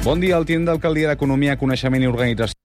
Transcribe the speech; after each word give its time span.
Bon 0.00 0.16
dia, 0.16 0.36
el 0.40 0.46
tinent 0.48 0.62
d'Alcaldia 0.64 1.10
d'Economia, 1.10 1.58
Coneixement 1.60 2.00
i 2.00 2.06
Organització. 2.08 2.56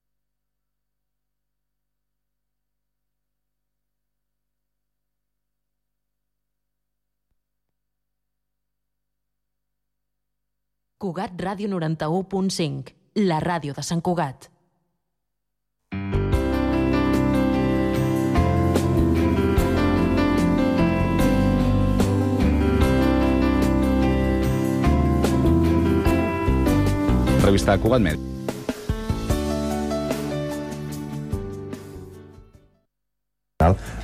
Cugat 11.04 11.36
Ràdio 11.36 11.68
91.5, 11.75 12.96
la 13.28 13.43
ràdio 13.43 13.75
de 13.75 13.83
Sant 13.83 14.00
Cugat. 14.00 14.47
Revista 27.46 27.76
de 27.76 27.84
Cugat 27.84 28.02
Med. 28.02 28.18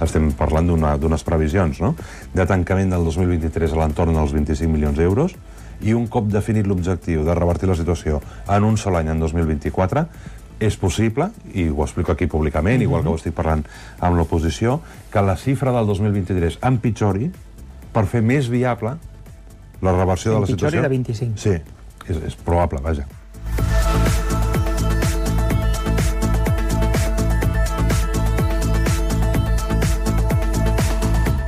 estem 0.02 0.32
parlant 0.34 0.66
d'unes 0.66 1.24
previsions 1.26 1.80
no? 1.82 1.94
de 2.34 2.46
tancament 2.50 2.90
del 2.94 3.04
2023 3.06 3.74
a 3.76 3.80
l'entorn 3.82 4.18
dels 4.18 4.34
25 4.34 4.70
milions 4.72 4.98
d'euros 4.98 5.36
i 5.86 5.94
un 5.98 6.08
cop 6.10 6.28
definit 6.30 6.68
l'objectiu 6.70 7.24
de 7.26 7.36
revertir 7.38 7.70
la 7.70 7.78
situació 7.78 8.20
en 8.50 8.66
un 8.66 8.78
sol 8.78 8.98
any, 9.00 9.10
en 9.14 9.22
2024, 9.22 10.06
és 10.62 10.78
possible, 10.78 11.32
i 11.54 11.70
ho 11.70 11.82
explico 11.82 12.14
aquí 12.14 12.28
públicament, 12.30 12.82
igual 12.82 13.02
que 13.02 13.10
ho 13.10 13.18
estic 13.18 13.34
parlant 13.38 13.64
amb 14.00 14.20
l'oposició, 14.20 14.80
que 15.14 15.24
la 15.26 15.38
xifra 15.38 15.74
del 15.74 15.90
2023 15.90 16.60
empitjori 16.70 17.32
per 17.94 18.06
fer 18.06 18.22
més 18.22 18.50
viable 18.50 18.94
la 19.82 19.96
reversió 19.98 20.36
de 20.36 20.44
la 20.44 20.46
Empitjori 20.46 20.78
situació. 20.78 20.86
de 20.86 20.94
25. 20.94 21.42
Sí, 21.42 21.58
és, 22.06 22.22
és 22.30 22.38
probable, 22.46 22.82
vaja. 22.86 23.10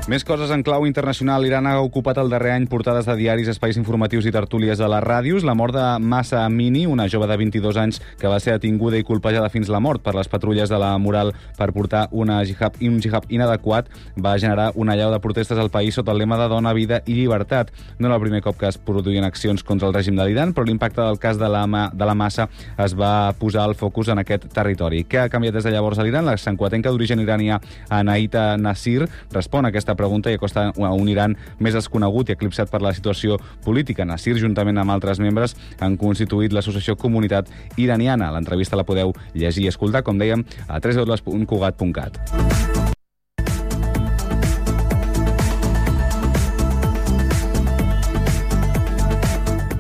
Més 0.03 0.25
coses 0.27 0.49
en 0.51 0.65
clau 0.67 0.83
internacional. 0.83 1.45
Iran 1.47 1.63
ha 1.63 1.77
ocupat 1.79 2.17
el 2.19 2.27
darrer 2.27 2.51
any 2.57 2.65
portades 2.67 3.05
de 3.07 3.13
diaris, 3.15 3.47
espais 3.47 3.77
informatius 3.79 4.25
i 4.27 4.33
tertúlies 4.35 4.75
de 4.75 4.87
les 4.91 4.99
ràdios. 4.99 5.45
La 5.47 5.53
mort 5.55 5.71
de 5.71 5.83
Massa 6.03 6.41
Amini, 6.43 6.81
una 6.91 7.05
jove 7.07 7.29
de 7.29 7.37
22 7.39 7.77
anys 7.79 8.01
que 8.19 8.27
va 8.27 8.41
ser 8.43 8.57
detinguda 8.57 8.99
i 8.99 9.05
colpejada 9.07 9.47
fins 9.47 9.71
la 9.71 9.79
mort 9.79 10.03
per 10.03 10.11
les 10.17 10.27
patrulles 10.27 10.67
de 10.67 10.79
la 10.81 10.89
moral 10.99 11.31
per 11.55 11.69
portar 11.71 12.09
una 12.11 12.41
jihad, 12.43 12.75
un 12.83 12.97
jihad 12.99 13.29
inadequat, 13.31 13.87
va 14.19 14.33
generar 14.35 14.73
una 14.75 14.97
llau 14.99 15.13
de 15.13 15.21
protestes 15.23 15.61
al 15.61 15.71
país 15.71 15.95
sota 15.95 16.11
el 16.11 16.19
lema 16.19 16.35
de 16.41 16.49
dona, 16.51 16.75
vida 16.75 16.99
i 17.05 17.15
llibertat. 17.21 17.71
No 17.97 18.11
era 18.11 18.19
el 18.19 18.25
primer 18.27 18.43
cop 18.43 18.59
que 18.59 18.67
es 18.67 18.75
produïen 18.75 19.23
accions 19.23 19.63
contra 19.63 19.87
el 19.87 19.95
règim 19.95 20.19
de 20.19 20.27
l'Iran, 20.27 20.51
però 20.51 20.67
l'impacte 20.67 20.99
del 20.99 21.21
cas 21.23 21.39
de 21.39 21.47
la, 21.47 21.63
de 21.93 22.11
la 22.11 22.17
massa 22.25 22.49
es 22.75 22.97
va 22.99 23.31
posar 23.39 23.69
el 23.71 23.77
focus 23.79 24.11
en 24.11 24.19
aquest 24.19 24.51
territori. 24.51 25.05
Què 25.07 25.23
ha 25.23 25.31
canviat 25.31 25.61
des 25.61 25.63
de 25.63 25.71
llavors 25.71 26.03
a 26.03 26.03
l'Iran? 26.03 26.27
La 26.27 26.35
sanquatenca 26.35 26.91
d'origen 26.91 27.23
iranià 27.23 27.61
Anaïta 27.87 28.57
Nasir 28.59 29.07
respon 29.31 29.63
a 29.63 29.71
aquesta 29.71 29.92
pregunta 29.99 30.31
i 30.31 30.39
acosta 30.39 30.69
a 30.71 30.91
un 30.93 31.09
Iran 31.11 31.37
més 31.59 31.77
desconegut 31.77 32.29
i 32.29 32.35
eclipsat 32.37 32.71
per 32.71 32.81
la 32.81 32.93
situació 32.95 33.39
política. 33.65 34.05
Nasir, 34.05 34.37
juntament 34.41 34.81
amb 34.81 34.95
altres 34.95 35.21
membres, 35.23 35.55
han 35.79 35.97
constituït 35.97 36.53
l'associació 36.53 36.97
Comunitat 36.99 37.51
Iraniana. 37.77 38.31
L'entrevista 38.33 38.79
la 38.79 38.87
podeu 38.87 39.13
llegir 39.33 39.67
i 39.67 39.73
escoltar, 39.73 40.03
com 40.03 40.19
dèiem, 40.21 40.45
a 40.67 40.79
www.cugat.cat. 40.79 42.72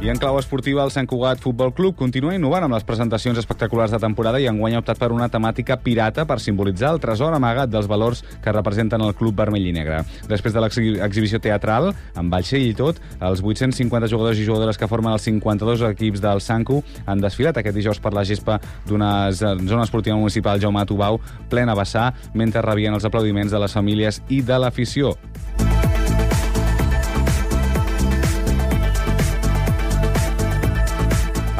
I 0.03 0.09
en 0.11 0.17
clau 0.19 0.35
esportiva, 0.35 0.83
el 0.83 0.91
Sant 0.91 1.07
Cugat 1.07 1.39
Futbol 1.39 1.69
Club 1.71 1.95
continua 1.95 2.33
innovant 2.35 2.65
amb 2.65 2.75
les 2.75 2.83
presentacions 2.83 3.37
espectaculars 3.39 3.93
de 3.93 4.01
temporada 4.03 4.41
i 4.43 4.49
enguany 4.51 4.73
ha 4.75 4.81
optat 4.81 4.99
per 4.99 5.13
una 5.15 5.29
temàtica 5.31 5.77
pirata 5.79 6.25
per 6.27 6.41
simbolitzar 6.43 6.89
el 6.91 6.99
tresor 6.99 7.31
amagat 7.31 7.71
dels 7.71 7.87
valors 7.87 8.19
que 8.43 8.51
representen 8.51 8.99
el 8.99 9.15
club 9.15 9.37
vermell 9.39 9.69
i 9.69 9.71
negre. 9.71 10.01
Després 10.27 10.51
de 10.51 10.59
l'exhibició 10.59 11.39
teatral, 11.39 11.93
amb 12.19 12.35
vaixell 12.35 12.65
i 12.67 12.75
tot, 12.75 12.99
els 13.23 13.39
850 13.39 14.11
jugadors 14.11 14.41
i 14.41 14.43
jugadores 14.43 14.75
que 14.81 14.89
formen 14.91 15.15
els 15.15 15.23
52 15.23 15.85
equips 15.93 16.19
del 16.25 16.43
Sancu 16.43 16.81
han 17.05 17.23
desfilat 17.23 17.61
aquest 17.63 17.79
dijous 17.79 18.03
per 18.03 18.11
la 18.11 18.25
gespa 18.27 18.59
d'una 18.83 19.31
zona 19.31 19.85
esportiva 19.85 20.19
municipal 20.19 20.59
Jaume 20.59 20.83
Tubau, 20.83 21.21
plena 21.47 21.79
vessar, 21.79 22.09
mentre 22.35 22.65
rebien 22.67 22.99
els 22.99 23.07
aplaudiments 23.07 23.55
de 23.55 23.63
les 23.63 23.79
famílies 23.79 24.19
i 24.27 24.43
de 24.43 24.59
l'afició. 24.59 25.15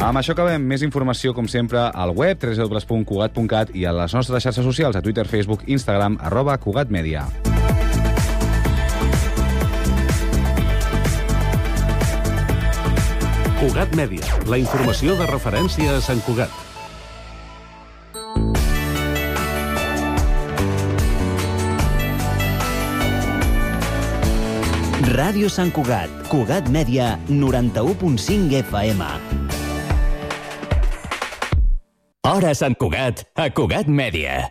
Amb 0.04 0.20
això 0.20 0.34
acabem. 0.34 0.60
Més 0.68 0.82
informació, 0.84 1.32
com 1.32 1.46
sempre, 1.48 1.80
al 1.88 2.10
web 2.12 2.36
www.cugat.cat 2.36 3.70
i 3.72 3.86
a 3.88 3.92
les 3.96 4.12
nostres 4.12 4.44
xarxes 4.44 4.66
socials, 4.66 4.98
a 4.98 5.00
Twitter, 5.00 5.24
Facebook, 5.24 5.64
Instagram, 5.64 6.18
arroba 6.20 6.58
cugatmedia. 6.60 7.24
Cugat 13.64 13.96
Mèdia, 13.96 14.28
la 14.52 14.60
informació 14.60 15.16
de 15.16 15.24
referència 15.30 15.96
a 15.96 16.04
Sant 16.04 16.20
Cugat. 16.26 16.52
Ràdio 25.14 25.48
Sant 25.48 25.72
Cugat, 25.72 26.12
Cugat 26.28 26.68
Mèdia, 26.68 27.14
91.5 27.32 28.60
FM. 28.66 29.53
Hora 32.24 32.54
Sant 32.56 32.72
Cugat, 32.80 33.20
a 33.36 33.50
Cugat 33.52 33.84
Mèdia. 33.84 34.48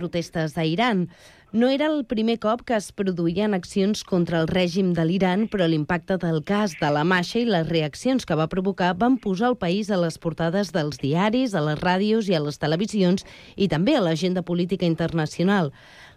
protestes 0.00 0.56
a 0.56 0.64
Iran. 0.64 1.08
No 1.52 1.68
era 1.68 1.86
el 1.90 2.04
primer 2.06 2.38
cop 2.40 2.62
que 2.64 2.76
es 2.76 2.88
produïen 2.96 3.56
accions 3.56 4.04
contra 4.06 4.38
el 4.40 4.46
règim 4.48 4.92
de 4.96 5.04
l'Iran, 5.04 5.48
però 5.50 5.66
l'impacte 5.68 6.16
del 6.22 6.40
cas 6.46 6.76
de 6.80 6.90
la 6.94 7.02
Masha 7.04 7.40
i 7.40 7.48
les 7.48 7.66
reaccions 7.68 8.24
que 8.24 8.38
va 8.38 8.48
provocar 8.52 8.94
van 8.96 9.18
posar 9.18 9.50
el 9.50 9.58
país 9.60 9.90
a 9.90 9.98
les 10.00 10.16
portades 10.22 10.70
dels 10.72 11.00
diaris, 11.02 11.52
a 11.52 11.64
les 11.64 11.80
ràdios 11.80 12.30
i 12.30 12.36
a 12.38 12.44
les 12.44 12.60
televisions 12.62 13.26
i 13.56 13.68
també 13.68 13.96
a 13.98 14.04
l'agenda 14.04 14.44
política 14.46 14.88
internacional. 14.88 15.72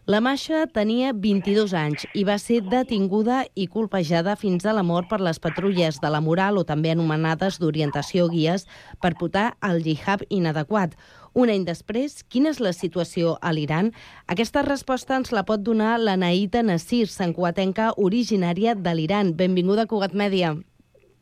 La 0.05 0.19
Masha 0.19 0.65
tenia 0.67 1.13
22 1.15 1.71
anys 1.79 2.01
i 2.11 2.25
va 2.27 2.33
ser 2.35 2.57
detinguda 2.67 3.37
i 3.55 3.69
colpejada 3.71 4.33
fins 4.35 4.65
a 4.67 4.73
la 4.75 4.81
mort 4.83 5.07
per 5.07 5.21
les 5.23 5.37
patrulles 5.39 6.01
de 6.03 6.09
la 6.11 6.19
moral 6.19 6.57
o 6.59 6.63
també 6.67 6.89
anomenades 6.91 7.55
d'orientació 7.61 8.25
guies 8.27 8.65
per 8.99 9.13
portar 9.15 9.53
el 9.63 9.79
jihad 9.85 10.25
inadequat. 10.27 10.97
Un 11.39 11.47
any 11.53 11.63
després, 11.63 12.17
quina 12.27 12.51
és 12.51 12.59
la 12.59 12.73
situació 12.75 13.37
a 13.39 13.53
l'Iran? 13.55 13.93
Aquesta 14.27 14.65
resposta 14.67 15.15
ens 15.15 15.31
la 15.31 15.45
pot 15.47 15.63
donar 15.63 15.93
la 16.01 16.17
Naïta 16.19 16.65
Nassir, 16.67 17.07
sancuatenca 17.07 17.93
originària 17.95 18.73
de 18.75 18.93
l'Iran. 18.99 19.31
Benvinguda 19.39 19.85
a 19.87 19.87
Cugat 19.87 20.11
Mèdia. 20.11 20.51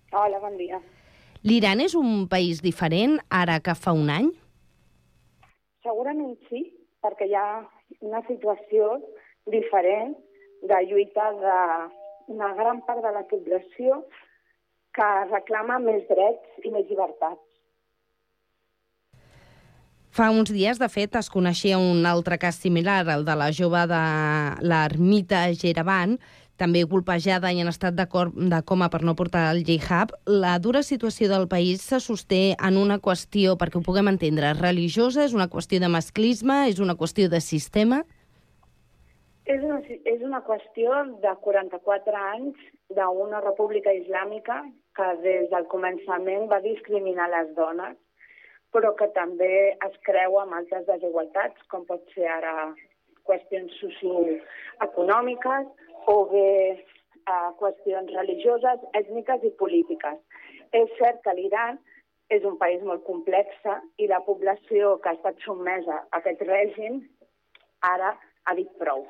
Hola, 0.10 0.40
bon 0.42 0.58
dia. 0.58 0.82
L'Iran 1.46 1.86
és 1.86 1.94
un 1.94 2.26
país 2.26 2.66
diferent 2.66 3.20
ara 3.30 3.60
que 3.62 3.78
fa 3.78 3.94
un 3.94 4.10
any? 4.10 4.34
Segurament 5.86 6.34
sí, 6.50 6.66
perquè 7.06 7.30
ha 7.38 7.46
una 8.02 8.22
situació 8.28 8.98
diferent 9.50 10.16
de 10.70 10.82
lluita 10.90 11.30
d'una 11.38 12.52
gran 12.58 12.82
part 12.88 13.02
de 13.06 13.14
la 13.16 13.24
població 13.30 14.04
que 14.98 15.10
reclama 15.32 15.80
més 15.80 16.04
drets 16.10 16.66
i 16.66 16.74
més 16.74 16.86
llibertats. 16.90 17.42
Fa 20.12 20.28
uns 20.36 20.52
dies, 20.52 20.76
de 20.76 20.90
fet, 20.92 21.16
es 21.16 21.30
coneixia 21.32 21.78
un 21.80 22.04
altre 22.06 22.36
cas 22.38 22.58
similar, 22.60 23.06
el 23.14 23.24
de 23.24 23.36
la 23.40 23.48
jove 23.56 23.86
de 23.88 24.02
l'ermita 24.68 25.46
Geravan, 25.56 26.18
també 26.62 26.84
colpejada 26.86 27.50
i 27.52 27.62
en 27.64 27.70
estat 27.72 27.98
de, 27.98 28.06
cor 28.12 28.30
de 28.36 28.62
coma 28.70 28.92
per 28.94 29.02
no 29.08 29.16
portar 29.18 29.48
el 29.50 29.64
jihad. 29.66 30.14
La 30.30 30.58
dura 30.62 30.84
situació 30.86 31.30
del 31.32 31.48
país 31.50 31.82
se 31.82 32.00
sosté 32.04 32.42
en 32.54 32.78
una 32.78 33.00
qüestió, 33.02 33.58
perquè 33.58 33.80
ho 33.80 33.86
puguem 33.86 34.12
entendre, 34.12 34.54
religiosa, 34.60 35.26
és 35.26 35.34
una 35.38 35.50
qüestió 35.50 35.82
de 35.82 35.90
masclisme, 35.90 36.68
és 36.70 36.82
una 36.84 36.98
qüestió 37.00 37.30
de 37.32 37.42
sistema? 37.42 38.04
És 39.50 39.64
una, 39.66 39.80
és 40.14 40.22
una 40.22 40.44
qüestió 40.46 41.02
de 41.24 41.34
44 41.44 42.22
anys 42.36 42.62
d'una 42.94 43.42
república 43.42 43.92
islàmica 43.98 44.62
que 44.96 45.10
des 45.26 45.50
del 45.52 45.66
començament 45.72 46.48
va 46.52 46.62
discriminar 46.64 47.28
les 47.34 47.50
dones, 47.58 47.98
però 48.72 48.94
que 48.96 49.10
també 49.18 49.74
es 49.74 49.98
creu 50.08 50.38
amb 50.40 50.56
altres 50.62 50.86
desigualtats, 50.88 51.58
com 51.74 51.84
pot 51.90 52.06
ser 52.14 52.30
ara 52.30 52.72
qüestions 53.28 53.74
socioeconòmiques 53.82 55.68
o 56.08 56.18
bé 56.32 56.50
eh, 56.72 57.50
qüestions 57.60 58.12
religioses, 58.18 58.84
ètniques 58.98 59.46
i 59.48 59.54
polítiques. 59.62 60.20
És 60.72 60.92
cert 61.00 61.22
que 61.26 61.36
l'Iran 61.38 61.80
és 62.32 62.46
un 62.48 62.58
país 62.58 62.84
molt 62.88 63.04
complex 63.08 63.66
i 64.00 64.08
la 64.08 64.22
població 64.28 64.98
que 65.04 65.12
ha 65.12 65.18
estat 65.20 65.42
sotmesa 65.46 65.98
a 66.00 66.22
aquest 66.22 66.44
règim 66.48 67.02
ara 67.82 68.14
ha 68.46 68.56
dit 68.56 68.72
prou. 68.80 69.04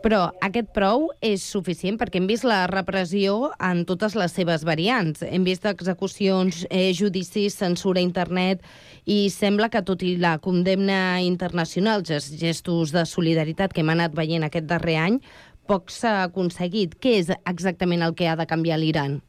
Però 0.00 0.20
aquest 0.40 0.70
prou 0.72 1.10
és 1.20 1.42
suficient 1.44 1.98
perquè 2.00 2.16
hem 2.20 2.28
vist 2.28 2.46
la 2.48 2.62
repressió 2.70 3.50
en 3.60 3.82
totes 3.84 4.14
les 4.16 4.32
seves 4.32 4.64
variants. 4.64 5.20
Hem 5.20 5.44
vist 5.44 5.66
execucions, 5.68 6.62
eh, 6.70 6.94
judicis, 6.96 7.58
censura 7.60 8.00
a 8.00 8.06
internet 8.06 8.64
i 9.04 9.28
sembla 9.28 9.68
que 9.68 9.84
tot 9.84 10.00
i 10.02 10.14
la 10.16 10.38
condemna 10.38 11.20
internacional, 11.20 12.00
els 12.08 12.32
gestos 12.40 12.96
de 12.96 13.04
solidaritat 13.04 13.74
que 13.74 13.84
hem 13.84 13.92
anat 13.92 14.16
veient 14.16 14.48
aquest 14.48 14.64
darrer 14.72 14.96
any, 14.96 15.20
poc 15.68 15.92
s'ha 15.92 16.22
aconseguit. 16.24 16.96
Què 16.96 17.18
és 17.20 17.28
exactament 17.44 18.00
el 18.00 18.16
que 18.16 18.26
ha 18.26 18.36
de 18.40 18.48
canviar 18.48 18.80
l'Iran? 18.80 19.20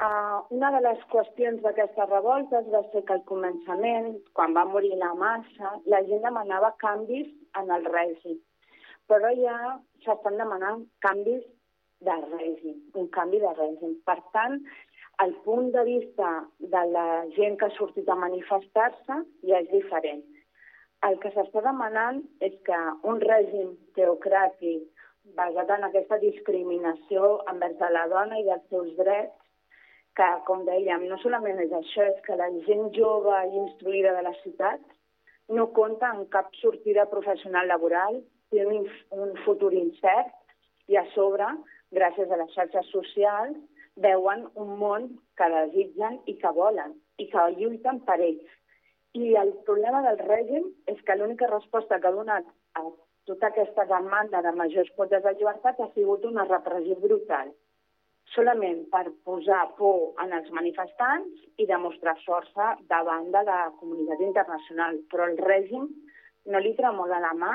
Uh, 0.00 0.40
una 0.56 0.70
de 0.72 0.80
les 0.88 1.00
qüestions 1.12 1.60
d'aquestes 1.60 2.08
revoltes 2.08 2.64
va 2.72 2.80
ser 2.94 3.04
que 3.04 3.12
al 3.12 3.26
començament, 3.28 4.14
quan 4.32 4.56
va 4.56 4.64
morir 4.64 4.96
la 4.96 5.12
massa, 5.12 5.76
la 5.84 6.00
gent 6.08 6.24
demanava 6.24 6.72
canvis 6.80 7.28
en 7.60 7.68
el 7.76 7.84
règim 7.84 8.40
però 9.10 9.32
ja 9.38 9.56
s'estan 10.04 10.38
demanant 10.40 10.84
canvis 11.06 11.42
de 12.06 12.16
règim, 12.30 12.76
un 13.00 13.08
canvi 13.16 13.40
de 13.42 13.52
règim. 13.58 13.96
Per 14.08 14.18
tant, 14.36 14.60
el 15.24 15.34
punt 15.44 15.72
de 15.74 15.82
vista 15.84 16.30
de 16.74 16.84
la 16.94 17.08
gent 17.36 17.58
que 17.60 17.68
ha 17.68 17.76
sortit 17.76 18.08
a 18.08 18.16
manifestar-se 18.20 19.18
ja 19.50 19.58
és 19.60 19.68
diferent. 19.72 20.22
El 21.08 21.18
que 21.20 21.32
s'està 21.34 21.62
demanant 21.64 22.22
és 22.46 22.56
que 22.68 22.78
un 23.10 23.20
règim 23.24 23.74
teocràtic 23.98 24.88
basat 25.36 25.70
en 25.76 25.84
aquesta 25.88 26.18
discriminació 26.22 27.36
envers 27.52 27.76
de 27.82 27.90
la 27.92 28.06
dona 28.12 28.40
i 28.40 28.46
dels 28.48 28.66
seus 28.72 28.90
drets, 28.96 29.36
que, 30.16 30.28
com 30.48 30.64
dèiem, 30.66 31.06
no 31.08 31.16
solament 31.22 31.60
és 31.62 31.72
això, 31.76 32.06
és 32.12 32.18
que 32.24 32.36
la 32.36 32.48
gent 32.66 32.88
jove 32.96 33.36
i 33.46 33.60
instruïda 33.62 34.16
de 34.16 34.24
la 34.26 34.34
ciutat 34.40 34.80
no 35.56 35.70
compta 35.76 36.10
en 36.14 36.26
cap 36.34 36.50
sortida 36.60 37.06
professional 37.12 37.68
laboral, 37.70 38.20
un, 38.58 38.86
un 39.10 39.34
futur 39.44 39.72
incert 39.74 40.32
i 40.90 40.96
a 40.98 41.04
sobre, 41.14 41.46
gràcies 41.94 42.30
a 42.30 42.38
les 42.40 42.54
xarxes 42.54 42.88
socials, 42.90 43.56
veuen 44.00 44.46
un 44.54 44.76
món 44.78 45.06
que 45.38 45.48
desitgen 45.52 46.18
i 46.26 46.36
que 46.40 46.52
volen 46.56 46.96
i 47.18 47.28
que 47.30 47.46
lluiten 47.58 48.00
per 48.06 48.18
ells. 48.20 48.50
I 49.14 49.34
el 49.36 49.52
problema 49.66 50.02
del 50.06 50.20
règim 50.22 50.68
és 50.90 51.00
que 51.06 51.16
l'única 51.18 51.50
resposta 51.50 51.98
que 51.98 52.08
ha 52.08 52.14
donat 52.14 52.46
a 52.78 52.84
tota 53.26 53.50
aquesta 53.50 53.84
demanda 53.90 54.42
de 54.42 54.52
majors 54.58 54.90
quotes 54.96 55.22
de 55.22 55.34
llibertat 55.34 55.80
ha 55.80 55.88
sigut 55.94 56.24
una 56.24 56.46
repressió 56.46 56.96
brutal, 57.02 57.50
solament 58.34 58.84
per 58.92 59.10
posar 59.26 59.64
por 59.78 60.14
en 60.22 60.32
els 60.38 60.50
manifestants 60.54 61.42
i 61.58 61.66
demostrar 61.66 62.16
força 62.22 62.76
davant 62.92 63.30
de 63.34 63.42
la 63.46 63.60
comunitat 63.80 64.22
internacional. 64.22 65.02
Però 65.10 65.26
el 65.26 65.36
règim 65.42 65.88
no 66.46 66.62
li 66.62 66.74
tremola 66.78 67.18
la 67.22 67.34
mà 67.34 67.54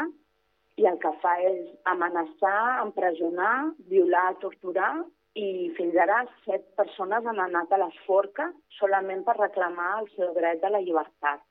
i 0.81 0.87
el 0.89 0.97
que 1.03 1.11
fa 1.21 1.35
és 1.49 1.59
amenaçar, 1.91 2.81
empresonar, 2.83 3.71
violar, 3.91 4.35
torturar 4.41 4.93
i 5.39 5.71
fins 5.77 5.95
ara 5.99 6.21
set 6.45 6.67
persones 6.79 7.27
han 7.27 7.39
anat 7.43 7.71
a 7.71 7.79
la 7.81 7.89
forca 8.05 8.49
solament 8.79 9.23
per 9.27 9.37
reclamar 9.39 9.91
el 10.01 10.09
seu 10.15 10.33
dret 10.35 10.63
a 10.63 10.71
la 10.75 10.83
llibertat. 10.83 11.41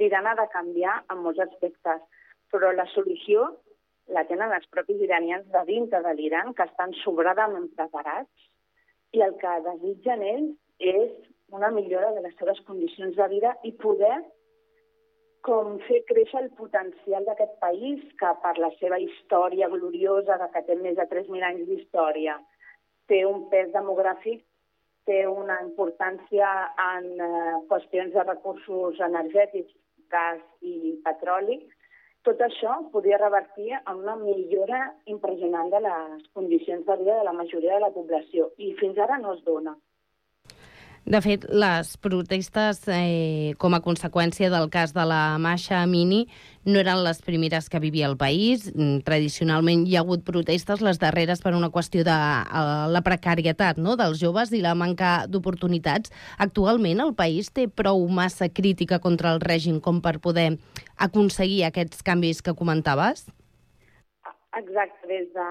L'Iran 0.00 0.28
ha 0.28 0.36
de 0.38 0.46
canviar 0.52 1.00
en 1.12 1.20
molts 1.24 1.40
aspectes, 1.44 2.04
però 2.52 2.72
la 2.72 2.86
solució 2.94 3.48
la 4.14 4.24
tenen 4.28 4.52
els 4.56 4.68
propis 4.74 5.00
iranians 5.06 5.46
de 5.54 5.62
dintre 5.68 6.00
de 6.04 6.14
l'Iran, 6.18 6.54
que 6.54 6.66
estan 6.66 6.94
sobradament 7.02 7.68
preparats, 7.76 8.48
i 9.12 9.22
el 9.26 9.36
que 9.42 9.52
desitgen 9.66 10.22
ells 10.22 10.56
és 10.78 11.12
una 11.52 11.70
millora 11.74 12.12
de 12.14 12.24
les 12.24 12.36
seves 12.38 12.60
condicions 12.66 13.16
de 13.16 13.26
vida 13.30 13.54
i 13.66 13.72
poder 13.84 14.16
com 15.46 15.78
fer 15.86 16.02
créixer 16.08 16.42
el 16.42 16.50
potencial 16.58 17.24
d'aquest 17.26 17.56
país, 17.64 18.02
que 18.20 18.30
per 18.42 18.54
la 18.58 18.70
seva 18.80 18.98
història 19.00 19.70
gloriosa, 19.72 20.38
que 20.52 20.62
té 20.68 20.76
més 20.76 20.96
de 20.98 21.06
3.000 21.12 21.46
anys 21.48 21.66
d'història, 21.68 22.36
té 23.08 23.24
un 23.26 23.46
pes 23.52 23.72
demogràfic, 23.74 24.44
té 25.08 25.24
una 25.26 25.56
importància 25.64 26.48
en 26.84 27.10
eh, 27.18 27.58
qüestions 27.70 28.12
de 28.14 28.24
recursos 28.28 29.00
energètics, 29.08 29.72
gas 30.12 30.40
i 30.60 30.96
petroli, 31.04 31.60
tot 32.26 32.42
això 32.44 32.74
podria 32.92 33.18
revertir 33.20 33.70
en 33.78 34.02
una 34.02 34.16
millora 34.20 34.80
impressionant 35.08 35.70
de 35.72 35.80
les 35.86 36.26
condicions 36.36 36.84
de 36.86 36.96
vida 37.00 37.16
de 37.16 37.24
la 37.24 37.32
majoria 37.32 37.78
de 37.78 37.84
la 37.86 37.94
població 37.94 38.50
i 38.58 38.74
fins 38.80 38.98
ara 38.98 39.16
no 39.22 39.32
es 39.38 39.44
dona. 39.46 39.72
De 41.10 41.18
fet, 41.18 41.42
les 41.50 41.96
protestes, 41.98 42.84
eh, 42.86 43.54
com 43.58 43.74
a 43.74 43.80
conseqüència 43.82 44.46
del 44.46 44.68
cas 44.70 44.92
de 44.94 45.02
la 45.02 45.38
Masha 45.42 45.80
Amini, 45.82 46.28
no 46.62 46.78
eren 46.78 47.00
les 47.02 47.18
primeres 47.26 47.66
que 47.68 47.80
vivia 47.82 48.06
el 48.06 48.14
país. 48.16 48.68
Mm, 48.70 49.00
tradicionalment 49.02 49.88
hi 49.88 49.96
ha 49.96 50.04
hagut 50.04 50.22
protestes, 50.22 50.84
les 50.86 51.00
darreres 51.02 51.42
per 51.42 51.56
una 51.58 51.72
qüestió 51.74 52.04
de 52.06 52.14
uh, 52.14 52.86
la 52.86 53.02
precarietat 53.02 53.82
no? 53.82 53.96
dels 53.98 54.22
joves 54.22 54.54
i 54.54 54.62
la 54.62 54.76
manca 54.78 55.26
d'oportunitats. 55.26 56.14
Actualment 56.38 57.02
el 57.02 57.12
país 57.18 57.50
té 57.50 57.66
prou 57.66 58.06
massa 58.06 58.46
crítica 58.48 59.00
contra 59.00 59.34
el 59.34 59.42
règim 59.42 59.80
com 59.80 59.98
per 60.00 60.20
poder 60.20 60.60
aconseguir 60.94 61.64
aquests 61.64 62.06
canvis 62.06 62.40
que 62.40 62.54
comentaves? 62.54 63.26
Exacte, 64.58 65.06
des 65.06 65.28
de 65.32 65.48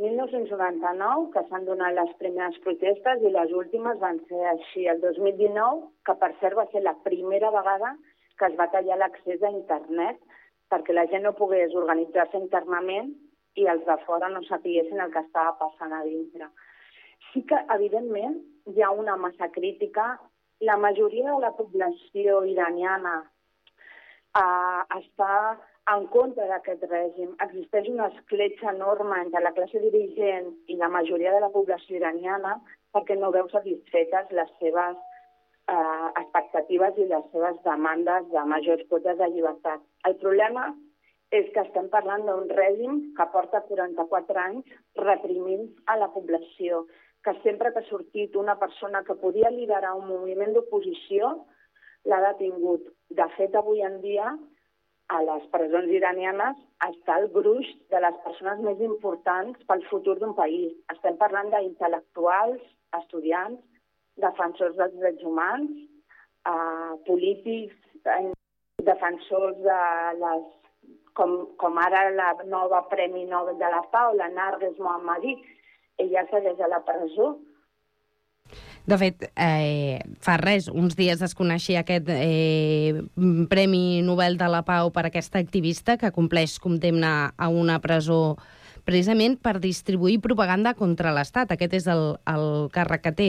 1999 0.00 1.26
que 1.34 1.42
s'han 1.48 1.66
donat 1.66 1.92
les 1.92 2.12
primeres 2.20 2.56
protestes 2.64 3.20
i 3.20 3.32
les 3.34 3.52
últimes 3.52 3.98
van 4.00 4.22
ser 4.30 4.40
així 4.54 4.86
el 4.88 5.02
2019, 5.02 5.82
que 6.08 6.14
per 6.22 6.30
cert 6.40 6.56
va 6.56 6.64
ser 6.72 6.80
la 6.86 6.96
primera 7.04 7.50
vegada 7.52 7.92
que 8.38 8.48
es 8.48 8.56
va 8.56 8.70
tallar 8.72 8.96
l'accés 8.96 9.42
a 9.42 9.52
internet 9.52 10.22
perquè 10.72 10.96
la 10.96 11.04
gent 11.12 11.26
no 11.26 11.34
pogués 11.36 11.76
organitzar-se 11.76 12.40
internament 12.40 13.12
i 13.60 13.68
els 13.72 13.84
de 13.84 13.96
fora 14.06 14.28
no 14.32 14.42
sapiguessin 14.46 15.00
el 15.04 15.12
que 15.12 15.24
estava 15.26 15.56
passant 15.60 15.92
a 15.92 16.02
dintre. 16.06 16.48
Sí 17.30 17.42
que, 17.48 17.58
evidentment, 17.74 18.38
hi 18.72 18.82
ha 18.82 18.90
una 18.94 19.16
massa 19.20 19.48
crítica. 19.52 20.14
La 20.64 20.76
majoria 20.76 21.32
de 21.32 21.40
la 21.44 21.52
població 21.56 22.44
iraniana 22.48 23.16
eh, 23.24 24.82
està 25.00 25.58
en 25.92 26.06
contra 26.12 26.46
d'aquest 26.50 26.82
règim. 26.90 27.34
Existeix 27.44 27.88
una 27.92 28.08
escletxa 28.12 28.72
enorme 28.74 29.20
entre 29.24 29.42
la 29.44 29.54
classe 29.56 29.80
dirigent 29.84 30.50
i 30.68 30.76
la 30.80 30.90
majoria 30.92 31.32
de 31.34 31.40
la 31.44 31.52
població 31.54 31.96
iraniana 31.96 32.58
perquè 32.96 33.16
no 33.16 33.32
veu 33.32 33.48
satisfetes 33.52 34.34
les 34.38 34.50
seves 34.60 34.98
eh, 34.98 36.08
expectatives 36.22 36.98
i 36.98 37.08
les 37.12 37.24
seves 37.32 37.62
demandes 37.64 38.28
de 38.34 38.44
majors 38.52 38.84
quotes 38.90 39.18
de 39.20 39.30
llibertat. 39.32 39.84
El 40.08 40.18
problema 40.20 40.68
és 41.38 41.48
que 41.54 41.64
estem 41.64 41.88
parlant 41.92 42.24
d'un 42.24 42.48
règim 42.56 43.00
que 43.16 43.28
porta 43.32 43.64
44 43.68 44.44
anys 44.44 44.76
reprimint 45.00 45.66
a 45.86 45.98
la 46.00 46.08
població, 46.12 46.86
que 47.24 47.34
sempre 47.42 47.72
que 47.72 47.82
ha 47.82 47.88
sortit 47.88 48.36
una 48.36 48.56
persona 48.60 49.02
que 49.04 49.16
podia 49.20 49.52
liderar 49.52 49.94
un 49.96 50.06
moviment 50.08 50.54
d'oposició 50.54 51.34
l'ha 52.08 52.20
detingut. 52.30 52.86
De 53.10 53.26
fet, 53.36 53.56
avui 53.58 53.82
en 53.84 54.00
dia 54.00 54.32
a 55.08 55.18
les 55.24 55.44
presons 55.52 55.92
iranianes 55.96 56.58
està 56.84 57.16
el 57.20 57.28
gruix 57.32 57.68
de 57.92 58.00
les 58.04 58.16
persones 58.24 58.60
més 58.64 58.80
importants 58.84 59.60
pel 59.70 59.84
futur 59.88 60.18
d'un 60.20 60.34
país. 60.36 60.74
Estem 60.92 61.16
parlant 61.20 61.48
d'intel·lectuals, 61.52 62.60
estudiants, 63.00 63.60
defensors 64.20 64.76
dels 64.76 64.96
drets 65.00 65.24
humans, 65.24 65.70
eh, 66.52 66.92
polítics, 67.08 67.76
eh, 68.04 68.32
defensors 68.84 69.56
de 69.64 69.80
les, 70.22 70.46
com, 71.14 71.34
com 71.56 71.78
ara 71.78 72.08
la 72.10 72.32
nova 72.44 72.84
Premi 72.92 73.24
Nobel 73.24 73.58
de 73.58 73.70
la 73.74 73.82
Pau, 73.92 74.14
la 74.16 74.28
Narges 74.28 74.78
Mohammadi, 74.78 75.36
ella 75.98 76.26
segueix 76.30 76.60
a 76.60 76.68
la 76.68 76.84
presó 76.86 77.38
de 78.86 78.96
fet, 78.96 79.26
eh, 79.36 79.98
fa 80.24 80.36
res, 80.40 80.68
uns 80.68 80.96
dies 80.96 81.20
es 81.24 81.34
coneixia 81.36 81.82
aquest 81.82 82.08
eh, 82.12 83.02
Premi 83.50 84.00
Nobel 84.06 84.38
de 84.40 84.48
la 84.48 84.62
Pau 84.64 84.92
per 84.94 85.06
aquesta 85.08 85.40
activista 85.42 85.98
que 86.00 86.12
compleix 86.14 86.58
condemna 86.62 87.34
a 87.36 87.48
una 87.48 87.78
presó 87.84 88.38
precisament 88.88 89.36
per 89.36 89.58
distribuir 89.60 90.16
propaganda 90.24 90.72
contra 90.74 91.12
l'Estat. 91.12 91.52
Aquest 91.52 91.74
és 91.76 91.88
el, 91.92 92.16
el 92.32 92.68
càrrec 92.72 93.04
que 93.04 93.12
té. 93.12 93.28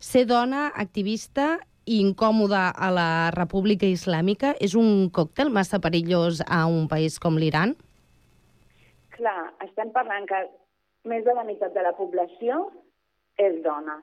Ser 0.00 0.24
dona, 0.30 0.70
activista 0.72 1.58
i 1.84 2.00
incòmoda 2.00 2.70
a 2.72 2.88
la 2.94 3.10
República 3.36 3.84
Islàmica 3.84 4.54
és 4.64 4.72
un 4.78 5.10
còctel 5.12 5.52
massa 5.52 5.82
perillós 5.84 6.40
a 6.48 6.64
un 6.64 6.88
país 6.88 7.18
com 7.20 7.36
l'Iran? 7.36 7.76
Clar, 9.18 9.52
estem 9.68 9.92
parlant 9.92 10.24
que 10.30 10.40
més 11.04 11.28
de 11.28 11.36
la 11.36 11.44
meitat 11.44 11.76
de 11.76 11.84
la 11.84 11.92
població 11.98 12.70
és 13.36 13.60
dona 13.62 14.00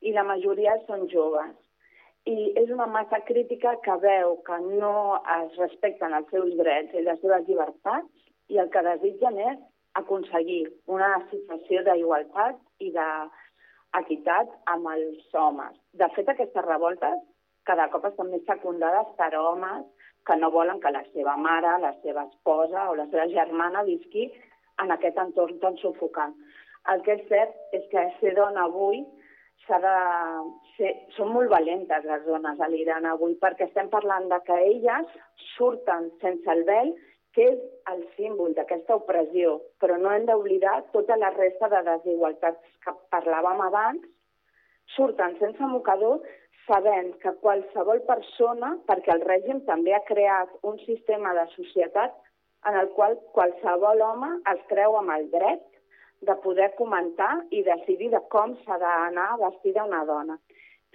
i 0.00 0.12
la 0.16 0.24
majoria 0.24 0.76
són 0.86 1.06
joves. 1.12 1.56
I 2.28 2.52
és 2.60 2.70
una 2.72 2.86
massa 2.86 3.20
crítica 3.28 3.74
que 3.84 3.96
veu 4.02 4.36
que 4.46 4.58
no 4.64 4.94
es 5.40 5.56
respecten 5.60 6.14
els 6.16 6.28
seus 6.34 6.52
drets 6.58 6.94
i 6.94 7.04
les 7.06 7.20
seves 7.22 7.46
llibertats 7.48 8.30
i 8.52 8.60
el 8.60 8.68
que 8.74 8.84
desitgen 8.86 9.38
és 9.46 9.58
aconseguir 10.00 10.62
una 10.86 11.10
situació 11.30 11.82
d'igualtat 11.86 12.58
i 12.86 12.92
d'equitat 12.96 14.52
amb 14.74 14.90
els 14.92 15.34
homes. 15.34 15.76
De 15.92 16.08
fet, 16.16 16.28
aquestes 16.28 16.66
revoltes 16.66 17.24
cada 17.70 17.88
cop 17.92 18.06
estan 18.08 18.30
més 18.32 18.44
secundades 18.48 19.10
per 19.18 19.32
homes 19.38 19.86
que 20.26 20.36
no 20.36 20.50
volen 20.52 20.80
que 20.80 20.92
la 20.92 21.02
seva 21.14 21.36
mare, 21.36 21.76
la 21.82 21.92
seva 22.04 22.26
esposa 22.28 22.88
o 22.90 22.96
la 22.98 23.06
seva 23.12 23.26
germana 23.32 23.84
visqui 23.88 24.28
en 24.82 24.92
aquest 24.94 25.18
entorn 25.18 25.58
tan 25.64 25.76
sufocant. 25.80 26.34
El 26.92 27.02
que 27.06 27.16
és 27.18 27.26
cert 27.28 27.76
és 27.76 27.84
que 27.92 28.04
ser 28.20 28.34
dona 28.36 28.66
avui 28.68 29.02
de 29.68 29.96
ser... 30.76 30.94
Són 31.16 31.32
molt 31.34 31.50
valentes 31.52 32.04
les 32.08 32.24
dones 32.26 32.60
a 32.60 32.68
l'Iran 32.68 33.06
avui, 33.06 33.36
perquè 33.42 33.68
estem 33.68 33.90
parlant 33.92 34.28
de 34.32 34.40
que 34.46 34.56
elles 34.66 35.14
surten 35.56 36.10
sense 36.22 36.50
el 36.50 36.64
vel, 36.64 36.94
que 37.34 37.46
és 37.52 37.58
el 37.92 38.00
símbol 38.16 38.54
d'aquesta 38.56 38.96
opressió, 38.98 39.60
però 39.78 39.98
no 40.00 40.10
hem 40.10 40.26
d'oblidar 40.26 40.80
tota 40.94 41.16
la 41.20 41.30
resta 41.36 41.68
de 41.70 41.82
desigualtats 41.86 42.80
que 42.84 42.94
parlàvem 43.14 43.62
abans, 43.68 44.02
surten 44.96 45.36
sense 45.38 45.68
mocador 45.70 46.18
sabent 46.66 47.12
que 47.22 47.32
qualsevol 47.44 48.02
persona, 48.08 48.74
perquè 48.88 49.14
el 49.14 49.22
règim 49.26 49.62
també 49.68 49.94
ha 49.94 50.02
creat 50.08 50.50
un 50.66 50.78
sistema 50.86 51.34
de 51.38 51.46
societat 51.54 52.16
en 52.66 52.76
el 52.82 52.90
qual 52.96 53.16
qualsevol 53.36 54.02
home 54.04 54.30
es 54.52 54.64
creu 54.72 54.98
amb 54.98 55.14
el 55.14 55.30
dret 55.32 55.69
de 56.20 56.34
poder 56.44 56.74
comentar 56.76 57.32
i 57.50 57.62
decidir 57.64 58.10
de 58.12 58.20
com 58.34 58.52
s'ha 58.64 58.76
d'anar 58.82 59.30
vestida 59.40 59.86
una 59.88 60.04
dona. 60.04 60.36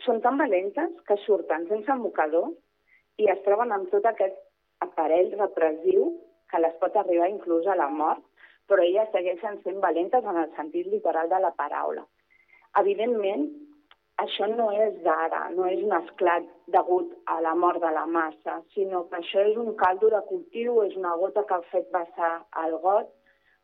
Són 0.05 0.21
tan 0.21 0.37
valentes 0.37 0.93
que 1.07 1.17
surten 1.25 1.67
sense 1.69 1.97
mocador 2.01 2.51
i 3.17 3.29
es 3.33 3.41
troben 3.47 3.71
amb 3.71 3.89
tot 3.93 4.05
aquest 4.05 4.37
aparell 4.85 5.31
repressiu 5.39 6.11
que 6.51 6.61
les 6.61 6.75
pot 6.81 6.97
arribar 7.01 7.29
inclús 7.31 7.67
a 7.67 7.77
la 7.79 7.89
mort, 7.89 8.21
però 8.69 8.83
elles 8.83 9.11
segueixen 9.13 9.61
sent 9.63 9.79
valentes 9.81 10.25
en 10.25 10.37
el 10.43 10.51
sentit 10.57 10.87
literal 10.91 11.29
de 11.29 11.39
la 11.41 11.53
paraula. 11.57 12.05
Evidentment, 12.81 13.47
això 14.21 14.47
no 14.51 14.69
és 14.85 14.95
d'ara, 15.05 15.41
no 15.55 15.65
és 15.71 15.81
un 15.83 15.93
esclat 15.97 16.45
degut 16.75 17.11
a 17.33 17.39
la 17.41 17.53
mort 17.55 17.81
de 17.81 17.91
la 17.97 18.05
massa, 18.05 18.61
sinó 18.75 19.05
que 19.09 19.19
això 19.19 19.43
és 19.49 19.57
un 19.57 19.73
caldo 19.81 20.09
de 20.13 20.21
cultiu, 20.29 20.81
és 20.83 20.95
una 21.01 21.15
gota 21.21 21.43
que 21.49 21.57
ha 21.57 21.69
fet 21.73 21.89
vessar 21.93 22.33
el 22.63 22.77
got 22.85 23.11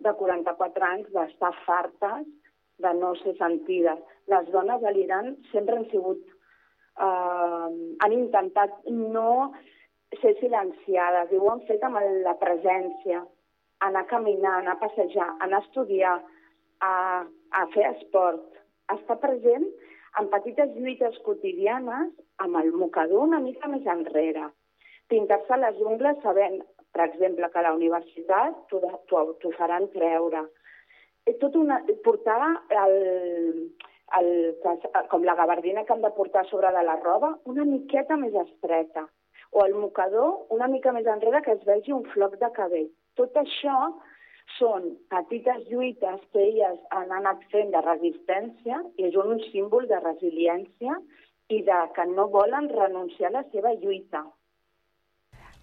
de 0.06 0.14
44 0.20 0.88
anys 0.88 1.10
d'estar 1.16 1.52
fartes 1.66 2.28
de 2.82 2.94
no 2.98 3.14
ser 3.22 3.36
sentides. 3.38 4.00
Les 4.32 4.48
dones 4.54 4.84
a 4.84 4.94
l'Iran 4.96 5.36
sempre 5.52 5.78
han 5.78 5.88
sigut, 5.92 6.22
eh, 7.08 7.70
han 8.06 8.18
intentat 8.18 8.90
no 8.90 9.54
ser 10.22 10.34
silenciades 10.40 11.32
i 11.32 11.40
ho 11.40 11.52
han 11.52 11.64
fet 11.70 11.84
amb 11.88 12.02
la 12.26 12.36
presència, 12.42 13.22
anar 13.88 14.04
a 14.06 14.12
caminar, 14.12 14.58
anar 14.60 14.76
a 14.78 14.82
passejar, 14.82 15.30
anar 15.40 15.62
a 15.62 15.66
estudiar, 15.66 16.18
a, 16.82 16.94
a 17.52 17.66
fer 17.76 17.86
esport, 17.94 18.44
estar 18.96 19.18
present 19.22 19.68
en 20.20 20.28
petites 20.34 20.74
lluites 20.76 21.18
quotidianes 21.26 22.12
amb 22.44 22.58
el 22.62 22.72
mocador 22.74 23.28
una 23.28 23.40
mica 23.40 23.70
més 23.72 23.86
enrere. 23.88 24.50
Pintar-se 25.12 25.58
les 25.60 25.80
ungles 25.84 26.20
sabent, 26.24 26.62
per 26.92 27.06
exemple, 27.08 27.50
que 27.52 27.60
a 27.60 27.68
la 27.68 27.74
universitat 27.78 28.66
t'ho 28.72 29.54
faran 29.58 29.88
treure. 29.96 30.44
És 31.30 31.38
tot 31.40 31.56
una, 31.56 31.80
portar 32.06 32.38
el, 32.84 32.96
el, 34.20 34.30
com 35.12 35.24
la 35.24 35.36
gabardina 35.40 35.86
que 35.86 35.94
han 35.94 36.06
de 36.06 36.12
portar 36.18 36.46
sobre 36.50 36.72
de 36.76 36.84
la 36.84 36.98
roba 37.02 37.36
una 37.46 37.66
miqueta 37.66 38.18
més 38.18 38.36
estreta 38.46 39.06
o 39.52 39.66
el 39.66 39.76
mocador 39.76 40.48
una 40.56 40.68
mica 40.72 40.94
més 40.96 41.08
enrere 41.14 41.44
que 41.46 41.54
es 41.58 41.64
vegi 41.68 41.94
un 41.94 42.08
floc 42.16 42.38
de 42.42 42.50
cabell. 42.56 42.90
Tot 43.20 43.36
això 43.38 43.78
són 44.58 44.88
petites 45.12 45.64
lluites 45.70 46.22
que 46.34 46.44
elles 46.44 46.80
han 46.98 47.12
anat 47.20 47.44
fent 47.54 47.72
de 47.76 47.82
resistència 47.86 48.82
i 48.98 49.08
és 49.10 49.18
un 49.20 49.40
símbol 49.52 49.88
de 49.92 50.00
resiliència 50.04 50.98
i 51.52 51.62
de 51.68 51.80
que 51.96 52.06
no 52.12 52.28
volen 52.34 52.70
renunciar 52.72 53.32
a 53.32 53.38
la 53.40 53.44
seva 53.52 53.74
lluita. 53.84 54.24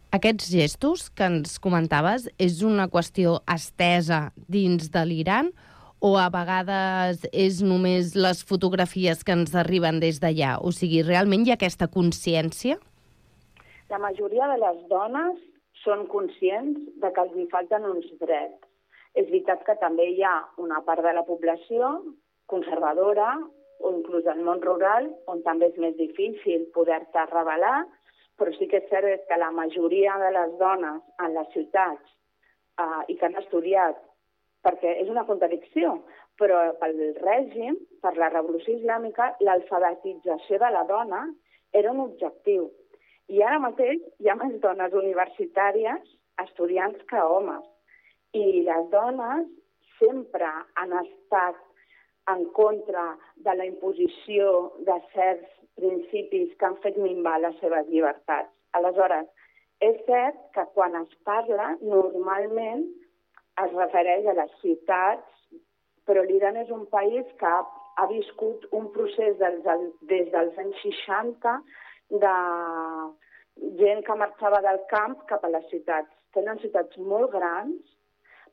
Aquests 0.09 0.47
gestos 0.49 1.11
que 1.13 1.27
ens 1.29 1.59
comentaves 1.61 2.23
és 2.41 2.63
una 2.65 2.87
qüestió 2.89 3.43
estesa 3.53 4.31
dins 4.49 4.87
de 4.95 5.03
l'Iran 5.05 5.51
o 6.01 6.15
a 6.17 6.31
vegades 6.33 7.27
és 7.29 7.59
només 7.61 8.15
les 8.17 8.41
fotografies 8.49 9.21
que 9.21 9.37
ens 9.37 9.53
arriben 9.53 10.01
des 10.01 10.23
d'allà? 10.23 10.55
O 10.65 10.73
sigui, 10.73 11.03
realment 11.05 11.45
hi 11.45 11.53
ha 11.53 11.59
aquesta 11.61 11.91
consciència? 11.93 12.79
La 13.93 14.01
majoria 14.01 14.49
de 14.49 14.57
les 14.65 14.81
dones 14.89 15.45
són 15.85 16.07
conscients 16.09 16.81
de 17.05 17.13
que 17.13 17.27
els 17.27 17.37
hi 17.37 17.47
falten 17.53 17.85
uns 17.93 18.09
drets 18.25 18.65
és 19.13 19.29
veritat 19.29 19.61
que 19.69 19.77
també 19.77 20.09
hi 20.15 20.25
ha 20.25 20.39
una 20.57 20.81
part 20.89 21.05
de 21.05 21.13
la 21.13 21.27
població 21.29 21.99
conservadora 22.49 23.35
o 23.85 23.93
inclús 23.93 24.25
del 24.25 24.41
món 24.41 24.65
rural 24.65 25.13
on 25.29 25.45
també 25.45 25.69
és 25.69 25.77
més 25.77 26.01
difícil 26.01 26.65
poder-te 26.73 27.29
revelar, 27.29 27.85
però 28.39 28.53
sí 28.55 28.69
que 28.71 28.81
és 28.83 28.89
cert 28.93 29.27
que 29.29 29.41
la 29.41 29.51
majoria 29.51 30.15
de 30.23 30.31
les 30.37 30.55
dones 30.61 31.03
en 31.25 31.35
les 31.35 31.49
ciutats 31.55 32.15
eh, 32.79 33.03
i 33.11 33.17
que 33.19 33.27
han 33.27 33.39
estudiat, 33.43 33.99
perquè 34.65 34.95
és 35.03 35.11
una 35.11 35.27
contradicció, 35.27 35.99
però 36.39 36.61
pel 36.81 36.99
règim, 37.19 37.77
per 38.03 38.15
la 38.17 38.31
revolució 38.31 38.77
islàmica, 38.79 39.33
l'alfabetització 39.43 40.61
de 40.63 40.71
la 40.75 40.85
dona 40.87 41.25
era 41.75 41.93
un 41.93 42.05
objectiu. 42.07 42.69
I 43.29 43.43
ara 43.45 43.59
mateix 43.61 44.01
hi 44.23 44.31
ha 44.31 44.39
més 44.41 44.55
dones 44.63 44.95
universitàries 44.97 46.15
estudiants 46.45 47.03
que 47.11 47.21
homes 47.21 47.67
i 48.39 48.63
les 48.69 48.87
dones 48.93 49.49
sempre 49.99 50.49
han 50.81 50.95
estat 51.03 51.59
en 52.33 52.45
contra 52.57 53.05
de 53.45 53.55
la 53.59 53.67
imposició 53.67 54.73
de 54.87 54.97
certs 55.15 55.58
principis 55.79 56.55
que 56.59 56.69
han 56.69 56.79
fet 56.85 56.99
minvar 57.01 57.39
les 57.43 57.57
seves 57.63 57.89
llibertats. 57.93 58.53
Aleshores, 58.79 59.27
és 59.89 59.99
cert 60.07 60.39
que 60.55 60.65
quan 60.75 60.97
es 61.01 61.11
parla, 61.29 61.73
normalment 61.83 62.85
es 63.65 63.75
refereix 63.75 64.27
a 64.27 64.37
les 64.39 64.55
ciutats, 64.63 65.27
però 66.09 66.25
l'Iran 66.25 66.59
és 66.63 66.71
un 66.75 66.87
país 66.91 67.27
que 67.41 67.47
ha, 67.47 67.61
ha 67.99 68.07
viscut 68.11 68.67
un 68.79 68.89
procés 68.95 69.39
dels, 69.43 69.63
des 70.11 70.31
dels 70.35 70.59
anys 70.65 70.83
60 70.85 71.55
de 72.25 72.35
gent 73.81 74.03
que 74.07 74.19
marxava 74.23 74.61
del 74.65 74.81
camp 74.93 75.19
cap 75.31 75.45
a 75.45 75.53
les 75.53 75.67
ciutats. 75.73 76.11
Tenen 76.35 76.61
ciutats 76.63 76.99
molt 77.13 77.33
grans, 77.35 77.79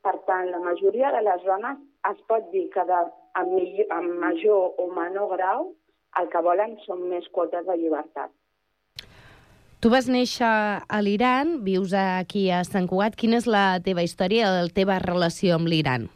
per 0.05 0.17
tant, 0.29 0.51
la 0.53 0.61
majoria 0.61 1.11
de 1.15 1.21
les 1.25 1.45
dones 1.45 1.81
es 2.11 2.21
pot 2.29 2.51
dir 2.51 2.67
que 2.73 2.83
de, 2.89 3.01
en, 3.39 3.49
millor, 3.53 3.87
en 3.97 4.11
major 4.21 4.81
o 4.81 4.85
menor 4.93 5.31
grau 5.33 5.71
el 6.19 6.29
que 6.31 6.41
volen 6.41 6.75
són 6.85 7.05
més 7.11 7.27
quotes 7.35 7.65
de 7.67 7.77
llibertat. 7.79 8.31
Tu 9.83 9.91
vas 9.93 10.07
néixer 10.09 10.47
a 10.49 10.99
l'Iran, 11.05 11.59
vius 11.65 11.93
aquí 11.93 12.47
a 12.49 12.63
Sant 12.65 12.87
Cugat. 12.89 13.13
Quina 13.19 13.37
és 13.37 13.45
la 13.45 13.77
teva 13.85 14.01
història, 14.01 14.47
la 14.49 14.71
teva 14.73 14.97
relació 15.03 15.59
amb 15.59 15.69
l'Iran? 15.69 16.07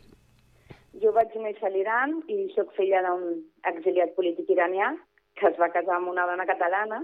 Jo 1.03 1.11
vaig 1.15 1.35
néixer 1.37 1.67
a 1.67 1.73
l'Iran 1.75 2.15
i 2.27 2.47
sóc 2.55 2.71
filla 2.77 3.03
d'un 3.05 3.43
exiliat 3.69 4.15
polític 4.17 4.49
iranià 4.55 4.95
que 5.39 5.47
es 5.51 5.59
va 5.61 5.69
casar 5.71 5.99
amb 5.99 6.09
una 6.11 6.25
dona 6.27 6.47
catalana 6.49 7.03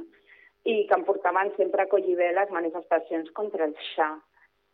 i 0.66 0.88
que 0.90 0.98
em 0.98 1.06
portaven 1.08 1.54
sempre 1.56 1.86
a 1.86 1.92
collir 1.92 2.18
bé 2.18 2.32
les 2.34 2.50
manifestacions 2.52 3.30
contra 3.38 3.70
el 3.70 3.75
Shah 3.94 4.16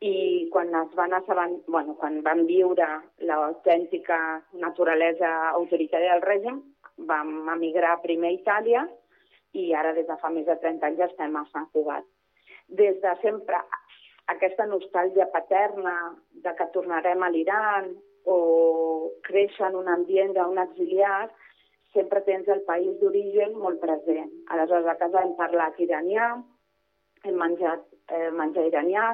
i 0.02 0.48
quan 0.54 0.72
es 0.74 0.96
van 0.98 1.14
assabent, 1.14 1.60
bueno, 1.68 1.94
quan 2.00 2.22
van 2.26 2.48
viure 2.48 2.88
l'autèntica 3.20 4.18
naturalesa 4.64 5.30
autoritària 5.52 6.16
del 6.16 6.24
règim, 6.26 6.62
vam 6.98 7.50
emigrar 7.56 8.00
primer 8.02 8.32
a 8.32 8.38
Itàlia 8.38 8.88
i 9.54 9.72
ara 9.76 9.94
des 9.94 10.08
de 10.08 10.18
fa 10.22 10.30
més 10.30 10.46
de 10.48 10.56
30 10.62 10.88
anys 10.88 11.06
estem 11.08 11.36
a 11.36 11.46
Sant 11.52 11.68
Cugat. 11.74 12.06
Des 12.68 13.00
de 13.04 13.14
sempre 13.22 13.60
aquesta 14.32 14.66
nostàlgia 14.66 15.28
paterna 15.34 15.96
de 16.46 16.54
que 16.56 16.70
tornarem 16.76 17.24
a 17.24 17.30
l'Iran 17.30 17.92
o 18.32 18.38
créixer 19.28 19.68
en 19.68 19.76
un 19.82 19.90
ambient 19.92 20.34
d'un 20.38 20.62
exiliat, 20.62 21.34
sempre 21.94 22.22
tens 22.28 22.48
el 22.48 22.62
país 22.68 22.94
d'origen 23.02 23.58
molt 23.60 23.82
present. 23.82 24.30
Aleshores, 24.54 24.88
a 24.88 24.96
casa 25.00 25.26
hem 25.26 25.34
parlat 25.40 25.80
iranià, 25.84 26.30
hem 27.26 27.38
menjat 27.38 27.84
eh, 28.14 28.30
menjar 28.38 28.68
iranià, 28.70 29.10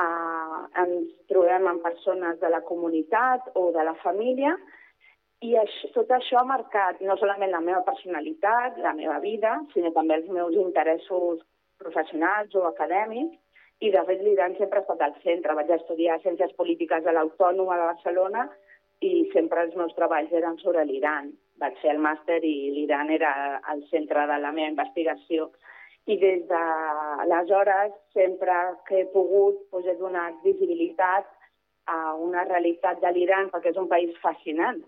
eh, 0.00 0.62
ens 0.84 1.12
trobem 1.28 1.68
amb 1.68 1.84
persones 1.84 2.40
de 2.40 2.50
la 2.54 2.62
comunitat 2.70 3.50
o 3.54 3.68
de 3.76 3.84
la 3.84 3.94
família 4.00 4.56
i 5.44 5.52
això, 5.60 5.90
tot 5.94 6.12
això 6.16 6.38
ha 6.40 6.48
marcat 6.48 7.00
no 7.04 7.16
solament 7.20 7.52
la 7.52 7.60
meva 7.60 7.82
personalitat, 7.84 8.78
la 8.80 8.94
meva 8.96 9.18
vida, 9.20 9.58
sinó 9.74 9.90
també 9.92 10.16
els 10.16 10.30
meus 10.32 10.54
interessos 10.56 11.42
professionals 11.82 12.54
o 12.56 12.64
acadèmics, 12.68 13.36
i 13.84 13.90
de 13.92 14.02
fet 14.08 14.22
l'Iran 14.24 14.56
sempre 14.56 14.80
ha 14.80 14.84
estat 14.86 15.02
al 15.04 15.16
centre. 15.24 15.54
Vaig 15.58 15.70
estudiar 15.74 16.16
Ciències 16.22 16.54
Polítiques 16.56 17.04
a 17.04 17.12
l'Autònoma 17.12 17.76
de 17.76 17.90
Barcelona 17.90 18.46
i 19.04 19.28
sempre 19.34 19.66
els 19.66 19.76
meus 19.76 19.92
treballs 19.98 20.32
eren 20.32 20.56
sobre 20.62 20.86
l'Iran. 20.88 21.28
Vaig 21.60 21.76
fer 21.82 21.92
el 21.92 22.00
màster 22.00 22.40
i 22.40 22.56
l'Iran 22.72 23.12
era 23.12 23.60
al 23.60 23.84
centre 23.92 24.24
de 24.30 24.40
la 24.40 24.52
meva 24.56 24.72
investigació 24.72 25.50
i 26.06 26.16
des 26.16 26.44
d'aleshores, 26.48 27.92
sempre 28.14 28.56
que 28.88 29.02
he 29.02 29.06
pogut, 29.12 29.60
doncs 29.72 29.88
he 29.90 29.96
donat 30.00 30.40
visibilitat 30.44 31.28
a 31.92 32.14
una 32.14 32.44
realitat 32.48 33.02
de 33.02 33.10
l'Iran, 33.12 33.50
perquè 33.52 33.74
és 33.74 33.80
un 33.80 33.88
país 33.90 34.14
fascinant 34.22 34.80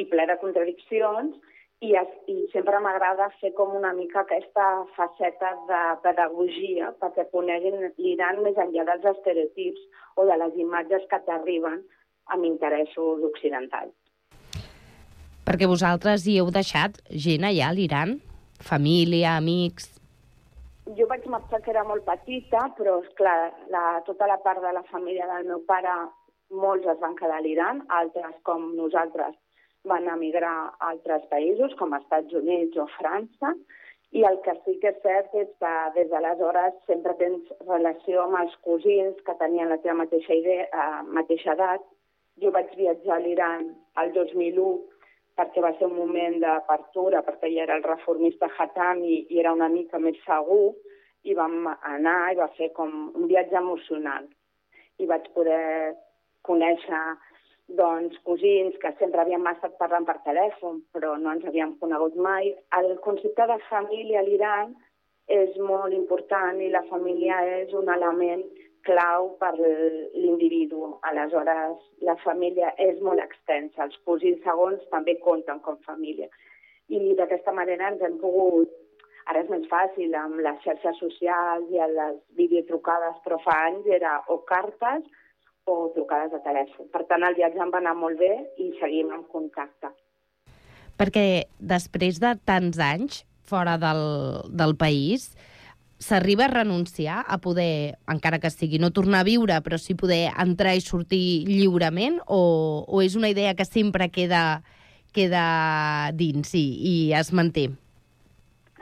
i 0.00 0.06
ple 0.08 0.26
de 0.28 0.38
contradiccions, 0.40 1.36
i, 1.82 1.90
es, 1.98 2.10
i 2.30 2.36
sempre 2.52 2.78
m'agrada 2.82 3.26
fer 3.40 3.50
com 3.58 3.72
una 3.74 3.90
mica 3.96 4.22
aquesta 4.22 4.66
faceta 4.96 5.50
de 5.70 5.80
pedagogia 6.04 6.92
perquè 7.02 7.26
coneguin 7.32 7.88
l'Iran 7.98 8.38
més 8.44 8.60
enllà 8.64 8.86
dels 8.90 9.08
estereotips 9.16 9.82
o 10.16 10.28
de 10.28 10.36
les 10.44 10.60
imatges 10.62 11.08
que 11.10 11.18
t'arriben 11.26 11.80
amb 12.30 12.46
interessos 12.46 13.24
occidentals. 13.26 13.94
Perquè 15.42 15.66
vosaltres 15.66 16.28
hi 16.30 16.38
heu 16.38 16.52
deixat 16.54 17.02
gent 17.26 17.48
allà 17.48 17.72
a 17.72 17.76
l'Iran? 17.76 18.20
Família, 18.62 19.34
amics... 19.42 19.90
Jo 20.98 21.06
vaig 21.10 21.26
marxar 21.30 21.60
que 21.62 21.70
era 21.70 21.82
molt 21.86 22.02
petita, 22.06 22.64
però, 22.78 22.96
és 23.02 23.10
clar, 23.18 23.52
la, 23.74 24.02
tota 24.06 24.26
la 24.30 24.38
part 24.42 24.62
de 24.62 24.72
la 24.74 24.82
família 24.90 25.28
del 25.30 25.46
meu 25.50 25.60
pare, 25.66 25.92
molts 26.62 26.88
es 26.90 26.98
van 27.02 27.14
quedar 27.18 27.38
a 27.38 27.44
l'Iran, 27.44 27.84
altres, 27.98 28.34
com 28.46 28.66
nosaltres, 28.78 29.36
van 29.88 30.08
emigrar 30.08 30.52
a 30.52 30.90
altres 30.90 31.24
països, 31.30 31.74
com 31.78 31.94
Estats 31.96 32.34
Units 32.38 32.78
o 32.78 32.86
França, 32.98 33.54
i 34.12 34.22
el 34.28 34.38
que 34.44 34.52
sí 34.64 34.76
que 34.82 34.92
és 34.92 35.00
cert 35.04 35.34
és 35.40 35.48
que 35.62 35.72
des 35.96 36.10
d'aleshores 36.10 36.76
sempre 36.86 37.14
tens 37.20 37.48
relació 37.64 38.26
amb 38.26 38.38
els 38.42 38.54
cosins 38.66 39.18
que 39.26 39.34
tenien 39.40 39.72
la 39.72 39.80
teva 39.80 39.96
mateixa, 40.02 40.36
idea, 40.36 40.68
eh, 40.68 41.02
mateixa 41.18 41.54
edat. 41.56 41.84
Jo 42.42 42.52
vaig 42.52 42.74
viatjar 42.76 43.16
a 43.16 43.22
l'Iran 43.24 43.70
el 44.02 44.12
2001 44.12 44.66
perquè 45.36 45.62
va 45.64 45.72
ser 45.78 45.88
un 45.88 45.96
moment 45.96 46.38
d'apertura, 46.44 47.22
perquè 47.24 47.48
ja 47.54 47.64
era 47.64 47.76
el 47.80 47.86
reformista 47.86 48.50
Hatami 48.52 49.14
i 49.32 49.40
era 49.40 49.54
una 49.56 49.68
mica 49.72 49.98
més 49.98 50.18
segur, 50.26 50.74
i 51.24 51.34
vam 51.38 51.68
anar 51.70 52.32
i 52.32 52.38
va 52.38 52.48
fer 52.58 52.72
com 52.76 52.92
un 53.14 53.28
viatge 53.30 53.56
emocional. 53.58 54.26
I 54.98 55.06
vaig 55.06 55.28
poder 55.36 55.94
conèixer 56.46 57.02
doncs, 57.78 58.16
cosins 58.26 58.76
que 58.82 58.92
sempre 58.98 59.22
havíem 59.22 59.46
estat 59.50 59.76
parlant 59.80 60.06
per 60.08 60.18
telèfon, 60.26 60.80
però 60.94 61.14
no 61.20 61.32
ens 61.34 61.44
havíem 61.48 61.76
conegut 61.80 62.16
mai. 62.16 62.52
El 62.78 62.96
concepte 63.04 63.46
de 63.50 63.58
família 63.68 64.20
a 64.20 64.26
l'Iran 64.26 64.74
és 65.32 65.56
molt 65.70 65.94
important 65.96 66.60
i 66.60 66.70
la 66.72 66.82
família 66.90 67.38
és 67.62 67.72
un 67.78 67.88
element 67.94 68.44
clau 68.86 69.32
per 69.40 69.52
l'individu. 69.58 70.98
Aleshores, 71.08 71.78
la 72.08 72.16
família 72.24 72.72
és 72.78 73.00
molt 73.00 73.22
extensa. 73.22 73.86
Els 73.86 73.98
cosins 74.06 74.42
segons 74.46 74.82
també 74.90 75.16
compten 75.24 75.62
com 75.66 75.78
família. 75.86 76.28
I 76.88 77.14
d'aquesta 77.18 77.54
manera 77.56 77.92
ens 77.92 78.02
hem 78.02 78.18
pogut... 78.22 78.78
Ara 79.30 79.44
és 79.44 79.50
més 79.52 79.62
fàcil 79.70 80.16
amb 80.18 80.40
les 80.42 80.56
xarxes 80.64 80.96
socials 80.98 81.68
i 81.70 81.78
les 81.78 82.16
videotrucades, 82.34 83.20
però 83.22 83.36
fa 83.44 83.54
anys 83.68 83.86
era 83.86 84.16
o 84.34 84.40
cartes 84.48 85.04
o 85.64 85.92
trucades 85.94 86.32
de 86.32 86.40
telèfon. 86.42 86.88
Per 86.92 87.04
tant, 87.10 87.22
el 87.26 87.36
viatge 87.38 87.60
em 87.62 87.70
va 87.72 87.80
anar 87.82 87.94
molt 87.98 88.18
bé 88.18 88.32
i 88.62 88.72
seguim 88.80 89.12
en 89.14 89.22
contacte. 89.30 89.92
Perquè 90.98 91.46
després 91.58 92.18
de 92.22 92.34
tants 92.46 92.78
anys 92.82 93.22
fora 93.48 93.76
del, 93.80 94.02
del 94.50 94.74
país, 94.78 95.32
s'arriba 96.02 96.46
a 96.46 96.52
renunciar 96.52 97.22
a 97.28 97.38
poder, 97.38 97.98
encara 98.10 98.40
que 98.42 98.50
sigui 98.50 98.80
no 98.82 98.90
tornar 98.90 99.22
a 99.22 99.28
viure, 99.28 99.58
però 99.62 99.78
sí 99.78 99.94
poder 99.98 100.32
entrar 100.34 100.74
i 100.74 100.82
sortir 100.82 101.44
lliurement, 101.46 102.18
o, 102.26 102.42
o 102.88 103.02
és 103.04 103.14
una 103.18 103.30
idea 103.30 103.54
que 103.54 103.66
sempre 103.68 104.10
queda, 104.10 104.62
queda 105.14 105.44
dins 106.18 106.54
i, 106.58 106.64
i 106.92 106.94
es 107.18 107.30
manté? 107.32 107.68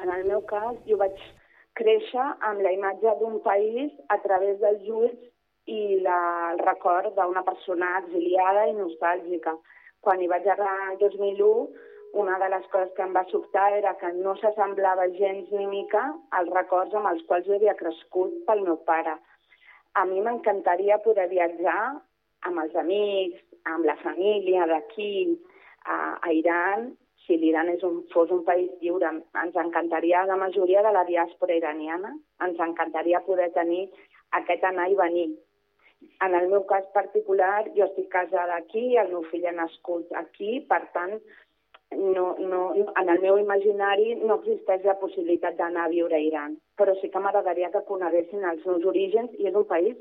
En 0.00 0.08
el 0.08 0.24
meu 0.24 0.40
cas, 0.48 0.78
jo 0.88 0.96
vaig 1.00 1.18
créixer 1.76 2.24
amb 2.48 2.64
la 2.64 2.72
imatge 2.72 3.12
d'un 3.20 3.38
país 3.44 3.92
a 4.08 4.16
través 4.24 4.56
dels 4.62 4.88
ulls 4.88 5.29
i 5.70 6.00
la, 6.04 6.18
el 6.52 6.60
record 6.66 7.14
d'una 7.16 7.44
persona 7.46 7.92
exiliada 8.00 8.66
i 8.70 8.74
nostàlgica. 8.78 9.54
Quan 10.04 10.22
hi 10.22 10.28
vaig 10.32 10.46
arribar 10.48 10.92
el 10.92 10.98
2001, 11.02 11.50
una 12.22 12.38
de 12.42 12.48
les 12.50 12.64
coses 12.72 12.90
que 12.96 13.04
em 13.06 13.12
va 13.14 13.24
sobtar 13.30 13.68
era 13.78 13.94
que 14.00 14.10
no 14.16 14.34
s'assemblava 14.40 15.06
gens 15.18 15.50
ni 15.54 15.66
mica 15.70 16.02
als 16.38 16.50
records 16.56 16.94
amb 16.98 17.10
els 17.12 17.22
quals 17.28 17.46
jo 17.46 17.54
havia 17.58 17.76
crescut 17.78 18.32
pel 18.48 18.64
meu 18.66 18.80
pare. 18.88 19.14
A 19.94 20.04
mi 20.06 20.22
m'encantaria 20.24 20.98
poder 21.04 21.28
viatjar 21.30 21.80
amb 22.48 22.64
els 22.64 22.74
amics, 22.82 23.38
amb 23.74 23.86
la 23.86 23.96
família 24.02 24.66
d'aquí, 24.66 25.38
a, 25.84 26.18
a 26.22 26.32
Iran, 26.32 26.90
si 27.26 27.36
l'Iran 27.38 27.70
un, 27.86 28.00
fos 28.12 28.30
un 28.34 28.42
país 28.44 28.70
lliure. 28.80 29.10
Ens 29.42 29.56
encantaria, 29.62 30.24
la 30.26 30.38
majoria 30.40 30.82
de 30.82 30.92
la 30.96 31.04
diàspora 31.06 31.54
iraniana, 31.54 32.14
ens 32.46 32.58
encantaria 32.58 33.22
poder 33.26 33.50
tenir 33.54 33.84
aquest 34.40 34.64
anar 34.64 34.88
i 34.90 34.98
venir. 34.98 35.28
En 36.24 36.34
el 36.34 36.48
meu 36.48 36.64
cas 36.68 36.84
particular, 36.94 37.68
jo 37.76 37.86
estic 37.86 38.08
casada 38.12 38.56
aquí, 38.56 38.96
el 39.00 39.12
meu 39.12 39.22
fill 39.32 39.46
ha 39.48 39.56
nascut 39.56 40.12
aquí, 40.20 40.60
per 40.68 40.80
tant, 40.96 41.16
no, 41.96 42.24
no, 42.38 42.60
en 43.00 43.08
el 43.08 43.20
meu 43.24 43.38
imaginari 43.40 44.14
no 44.20 44.38
existeix 44.38 44.84
la 44.86 44.96
possibilitat 45.00 45.58
d'anar 45.58 45.88
a 45.88 45.92
viure 45.92 46.16
a 46.16 46.22
Iran, 46.22 46.56
però 46.78 46.94
sí 47.00 47.10
que 47.10 47.22
m'agradaria 47.24 47.72
que 47.74 47.84
coneguessin 47.88 48.46
els 48.52 48.64
meus 48.68 48.84
orígens 48.92 49.34
i 49.38 49.48
és 49.50 49.56
un 49.62 49.66
país 49.72 49.96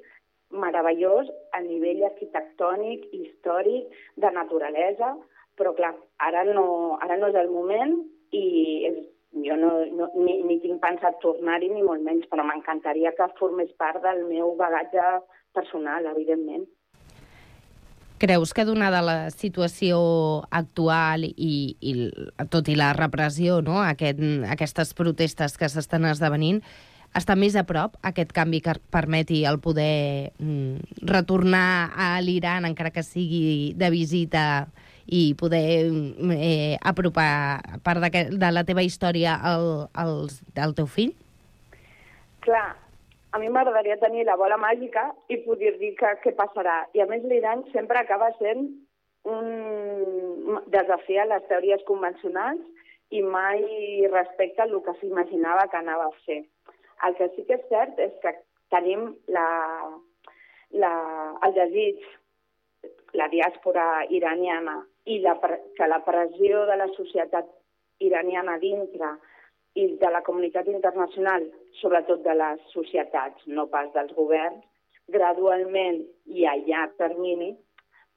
meravellós 0.63 1.29
a 1.53 1.61
nivell 1.65 2.03
arquitectònic, 2.05 3.07
històric, 3.13 3.89
de 4.17 4.31
naturalesa, 4.35 5.15
però 5.57 5.73
clar, 5.77 5.93
ara 6.29 6.43
no, 6.47 6.97
ara 7.01 7.17
no 7.17 7.29
és 7.33 7.39
el 7.41 7.49
moment 7.53 7.97
i 8.31 8.45
és, 8.89 9.01
jo 9.45 9.57
no, 9.57 9.73
no, 9.97 10.07
ni, 10.15 10.39
ni 10.45 10.59
tinc 10.63 10.81
pensat 10.81 11.19
tornar-hi 11.25 11.69
ni 11.73 11.83
molt 11.85 12.05
menys, 12.05 12.25
però 12.31 12.45
m'encantaria 12.45 13.13
que 13.17 13.29
formés 13.41 13.73
part 13.81 14.01
del 14.05 14.23
meu 14.29 14.55
bagatge 14.57 15.05
personal, 15.53 16.05
evidentment. 16.11 16.67
Creus 18.19 18.51
que 18.51 18.65
donada 18.67 18.99
la 19.01 19.17
situació 19.31 19.99
actual 20.51 21.23
i, 21.29 21.77
i 21.79 21.93
tot 22.51 22.67
i 22.67 22.75
la 22.75 22.91
repressió, 22.97 23.61
no? 23.63 23.79
Aquest, 23.79 24.19
aquestes 24.51 24.91
protestes 24.97 25.55
que 25.55 25.69
s'estan 25.71 26.09
esdevenint, 26.09 26.59
està 27.15 27.33
més 27.39 27.55
a 27.57 27.63
prop 27.65 27.95
aquest 28.05 28.35
canvi 28.35 28.59
que 28.61 28.75
permeti 28.91 29.45
el 29.47 29.57
poder 29.63 30.35
mm, 30.37 31.07
retornar 31.09 31.93
a 31.95 32.11
l'Iran, 32.21 32.67
encara 32.67 32.91
que 32.93 33.05
sigui 33.07 33.71
de 33.79 33.89
visita, 33.89 34.45
i 35.09 35.33
poder 35.33 35.89
mm, 35.89 36.31
eh, 36.37 36.77
apropar 36.81 37.79
part 37.83 38.03
de, 38.03 38.27
de 38.29 38.51
la 38.53 38.63
teva 38.63 38.85
història 38.85 39.39
al, 39.41 39.89
al, 39.97 40.27
al 40.55 40.75
teu 40.77 40.85
fill? 40.85 41.15
Clar, 42.45 42.75
a 43.31 43.37
mi 43.37 43.49
m'agradaria 43.49 43.99
tenir 44.01 44.25
la 44.25 44.35
bola 44.35 44.57
màgica 44.57 45.09
i 45.29 45.37
poder 45.45 45.75
dir 45.77 45.93
que 45.99 46.13
què 46.23 46.33
passarà. 46.37 46.81
I 46.97 47.03
a 47.03 47.07
més 47.09 47.23
l'Iran 47.23 47.63
sempre 47.73 47.99
acaba 47.99 48.31
sent 48.39 48.67
un 49.29 50.61
desafiar 50.73 51.27
les 51.29 51.45
teories 51.49 51.83
convencionals 51.85 52.61
i 53.13 53.21
mai 53.21 53.61
respecta 54.11 54.65
el 54.65 54.77
que 54.85 54.95
s'imaginava 54.99 55.67
que 55.69 55.77
anava 55.77 56.09
a 56.09 56.17
fer. 56.25 56.43
El 57.05 57.15
que 57.17 57.29
sí 57.35 57.45
que 57.47 57.59
és 57.59 57.67
cert 57.69 57.99
és 58.01 58.15
que 58.23 58.33
tenim 58.73 59.11
la, 59.35 59.47
la, 60.81 60.93
el 61.45 61.55
desig, 61.57 62.01
la 63.17 63.29
diàspora 63.29 64.05
iraniana, 64.13 64.79
i 65.09 65.19
la, 65.23 65.35
que 65.77 65.87
la 65.87 66.01
pressió 66.05 66.65
de 66.69 66.75
la 66.77 66.87
societat 66.97 67.47
iraniana 68.05 68.57
dintre 68.61 69.15
i 69.75 69.85
de 70.01 70.09
la 70.11 70.21
comunitat 70.25 70.67
internacional, 70.71 71.45
sobretot 71.81 72.23
de 72.25 72.35
les 72.35 72.61
societats, 72.73 73.45
no 73.47 73.67
pas 73.69 73.89
dels 73.93 74.13
governs, 74.17 74.63
gradualment 75.13 76.01
i 76.25 76.45
a 76.45 76.55
llarg 76.65 76.95
termini 77.01 77.53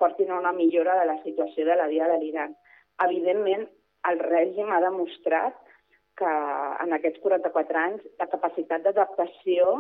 portin 0.03 0.31
a 0.31 0.39
una 0.41 0.53
millora 0.53 0.99
de 1.01 1.07
la 1.07 1.19
situació 1.23 1.65
de 1.69 1.77
la 1.79 1.87
vida 1.87 2.09
de 2.11 2.19
l'Iran. 2.21 2.57
Evidentment, 3.05 3.69
el 4.11 4.19
règim 4.19 4.73
ha 4.73 4.81
demostrat 4.83 5.59
que 6.19 6.33
en 6.85 6.93
aquests 6.97 7.23
44 7.23 7.83
anys 7.83 8.09
la 8.21 8.29
capacitat 8.33 8.83
d'adaptació 8.85 9.77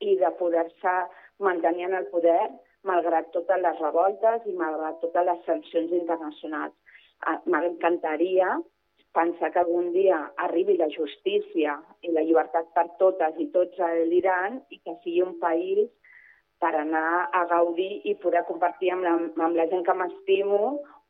i 0.00 0.16
de 0.22 0.30
poder-se 0.38 0.94
mantenir 1.44 1.86
en 1.90 1.98
el 2.00 2.08
poder 2.14 2.40
malgrat 2.88 3.28
totes 3.34 3.60
les 3.62 3.78
revoltes 3.82 4.46
i 4.46 4.56
malgrat 4.56 4.98
totes 5.02 5.28
les 5.28 5.44
sancions 5.50 5.92
internacionals. 6.00 6.74
Ah, 7.26 7.38
m'encantaria 7.44 8.56
pensar 9.16 9.50
que 9.52 9.62
algun 9.62 9.92
dia 9.94 10.18
arribi 10.44 10.76
la 10.76 10.90
justícia 10.92 11.78
i 12.04 12.12
la 12.12 12.24
llibertat 12.26 12.68
per 12.76 12.86
totes 13.00 13.38
i 13.40 13.48
tots 13.54 13.80
a 13.80 13.92
l'Iran 14.10 14.60
i 14.70 14.80
que 14.84 14.96
sigui 15.02 15.22
un 15.24 15.38
país 15.40 15.88
per 16.60 16.72
anar 16.76 17.28
a 17.32 17.44
gaudir 17.48 18.02
i 18.08 18.14
poder 18.20 18.44
compartir 18.48 18.92
amb 18.92 19.04
la, 19.04 19.14
amb 19.16 19.56
la 19.56 19.66
gent 19.72 19.84
que 19.84 19.96
m'estimo 19.96 20.60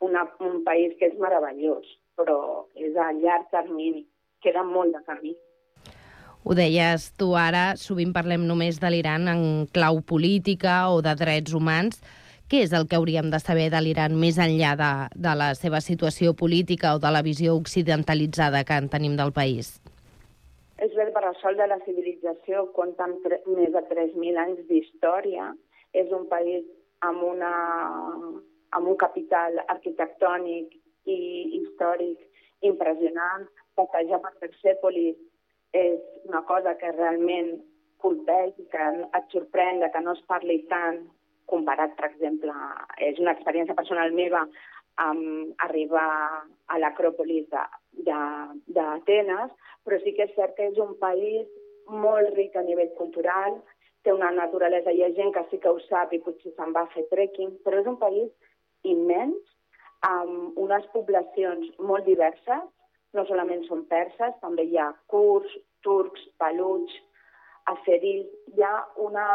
un 0.03 0.63
país 0.65 0.93
que 0.99 1.09
és 1.09 1.17
meravellós, 1.19 1.87
però 2.17 2.67
és 2.75 2.95
a 2.95 3.11
llarg 3.17 3.47
termini. 3.51 4.05
Queda 4.43 4.63
molt 4.63 4.93
de 4.93 5.01
camí. 5.07 5.33
Ho 6.45 6.53
deies 6.55 7.09
tu 7.19 7.33
ara, 7.35 7.73
sovint 7.75 8.13
parlem 8.15 8.45
només 8.47 8.77
de 8.79 8.91
l'Iran 8.93 9.27
en 9.31 9.41
clau 9.73 9.99
política 10.05 10.85
o 10.93 11.01
de 11.01 11.15
drets 11.17 11.55
humans, 11.57 11.99
què 12.47 12.61
és 12.63 12.71
el 12.71 12.85
que 12.87 12.95
hauríem 12.95 13.27
de 13.27 13.39
saber 13.43 13.67
de 13.73 13.79
l'Iran 13.83 14.13
més 14.15 14.37
enllà 14.39 14.71
de, 14.79 14.91
de 15.27 15.33
la 15.35 15.49
seva 15.59 15.81
situació 15.83 16.31
política 16.41 16.93
o 16.95 16.99
de 17.03 17.09
la 17.11 17.19
visió 17.25 17.55
occidentalitzada 17.59 18.63
que 18.63 18.77
en 18.79 18.87
tenim 18.93 19.17
del 19.19 19.33
país? 19.35 19.73
És 20.79 20.93
bé, 20.95 21.09
per 21.11 21.25
sol 21.41 21.57
de 21.59 21.67
la 21.67 21.79
civilització 21.83 22.69
compta 22.77 23.03
amb 23.03 23.25
més 23.51 23.73
de 23.73 23.81
3.000 23.89 24.39
anys 24.45 24.61
d'història. 24.69 25.49
És 25.91 26.07
un 26.15 26.23
país 26.31 26.63
amb, 27.03 27.25
una, 27.33 27.51
amb 28.77 28.93
un 28.93 28.95
capital 28.95 29.59
arquitectònic 29.67 30.71
i 31.09 31.19
històric 31.59 32.23
impressionant. 32.71 33.43
Passejar 33.75 34.21
per 34.23 34.33
Persèpolis 34.45 35.19
és 35.75 35.99
una 36.29 36.45
cosa 36.47 36.77
que 36.79 36.95
realment 36.95 37.57
colpeix, 37.99 38.55
que 38.71 38.89
et 39.03 39.35
sorprèn 39.35 39.83
que 39.91 40.05
no 40.05 40.15
es 40.15 40.23
parli 40.31 40.61
tant 40.71 41.03
comparat, 41.51 41.95
per 41.97 42.09
exemple, 42.11 42.53
és 43.09 43.19
una 43.23 43.33
experiència 43.35 43.75
personal 43.77 44.13
meva 44.15 44.43
um, 45.03 45.53
arribar 45.67 46.09
a 46.67 46.79
l'Acròpolis 46.81 47.47
d'Atenes, 48.03 49.55
però 49.85 49.99
sí 50.03 50.13
que 50.17 50.27
és 50.27 50.35
cert 50.35 50.55
que 50.57 50.69
és 50.71 50.79
un 50.83 50.93
país 51.01 51.47
molt 51.87 52.33
ric 52.35 52.55
a 52.55 52.65
nivell 52.67 52.91
cultural, 52.99 53.61
té 54.03 54.13
una 54.13 54.31
naturalesa, 54.31 54.91
hi 54.91 55.03
ha 55.03 55.13
gent 55.15 55.33
que 55.35 55.45
sí 55.51 55.59
que 55.63 55.71
ho 55.71 55.79
sap 55.87 56.13
i 56.15 56.21
potser 56.23 56.53
se'n 56.55 56.73
va 56.75 56.85
a 56.85 56.91
fer 56.93 57.05
trekking, 57.11 57.55
però 57.63 57.81
és 57.81 57.87
un 57.91 57.99
país 57.99 58.29
immens, 58.87 59.39
amb 60.07 60.57
unes 60.61 60.85
poblacions 60.93 61.71
molt 61.79 62.05
diverses, 62.05 62.65
no 63.15 63.25
solament 63.25 63.63
són 63.67 63.85
perses, 63.89 64.35
també 64.43 64.67
hi 64.67 64.77
ha 64.77 64.91
kurds, 65.11 65.51
turcs, 65.83 66.23
paluts, 66.41 66.93
asserils, 67.73 68.27
hi 68.53 68.63
ha 68.63 68.75
una 69.03 69.27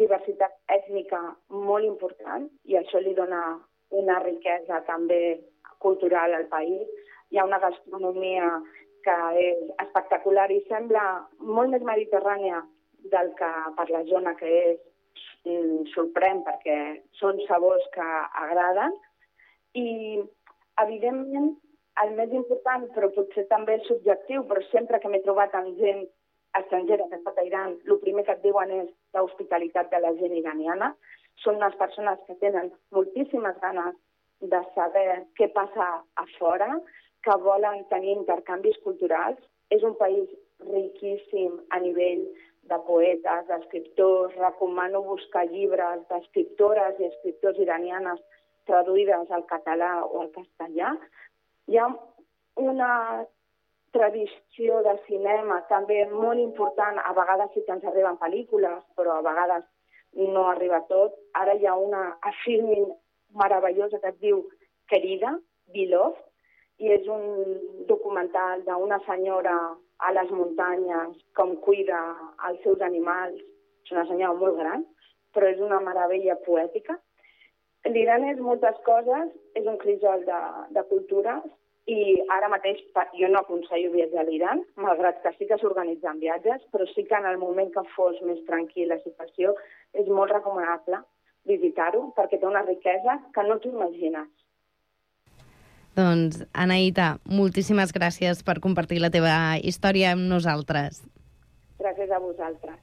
diversitat 0.00 0.54
ètnica 0.72 1.20
molt 1.52 1.84
important 1.84 2.48
i 2.64 2.78
això 2.80 3.00
li 3.00 3.14
dona 3.14 3.42
una 4.02 4.18
riquesa 4.24 4.80
també 4.86 5.40
cultural 5.84 6.34
al 6.34 6.46
país. 6.52 6.88
Hi 7.30 7.38
ha 7.38 7.48
una 7.48 7.60
gastronomia 7.60 8.48
que 9.04 9.16
és 9.42 9.62
espectacular 9.84 10.48
i 10.54 10.62
sembla 10.68 11.04
molt 11.40 11.74
més 11.74 11.84
mediterrània 11.86 12.62
del 13.12 13.32
que 13.38 13.50
per 13.76 13.88
la 13.90 14.04
zona 14.10 14.34
que 14.38 14.50
és 14.60 14.78
mm, 15.44 15.88
sorprèn 15.94 16.44
perquè 16.46 16.78
són 17.18 17.40
sabors 17.48 17.84
que 17.96 18.08
agraden 18.44 18.94
i 19.74 20.22
evidentment 20.84 21.52
el 22.02 22.14
més 22.16 22.32
important, 22.32 22.86
però 22.94 23.10
potser 23.12 23.44
també 23.50 23.76
el 23.76 23.86
subjectiu, 23.88 24.46
però 24.48 24.62
sempre 24.70 25.00
que 25.00 25.10
m'he 25.12 25.20
trobat 25.26 25.54
amb 25.58 25.76
gent 25.80 26.06
estrangera 26.58 27.08
que 27.08 27.16
ha 27.16 27.20
estat 27.20 27.38
a 27.38 27.44
Iran, 27.48 27.76
el 27.88 27.98
primer 28.04 28.24
que 28.26 28.36
et 28.36 28.42
diuen 28.44 28.72
és 28.76 28.88
l'hospitalitat 29.16 29.90
de 29.92 30.00
la 30.04 30.12
gent 30.20 30.34
iraniana. 30.36 30.92
Són 31.44 31.58
unes 31.60 31.76
persones 31.80 32.20
que 32.26 32.36
tenen 32.42 32.70
moltíssimes 32.96 33.58
ganes 33.62 33.96
de 34.52 34.60
saber 34.74 35.22
què 35.38 35.48
passa 35.56 35.88
a 36.22 36.26
fora, 36.38 36.68
que 37.24 37.36
volen 37.46 37.84
tenir 37.90 38.16
intercanvis 38.16 38.78
culturals. 38.84 39.38
És 39.70 39.84
un 39.88 39.94
país 39.96 40.28
riquíssim 40.68 41.54
a 41.70 41.78
nivell 41.80 42.26
de 42.70 42.78
poetes, 42.86 43.46
d'escriptors. 43.48 44.36
Recomano 44.36 45.02
buscar 45.06 45.46
llibres 45.48 46.04
d'escriptores 46.10 47.00
i 47.00 47.08
escriptors 47.08 47.60
iranianes 47.64 48.20
traduïdes 48.68 49.30
al 49.30 49.46
català 49.50 49.94
o 50.04 50.20
al 50.22 50.32
castellà. 50.36 50.92
Hi 51.70 51.78
ha 51.78 51.88
una 52.60 52.92
tradició 53.92 54.80
de 54.86 54.96
cinema 55.06 55.60
també 55.68 56.00
molt 56.10 56.40
important. 56.40 56.98
A 57.04 57.12
vegades 57.16 57.52
sí 57.54 57.62
que 57.66 57.76
ens 57.76 57.84
arriben 57.88 58.18
pel·lícules, 58.20 58.82
però 58.96 59.18
a 59.18 59.26
vegades 59.26 59.64
no 60.34 60.48
arriba 60.48 60.82
tot. 60.88 61.14
Ara 61.38 61.54
hi 61.56 61.66
ha 61.66 61.76
una 61.76 62.02
a 62.20 62.32
filming 62.42 62.90
meravellosa 63.42 64.00
que 64.00 64.12
es 64.12 64.18
diu 64.24 64.42
Querida, 64.88 65.36
Beloved, 65.74 66.18
i 66.82 66.90
és 66.90 67.06
un 67.06 67.24
documental 67.88 68.64
d'una 68.66 68.98
senyora 69.06 69.54
a 70.02 70.10
les 70.16 70.30
muntanyes 70.34 71.14
com 71.38 71.54
cuida 71.66 72.00
els 72.48 72.60
seus 72.64 72.80
animals. 72.82 73.38
És 73.84 73.94
una 73.94 74.06
senyora 74.08 74.38
molt 74.40 74.58
gran, 74.58 74.84
però 75.34 75.48
és 75.52 75.60
una 75.60 75.80
meravella 75.80 76.36
poètica. 76.46 76.98
L'Iran 77.86 78.24
és 78.30 78.38
moltes 78.38 78.76
coses, 78.86 79.30
és 79.58 79.66
un 79.66 79.78
crisol 79.78 80.24
de, 80.26 80.40
de 80.74 80.82
cultures 80.90 81.46
i 81.90 82.22
ara 82.30 82.48
mateix 82.48 82.78
jo 83.18 83.28
no 83.28 83.40
aconsello 83.40 83.90
viatjar 83.90 84.22
a 84.22 84.28
l'Iran, 84.28 84.62
malgrat 84.76 85.22
que 85.22 85.32
sí 85.38 85.48
que 85.48 85.58
s'organitzen 85.58 86.20
viatges, 86.20 86.62
però 86.70 86.86
sí 86.94 87.04
que 87.08 87.18
en 87.18 87.26
el 87.26 87.38
moment 87.38 87.72
que 87.74 87.82
fos 87.96 88.20
més 88.22 88.38
tranquil 88.46 88.88
la 88.88 89.00
situació 89.02 89.56
és 89.92 90.06
molt 90.06 90.30
recomanable 90.30 91.02
visitar-ho 91.48 92.12
perquè 92.16 92.38
té 92.38 92.46
una 92.46 92.62
riquesa 92.62 93.18
que 93.34 93.42
no 93.48 93.58
t'ho 93.58 93.74
imagines. 93.74 94.30
Doncs, 95.98 96.46
Anaïta, 96.56 97.18
moltíssimes 97.28 97.92
gràcies 97.92 98.40
per 98.46 98.60
compartir 98.64 99.02
la 99.02 99.10
teva 99.12 99.58
història 99.60 100.14
amb 100.14 100.24
nosaltres. 100.30 101.02
Gràcies 101.82 102.10
a 102.10 102.22
vosaltres. 102.22 102.80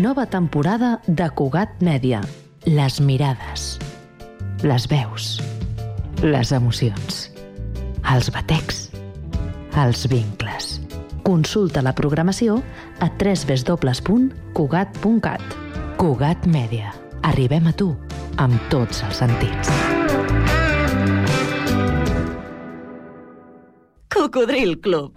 Nova 0.00 0.26
temporada 0.30 0.98
de 1.06 1.28
Cugat 1.34 1.82
Mèdia. 1.84 2.22
Les 2.68 2.98
mirades, 3.00 3.78
les 4.60 4.84
veus, 4.90 5.40
les 6.20 6.50
emocions, 6.52 7.30
els 8.12 8.28
batecs, 8.34 8.90
els 9.80 10.04
vincles. 10.12 10.76
Consulta 11.24 11.80
la 11.80 11.94
programació 11.96 12.60
a 13.00 13.08
www.cugat.cat. 13.08 14.20
Cugat 15.96 16.44
Mèdia. 16.44 16.92
Arribem 17.24 17.66
a 17.72 17.72
tu 17.72 17.96
amb 18.36 18.60
tots 18.68 19.00
els 19.08 19.16
sentits. 19.24 19.72
Cocodril 24.12 24.76
Club. 24.84 25.16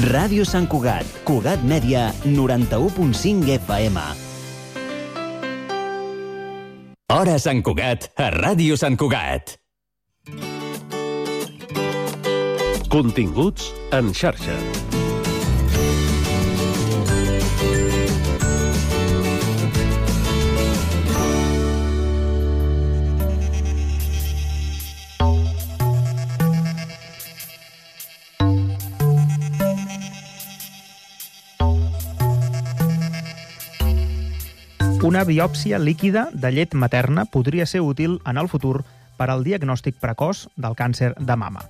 Ràdio 0.00 0.46
Sant 0.48 0.64
Cugat, 0.64 1.04
Cugat 1.28 1.60
Mèdia, 1.68 2.06
91.5 2.24 3.50
FM. 3.52 4.00
Hora 7.12 7.34
Sant 7.42 7.60
Cugat, 7.60 8.08
a 8.16 8.30
Ràdio 8.32 8.78
Sant 8.80 8.96
Cugat. 8.96 9.58
Continguts 12.88 13.74
en 13.92 14.14
xarxa. 14.16 14.56
Una 35.10 35.24
biòpsia 35.26 35.80
líquida 35.82 36.28
de 36.30 36.52
llet 36.54 36.74
materna 36.78 37.24
podria 37.26 37.64
ser 37.66 37.80
útil 37.82 38.20
en 38.30 38.36
el 38.38 38.46
futur 38.46 38.84
per 39.18 39.26
al 39.32 39.40
diagnòstic 39.42 39.96
precoç 39.98 40.44
del 40.54 40.76
càncer 40.78 41.16
de 41.18 41.34
mama. 41.34 41.64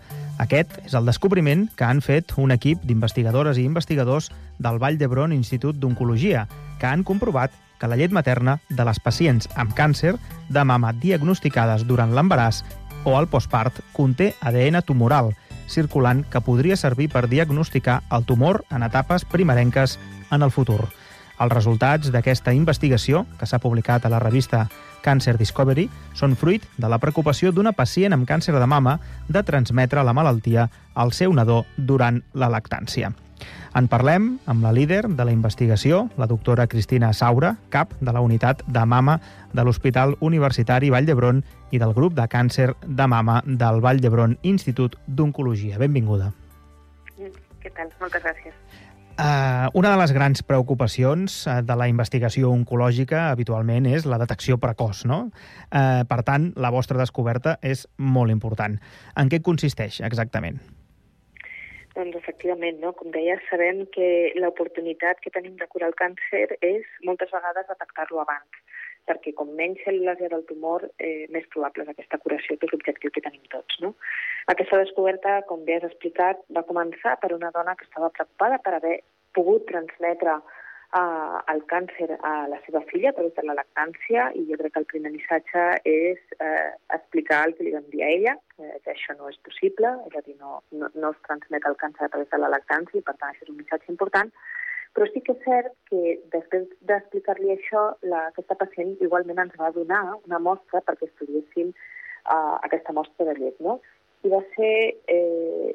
Aquest 0.45 0.77
és 0.83 0.93
el 0.99 1.09
descobriment 1.09 1.63
que 1.73 1.87
han 1.89 2.03
fet 2.05 2.35
un 2.37 2.53
equip 2.53 2.85
d'investigadores 2.85 3.57
i 3.57 3.65
investigadors 3.65 4.29
del 4.59 4.77
Vall 4.77 5.01
d'Hebron 5.01 5.33
Institut 5.33 5.81
d'Oncologia, 5.81 6.45
que 6.77 6.91
han 6.93 7.01
comprovat 7.01 7.57
que 7.81 7.89
la 7.89 7.97
llet 7.97 8.13
materna 8.13 8.59
de 8.69 8.85
les 8.85 9.01
pacients 9.01 9.49
amb 9.57 9.73
càncer 9.73 10.19
de 10.53 10.69
mama 10.69 10.93
diagnosticades 10.93 11.89
durant 11.89 12.13
l'embaràs 12.13 12.61
o 13.09 13.17
el 13.17 13.33
postpart 13.33 13.81
conté 13.97 14.35
ADN 14.45 14.83
tumoral, 14.85 15.33
circulant 15.65 16.27
que 16.29 16.45
podria 16.45 16.77
servir 16.77 17.09
per 17.09 17.25
diagnosticar 17.33 18.03
el 18.13 18.29
tumor 18.29 18.67
en 18.69 18.85
etapes 18.85 19.25
primerenques 19.25 19.97
en 20.29 20.43
el 20.45 20.53
futur. 20.53 20.91
Els 21.41 21.53
resultats 21.53 22.11
d'aquesta 22.13 22.53
investigació, 22.53 23.25
que 23.41 23.47
s'ha 23.49 23.61
publicat 23.63 24.05
a 24.05 24.11
la 24.13 24.21
revista 24.21 24.67
Cancer 25.01 25.39
Discovery, 25.41 25.87
són 26.13 26.37
fruit 26.37 26.67
de 26.77 26.91
la 26.93 26.99
preocupació 27.01 27.53
d'una 27.53 27.73
pacient 27.73 28.13
amb 28.13 28.29
càncer 28.29 28.53
de 28.53 28.69
mama 28.69 28.99
de 29.29 29.43
transmetre 29.43 30.05
la 30.05 30.13
malaltia 30.13 30.69
al 30.95 31.15
seu 31.17 31.33
nadó 31.33 31.65
durant 31.77 32.21
la 32.35 32.51
lactància. 32.53 33.15
En 33.73 33.87
parlem 33.89 34.35
amb 34.51 34.65
la 34.67 34.73
líder 34.77 35.07
de 35.09 35.25
la 35.25 35.33
investigació, 35.33 36.03
la 36.19 36.27
doctora 36.29 36.67
Cristina 36.67 37.13
Saura, 37.15 37.55
cap 37.71 37.95
de 38.01 38.13
la 38.13 38.21
unitat 38.21 38.61
de 38.67 38.85
mama 38.85 39.17
de 39.55 39.65
l'Hospital 39.65 40.17
Universitari 40.21 40.91
Vall 40.91 41.09
d'Hebron 41.09 41.41
i 41.71 41.81
del 41.81 41.95
grup 41.97 42.19
de 42.19 42.27
càncer 42.29 42.75
de 42.85 43.07
mama 43.07 43.41
del 43.47 43.81
Vall 43.81 44.03
d'Hebron 44.03 44.37
Institut 44.43 44.99
d'Oncologia. 45.07 45.79
Benvinguda. 45.79 46.35
Què 47.17 47.73
tal? 47.77 47.95
Moltes 48.03 48.27
gràcies. 48.27 48.57
Uh, 49.21 49.69
una 49.77 49.91
de 49.93 49.99
les 50.01 50.13
grans 50.17 50.41
preocupacions 50.49 51.35
uh, 51.45 51.59
de 51.61 51.75
la 51.77 51.91
investigació 51.91 52.49
oncològica 52.55 53.27
habitualment 53.29 53.85
és 53.91 54.07
la 54.09 54.17
detecció 54.23 54.57
precoç, 54.63 55.03
no? 55.11 55.19
Uh, 55.69 56.07
per 56.09 56.23
tant, 56.25 56.47
la 56.57 56.71
vostra 56.73 56.97
descoberta 56.97 57.59
és 57.61 57.83
molt 58.01 58.33
important. 58.33 58.79
En 59.21 59.29
què 59.29 59.43
consisteix 59.45 59.99
exactament? 60.09 60.57
Doncs 61.99 62.17
efectivament, 62.17 62.81
no? 62.81 62.95
com 62.97 63.13
deia, 63.13 63.37
sabem 63.51 63.83
que 63.93 64.33
l'oportunitat 64.41 65.21
que 65.21 65.35
tenim 65.37 65.59
de 65.61 65.69
curar 65.69 65.91
el 65.93 65.99
càncer 66.01 66.47
és 66.65 66.89
moltes 67.05 67.29
vegades 67.35 67.69
detectar-lo 67.69 68.23
abans, 68.25 68.80
perquè 69.11 69.35
com 69.37 69.51
menys 69.59 69.83
cèl·lules 69.87 70.21
hi 70.21 70.29
ha 70.29 70.33
del 70.35 70.47
tumor, 70.49 70.87
eh, 70.99 71.27
més 71.35 71.47
probable 71.55 71.85
és 71.85 71.93
aquesta 71.93 72.21
curació, 72.23 72.57
que 72.57 72.69
és 72.69 72.75
l'objectiu 72.75 73.15
que 73.15 73.25
tenim 73.27 73.43
tots. 73.53 73.81
No? 73.85 73.95
Aquesta 74.55 74.79
descoberta, 74.85 75.41
com 75.51 75.67
bé 75.67 75.81
has 75.81 75.89
explicat, 75.91 76.41
va 76.57 76.67
començar 76.71 77.19
per 77.23 77.35
una 77.37 77.53
dona 77.57 77.77
que 77.77 77.89
estava 77.89 78.13
preocupada 78.15 78.63
per 78.65 78.79
haver 78.79 78.97
pogut 79.37 79.67
transmetre 79.69 80.39
uh, 80.39 81.39
el 81.53 81.63
càncer 81.71 82.09
a 82.27 82.33
la 82.51 82.59
seva 82.67 82.83
filla 82.91 83.11
a 83.11 83.17
través 83.17 83.35
de 83.37 83.45
la 83.47 83.57
lactància 83.59 84.31
i 84.39 84.47
jo 84.49 84.59
crec 84.61 84.75
que 84.75 84.83
el 84.83 84.89
primer 84.93 85.13
missatge 85.15 85.67
és 85.87 86.21
eh, 86.39 86.71
explicar 86.97 87.45
el 87.47 87.55
que 87.57 87.67
li 87.67 87.75
vam 87.77 87.87
dir 87.93 88.03
a 88.05 88.11
ella, 88.15 88.35
eh, 88.59 88.79
que 88.85 88.95
això 88.95 89.15
no 89.19 89.31
és 89.31 89.39
possible, 89.47 89.93
és 90.11 90.17
a 90.19 90.25
dir, 90.27 90.37
no, 90.41 90.61
no, 90.73 90.91
no 90.95 91.13
es 91.15 91.23
transmet 91.29 91.67
el 91.71 91.79
càncer 91.83 92.07
a 92.07 92.13
través 92.15 92.31
de 92.33 92.43
la 92.43 92.51
lactància 92.57 92.99
i 92.99 93.07
per 93.07 93.17
tant 93.21 93.31
això 93.31 93.47
és 93.47 93.53
un 93.55 93.61
missatge 93.63 93.93
important, 93.95 94.35
però 94.97 95.07
sí 95.13 95.23
que 95.27 95.37
és 95.37 95.45
cert 95.45 95.75
que 95.91 96.17
després 96.33 96.67
d'explicar-li 96.89 97.53
això, 97.55 97.85
la, 98.13 98.27
aquesta 98.33 98.57
pacient 98.59 98.97
igualment 99.05 99.39
ens 99.45 99.55
va 99.61 99.71
donar 99.75 100.03
una 100.19 100.41
mostra 100.43 100.83
perquè 100.87 101.07
estudiéssim 101.07 101.71
uh, 101.71 102.57
aquesta 102.67 102.95
mostra 102.97 103.29
de 103.29 103.37
llet, 103.39 103.61
no? 103.63 103.79
I 104.27 104.33
va 104.35 104.41
ser 104.57 104.75
eh, 105.09 105.71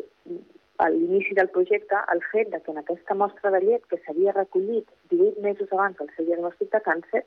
a 0.78 0.90
l'inici 0.92 1.34
del 1.38 1.50
projecte 1.56 1.98
el 2.14 2.22
fet 2.32 2.52
de 2.52 2.60
que 2.62 2.74
en 2.76 2.82
aquesta 2.82 3.16
mostra 3.18 3.50
de 3.56 3.64
llet 3.64 3.88
que 3.90 3.98
s'havia 4.04 4.36
recollit 4.36 4.92
18 5.14 5.42
mesos 5.42 5.72
abans 5.72 5.98
del 5.98 6.12
seu 6.18 6.28
diagnòstic 6.28 6.70
de 6.76 6.84
càncer 6.86 7.24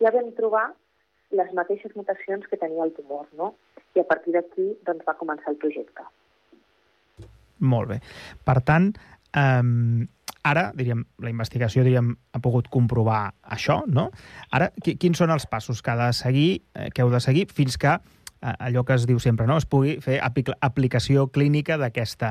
ja 0.00 0.14
vam 0.14 0.30
trobar 0.38 0.70
les 1.36 1.52
mateixes 1.58 1.92
mutacions 1.96 2.46
que 2.48 2.60
tenia 2.60 2.86
el 2.86 2.94
tumor, 2.96 3.26
no? 3.36 3.54
I 3.96 4.00
a 4.00 4.08
partir 4.08 4.32
d'aquí 4.36 4.70
doncs, 4.86 5.04
va 5.08 5.18
començar 5.20 5.52
el 5.52 5.60
projecte. 5.60 6.04
Molt 7.72 7.92
bé. 7.92 7.98
Per 8.44 8.58
tant, 8.68 8.90
eh, 9.36 10.08
ara, 10.44 10.70
diríem, 10.74 11.04
la 11.22 11.30
investigació 11.30 11.84
diríem, 11.86 12.12
ha 12.32 12.40
pogut 12.42 12.68
comprovar 12.72 13.32
això, 13.42 13.82
no? 13.86 14.10
Ara, 14.50 14.70
quins 14.82 15.18
són 15.18 15.30
els 15.34 15.46
passos 15.46 15.82
que 15.82 15.94
ha 15.94 15.98
de 16.00 16.10
seguir, 16.16 16.62
eh, 16.74 16.90
que 16.94 17.02
heu 17.04 17.10
de 17.12 17.22
seguir 17.22 17.46
fins 17.54 17.78
que 17.78 17.94
eh, 17.94 18.54
allò 18.58 18.84
que 18.84 18.98
es 18.98 19.06
diu 19.06 19.18
sempre, 19.22 19.46
no? 19.46 19.56
es 19.56 19.66
pugui 19.66 19.98
fer 20.02 20.20
aplicació 20.22 21.28
clínica 21.30 21.78
d'aquest 21.78 22.22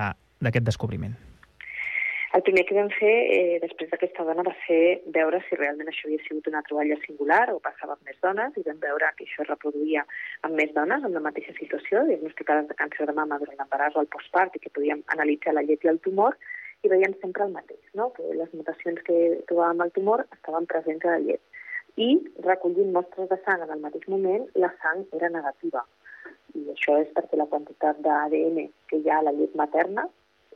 descobriment? 0.67 1.17
El 2.31 2.43
primer 2.47 2.61
que 2.63 2.75
vam 2.77 2.87
fer 2.95 3.15
eh, 3.35 3.57
després 3.59 3.89
d'aquesta 3.91 4.23
dona 4.23 4.45
va 4.47 4.53
ser 4.63 5.01
veure 5.15 5.41
si 5.49 5.57
realment 5.57 5.89
això 5.91 6.05
havia 6.07 6.23
sigut 6.23 6.45
una 6.47 6.61
troballa 6.63 6.95
singular 7.01 7.41
o 7.51 7.57
passava 7.59 7.97
amb 7.97 8.07
més 8.07 8.21
dones 8.23 8.55
i 8.55 8.63
vam 8.63 8.79
veure 8.79 9.09
que 9.17 9.25
això 9.27 9.43
es 9.43 9.49
reproduïa 9.49 10.05
amb 10.47 10.55
més 10.55 10.71
dones 10.77 11.03
amb 11.03 11.17
la 11.17 11.23
mateixa 11.25 11.51
situació, 11.57 12.05
diagnosticades 12.07 12.69
de 12.69 12.77
càncer 12.79 13.09
de 13.09 13.17
mama 13.17 13.39
durant 13.41 13.59
l'embaràs 13.59 13.99
o 13.99 14.05
el 14.05 14.07
postpart 14.15 14.55
i 14.55 14.63
que 14.63 14.71
podíem 14.71 15.03
analitzar 15.11 15.57
la 15.57 15.65
llet 15.67 15.83
i 15.83 15.91
el 15.91 15.99
tumor 16.07 16.39
i 16.83 16.89
veiem 16.89 17.13
sempre 17.21 17.45
el 17.45 17.53
mateix, 17.53 17.81
no? 17.97 18.09
que 18.15 18.25
les 18.37 18.53
mutacions 18.57 19.01
que 19.07 19.17
trobàvem 19.49 19.83
al 19.83 19.93
tumor 19.97 20.25
estaven 20.37 20.67
presents 20.71 21.05
a 21.05 21.15
la 21.15 21.23
llet. 21.25 21.41
I 21.97 22.09
recollint 22.45 22.93
mostres 22.95 23.29
de 23.29 23.37
sang 23.45 23.65
en 23.65 23.73
el 23.75 23.83
mateix 23.83 24.07
moment, 24.13 24.47
la 24.63 24.71
sang 24.81 25.03
era 25.17 25.29
negativa. 25.33 25.83
I 26.57 26.65
això 26.73 26.97
és 27.03 27.11
perquè 27.15 27.37
la 27.39 27.49
quantitat 27.51 28.01
d'ADN 28.05 28.65
que 28.89 28.99
hi 28.99 29.11
ha 29.11 29.19
a 29.19 29.27
la 29.27 29.35
llet 29.37 29.53
materna 29.59 30.07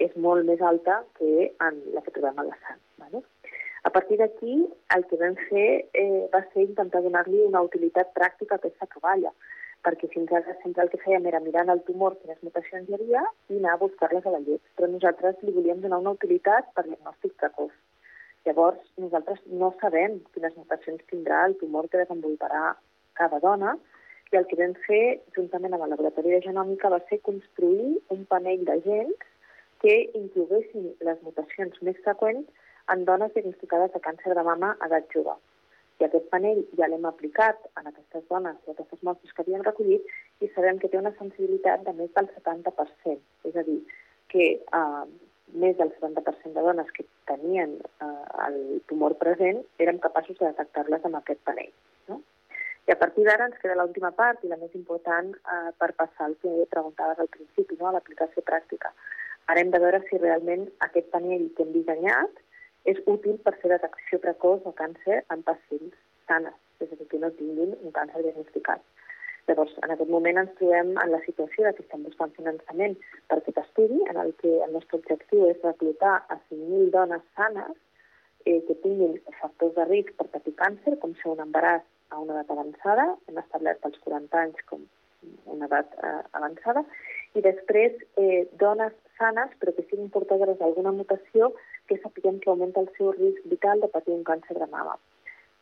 és 0.02 0.16
molt 0.20 0.48
més 0.48 0.62
alta 0.62 1.04
que 1.20 1.52
en 1.68 1.78
la 1.96 2.04
que 2.04 2.16
trobem 2.16 2.42
a 2.42 2.48
la 2.50 2.58
sang. 2.66 2.82
Vale? 3.04 3.22
A 3.86 3.92
partir 3.94 4.18
d'aquí, 4.18 4.56
el 4.96 5.06
que 5.10 5.20
vam 5.22 5.36
fer 5.50 5.70
eh, 5.94 6.26
va 6.34 6.42
ser 6.54 6.66
intentar 6.66 7.04
donar-li 7.06 7.44
una 7.46 7.62
utilitat 7.68 8.16
pràctica 8.18 8.56
a 8.56 8.62
aquesta 8.62 8.90
troballa, 8.90 9.32
perquè 9.86 10.10
fins 10.13 10.32
ara 10.34 10.56
sempre 10.62 10.84
el 10.84 10.91
que 10.91 11.02
fèiem 11.04 11.28
era 11.30 11.41
mirar 11.45 11.65
el 11.71 11.82
tumor 11.88 12.15
quines 12.21 12.41
mutacions 12.45 12.89
hi 12.89 12.98
havia 12.98 13.24
i 13.54 13.60
anar 13.60 13.76
a 13.76 13.82
buscar-les 13.84 14.26
a 14.26 14.34
la 14.36 14.41
llet, 14.45 14.62
però 14.76 14.89
nosaltres 14.89 15.41
li 15.43 15.54
volíem 15.58 15.84
donar 15.84 16.02
una 16.04 16.15
utilitat 16.17 16.71
per 16.78 16.88
diagnòstic 16.88 17.36
precoç. 17.41 17.74
Llavors, 18.45 18.82
nosaltres 19.02 19.39
no 19.62 19.71
sabem 19.82 20.19
quines 20.34 20.58
mutacions 20.58 21.06
tindrà 21.12 21.45
el 21.50 21.56
tumor 21.62 21.89
que 21.89 22.02
desenvoluparà 22.02 22.76
cada 23.19 23.39
dona, 23.45 23.78
i 24.34 24.38
el 24.39 24.45
que 24.50 24.58
vam 24.60 24.74
fer, 24.88 25.04
juntament 25.38 25.76
amb 25.78 25.86
el 25.86 25.91
laboratori 25.93 26.34
de 26.34 26.41
genòmica, 26.45 26.91
va 26.93 27.02
ser 27.10 27.21
construir 27.30 28.02
un 28.15 28.26
panell 28.32 28.65
de 28.69 28.80
gens 28.86 29.26
que 29.84 29.95
incloguessin 30.19 30.93
les 31.08 31.21
mutacions 31.26 31.82
més 31.88 32.00
freqüents 32.06 32.71
en 32.93 33.06
dones 33.10 33.34
diagnosticades 33.36 33.93
de 33.93 34.02
càncer 34.08 34.34
de 34.38 34.45
mama 34.50 34.74
a 34.80 34.89
edat 34.89 35.13
jove. 35.13 35.38
I 35.99 36.05
aquest 36.08 36.25
panell 36.31 36.63
ja 36.77 36.89
l'hem 36.91 37.05
aplicat 37.08 37.69
en 37.79 37.88
aquestes 37.88 38.25
dones 38.31 38.58
i 38.67 38.73
aquestes 38.73 39.03
mostres 39.08 39.31
que 39.34 39.45
havíem 39.45 39.63
recollit 39.63 40.43
i 40.43 40.49
sabem 40.55 40.79
que 40.81 40.89
té 40.91 40.99
una 40.99 41.13
sensibilitat 41.19 41.86
de 41.86 41.93
més 41.99 42.12
del 42.17 42.27
70%. 42.36 43.21
És 43.47 43.55
a 43.55 43.63
dir, 43.63 43.79
que 44.34 44.47
eh, 44.60 45.05
més 45.53 45.77
del 45.77 45.91
70% 45.95 46.53
de 46.53 46.63
dones 46.67 46.91
que 46.91 47.05
tenien 47.29 47.77
eh, 48.03 48.23
el 48.47 48.58
tumor 48.91 49.15
present 49.21 49.62
érem 49.79 50.01
capaços 50.03 50.38
de 50.39 50.49
detectar-les 50.49 51.05
amb 51.08 51.19
aquest 51.21 51.41
panell. 51.47 51.71
No? 52.10 52.19
I 52.86 52.93
a 52.93 52.99
partir 53.01 53.25
d'ara 53.25 53.47
ens 53.49 53.60
queda 53.62 53.77
l'última 53.79 54.12
part 54.17 54.43
i 54.43 54.51
la 54.51 54.60
més 54.62 54.73
important 54.77 55.31
eh, 55.36 55.69
per 55.79 55.93
passar 56.01 56.31
el 56.31 56.36
que 56.41 56.67
preguntaves 56.73 57.21
al 57.21 57.31
principi, 57.38 57.79
no? 57.79 57.93
l'aplicació 57.95 58.43
pràctica. 58.43 58.91
Ara 59.47 59.62
hem 59.62 59.71
de 59.71 59.79
veure 59.81 60.01
si 60.10 60.19
realment 60.19 60.67
aquest 60.88 61.12
panell 61.13 61.47
que 61.55 61.63
hem 61.63 61.73
dissenyat 61.75 62.41
és 62.91 63.00
útil 63.12 63.38
per 63.45 63.56
fer 63.62 63.71
detecció 63.74 64.19
precoç 64.24 64.62
de 64.65 64.74
càncer 64.82 65.21
en 65.34 65.41
pacients 65.48 65.98
sanes, 66.30 66.54
és 66.84 66.91
a 66.91 67.00
dir, 67.00 67.08
que 67.10 67.21
no 67.21 67.32
tinguin 67.39 67.74
un 67.82 67.93
càncer 67.95 68.21
diagnosticat. 68.24 68.84
Llavors, 69.48 69.74
en 69.86 69.91
aquest 69.93 70.10
moment 70.10 70.39
ens 70.41 70.54
trobem 70.58 70.95
en 71.02 71.12
la 71.13 71.21
situació 71.26 71.67
de 71.67 71.74
que 71.78 71.84
estem 71.86 72.06
buscant 72.06 72.32
finançament 72.38 72.95
per 73.30 73.38
aquest 73.38 73.60
estudi, 73.62 74.00
en 74.10 74.17
el 74.21 74.32
que 74.41 74.54
el 74.65 74.74
nostre 74.74 74.98
objectiu 75.02 75.45
és 75.52 75.62
reclutar 75.65 76.15
a 76.17 76.39
5.000 76.50 76.89
dones 76.95 77.21
sanes 77.38 77.76
eh, 78.45 78.62
que 78.67 78.78
tinguin 78.82 79.19
factors 79.41 79.76
de 79.78 79.86
risc 79.91 80.15
per 80.17 80.32
patir 80.34 80.56
càncer, 80.62 80.95
com 81.02 81.13
ser 81.21 81.30
un 81.36 81.43
embaràs 81.45 81.86
a 82.10 82.21
una 82.21 82.39
edat 82.39 82.54
avançada, 82.56 83.06
hem 83.30 83.41
establert 83.41 83.86
els 83.86 84.02
40 84.08 84.41
anys 84.41 84.65
com 84.69 84.86
una 85.54 85.69
edat 85.69 85.93
eh, 86.02 86.19
avançada, 86.41 86.86
i 87.38 87.45
després 87.45 88.02
eh, 88.21 88.45
dones 88.62 88.93
sanes 89.19 89.51
però 89.60 89.73
que 89.75 89.86
siguin 89.89 90.12
portadores 90.13 90.58
d'alguna 90.60 90.93
mutació 90.95 91.51
que 91.89 91.97
sapiguem 92.04 92.39
que 92.39 92.49
augmenta 92.51 92.84
el 92.84 92.89
seu 92.97 93.12
risc 93.17 93.43
vital 93.51 93.82
de 93.82 93.91
patir 93.95 94.13
un 94.15 94.23
càncer 94.30 94.58
de 94.60 94.69
mama. 94.71 94.97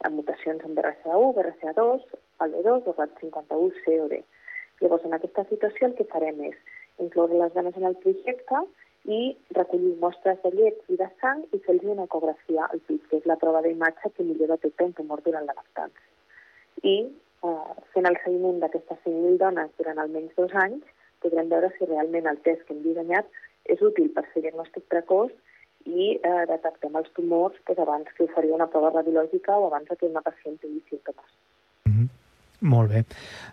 Amb 0.03 0.19
mutacions 0.19 0.63
en 0.67 0.75
BRCA1, 0.77 1.33
BRCA2, 1.37 2.07
PAL2 2.39 2.87
o 2.91 2.95
RAT51C 2.97 3.99
o 4.03 4.07
D. 4.11 4.23
Llavors, 4.81 5.05
en 5.05 5.13
aquesta 5.15 5.45
situació 5.49 5.89
el 5.89 5.97
que 5.99 6.09
farem 6.13 6.41
és 6.49 6.57
incloure 6.99 7.39
les 7.39 7.53
dones 7.53 7.77
en 7.77 7.85
el 7.89 7.99
projecte 8.03 8.63
i 9.17 9.19
recollir 9.57 9.95
mostres 9.99 10.39
de 10.43 10.51
llet 10.55 10.79
i 10.93 10.97
de 10.99 11.07
sang 11.21 11.43
i 11.51 11.59
fer-los 11.65 11.91
una 11.95 12.07
ecografia 12.09 12.67
al 12.69 12.81
pit, 12.87 13.03
que 13.09 13.19
és 13.19 13.29
la 13.29 13.37
prova 13.39 13.61
d'imatge 13.63 14.11
que 14.15 14.27
millor 14.27 14.53
detecta 14.55 14.87
un 14.89 14.95
tumor 14.99 15.23
durant 15.25 15.47
la 15.47 15.55
lactància. 15.57 16.09
I 16.83 16.95
eh, 17.03 17.71
fent 17.95 18.09
el 18.09 18.19
seguiment 18.23 18.61
d'aquestes 18.63 19.01
5.000 19.05 19.39
dones 19.41 19.71
durant 19.79 19.99
almenys 20.03 20.35
dos 20.39 20.55
anys, 20.65 20.83
podrem 21.23 21.49
veure 21.51 21.71
si 21.75 21.87
realment 21.87 22.27
el 22.31 22.39
test 22.47 22.63
que 22.67 22.75
hem 22.75 22.83
dissenyat 22.85 23.27
és 23.69 23.82
útil 23.82 24.10
per 24.15 24.26
fer 24.34 24.43
diagnòstic 24.43 24.88
precoç 24.91 25.32
i 25.86 26.13
eh, 26.15 26.43
detectem 26.49 26.95
els 26.95 27.12
tumors 27.15 27.56
doncs, 27.67 27.80
abans 27.84 28.12
que 28.15 28.28
oferir 28.28 28.54
una 28.56 28.69
prova 28.71 28.93
radiològica 28.93 29.58
o 29.58 29.67
abans 29.67 29.91
que 29.91 30.10
una 30.10 30.23
pacient 30.23 30.60
tingui 30.62 30.84
símptomes. 30.89 31.32
Mm 31.86 31.93
-hmm. 31.93 32.08
Molt 32.63 32.91
bé. 32.91 33.04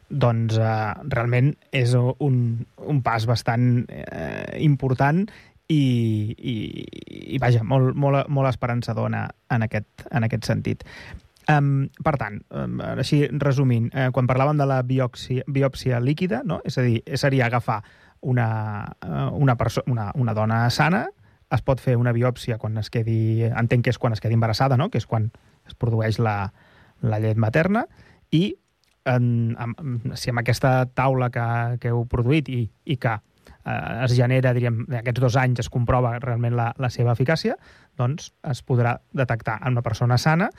Doncs 0.09 0.59
eh, 0.59 0.93
realment 1.09 1.57
és 1.73 1.95
un, 1.95 2.67
un 2.77 3.03
pas 3.03 3.27
bastant 3.27 3.87
eh, 3.89 4.63
important 4.63 5.27
i, 5.69 6.35
i, 6.39 6.57
i 7.35 7.39
vaja, 7.39 7.63
molt, 7.63 7.95
molt, 7.95 8.29
molt 8.29 8.49
esperançador 8.49 9.11
en, 9.11 9.63
aquest, 9.63 10.07
en 10.11 10.27
aquest 10.27 10.45
sentit. 10.45 10.85
Um, 11.51 11.89
per 12.05 12.15
tant, 12.21 12.37
um, 12.55 12.79
així 12.81 13.25
resumint, 13.43 13.89
eh, 13.95 14.11
quan 14.15 14.29
parlàvem 14.29 14.61
de 14.61 14.67
la 14.71 14.83
biòpsia, 14.87 15.43
biòpsia 15.49 15.99
líquida, 16.01 16.43
no? 16.45 16.61
és 16.65 16.79
a 16.79 16.83
dir, 16.83 17.01
seria 17.19 17.47
agafar 17.47 17.81
una, 18.21 18.97
uh, 19.07 19.31
una, 19.37 19.57
una, 19.87 20.11
una 20.15 20.35
dona 20.35 20.63
sana, 20.71 21.07
es 21.51 21.63
pot 21.67 21.81
fer 21.83 21.97
una 21.99 22.13
biòpsia 22.15 22.59
quan 22.63 22.79
es 22.79 22.91
quedi, 22.95 23.43
entenc 23.49 23.85
que 23.87 23.95
és 23.95 23.99
quan 23.99 24.15
es 24.15 24.23
quedi 24.23 24.37
embarassada, 24.39 24.77
no? 24.79 24.91
que 24.91 25.01
és 25.01 25.07
quan 25.07 25.31
es 25.67 25.75
produeix 25.75 26.21
la, 26.23 26.53
la 27.03 27.19
llet 27.23 27.41
materna, 27.41 27.87
i 28.31 28.55
en, 29.11 29.57
en, 29.59 30.15
si 30.15 30.31
amb 30.31 30.43
aquesta 30.43 30.85
taula 30.95 31.31
que, 31.35 31.47
que 31.83 31.91
heu 31.91 32.05
produït 32.11 32.51
i, 32.53 32.63
i 32.85 32.97
que 33.01 33.17
eh, 33.17 34.05
es 34.05 34.15
genera, 34.15 34.55
diríem, 34.55 34.85
aquests 35.01 35.25
dos 35.25 35.39
anys 35.41 35.65
es 35.65 35.73
comprova 35.73 36.17
realment 36.23 36.55
la, 36.59 36.71
la 36.79 36.93
seva 36.93 37.17
eficàcia, 37.17 37.57
doncs 37.99 38.31
es 38.51 38.63
podrà 38.63 38.99
detectar 39.17 39.59
en 39.65 39.79
una 39.79 39.87
persona 39.87 40.19
sana 40.19 40.51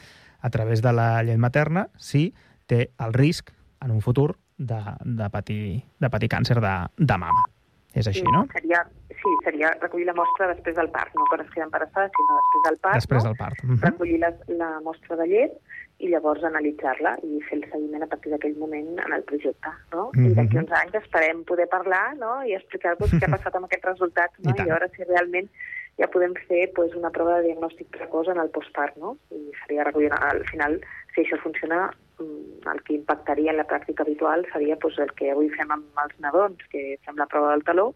a 0.42 0.50
través 0.50 0.82
de 0.82 0.92
la 0.92 1.22
llet 1.24 1.40
materna 1.40 1.88
si 1.98 2.32
té 2.68 2.90
el 3.00 3.14
risc 3.14 3.54
en 3.82 3.92
un 3.92 4.02
futur 4.02 4.34
de, 4.70 4.82
de, 5.22 5.30
patir, 5.34 5.64
de 6.00 6.10
patir 6.14 6.30
càncer 6.30 6.60
de, 6.62 6.76
de 6.98 7.18
mama. 7.18 7.44
És 7.92 8.08
així, 8.08 8.22
sí, 8.24 8.32
no? 8.32 8.46
Seria, 8.54 8.86
sí, 9.12 9.32
seria 9.44 9.74
recollir 9.82 10.06
la 10.08 10.14
mostra 10.16 10.48
després 10.48 10.78
del 10.78 10.88
part, 10.94 11.12
no 11.18 11.26
quan 11.28 11.42
es 11.44 11.50
queda 11.52 11.66
embarassada, 11.66 12.08
sinó 12.16 12.38
després 12.40 12.64
del 12.70 12.78
part, 12.86 12.96
Després 13.02 13.24
no? 13.26 13.30
del 13.34 13.38
part. 13.42 13.64
Mhm. 13.66 13.80
recollir 13.84 14.20
la, 14.22 14.30
la 14.62 14.70
mostra 14.86 15.18
de 15.20 15.26
llet 15.28 15.58
i 16.00 16.08
llavors 16.14 16.46
analitzar-la 16.48 17.18
i 17.28 17.42
fer 17.50 17.58
el 17.60 17.66
seguiment 17.74 18.06
a 18.06 18.08
partir 18.14 18.32
d'aquell 18.32 18.56
moment 18.62 18.96
en 19.04 19.12
el 19.18 19.26
projecte, 19.28 19.74
no? 19.92 20.08
I 20.16 20.24
Mhm. 20.24 20.34
d'aquí 20.40 20.58
uns 20.64 20.72
anys 20.80 20.96
esperem 21.02 21.44
poder 21.44 21.68
parlar 21.68 22.16
no? 22.18 22.32
i 22.48 22.56
explicar-vos 22.56 23.12
què 23.12 23.28
ha 23.28 23.36
passat 23.38 23.60
amb 23.60 23.68
aquests 23.68 23.90
resultats 23.92 24.40
no? 24.40 24.50
I 24.50 24.54
tant. 24.56 24.68
I, 24.68 24.72
veure 24.72 24.90
si 24.96 25.04
realment 25.12 25.52
ja 26.00 26.08
podem 26.08 26.34
fer 26.48 26.72
pues, 26.74 26.96
una 26.96 27.12
prova 27.12 27.42
de 27.42 27.50
diagnòstic 27.52 27.92
precoç 27.92 28.32
en 28.32 28.40
el 28.40 28.50
postpart, 28.56 28.96
no? 29.04 29.18
I 29.36 29.52
seria 29.66 29.84
recollir 29.84 30.14
al 30.16 30.46
final, 30.48 30.80
si 31.14 31.26
això 31.26 31.38
funciona, 31.44 31.90
el 32.22 32.84
que 32.88 32.96
impactaria 32.96 33.52
en 33.52 33.60
la 33.60 33.68
pràctica 33.68 34.06
habitual 34.06 34.46
seria 34.54 34.78
pues, 34.82 34.98
el 35.00 35.12
que 35.18 35.32
avui 35.34 35.50
fem 35.56 35.72
amb 35.74 36.04
els 36.06 36.18
nadons, 36.24 36.62
que 36.72 36.98
fem 37.06 37.20
la 37.20 37.28
prova 37.32 37.52
del 37.52 37.66
taló, 37.68 37.92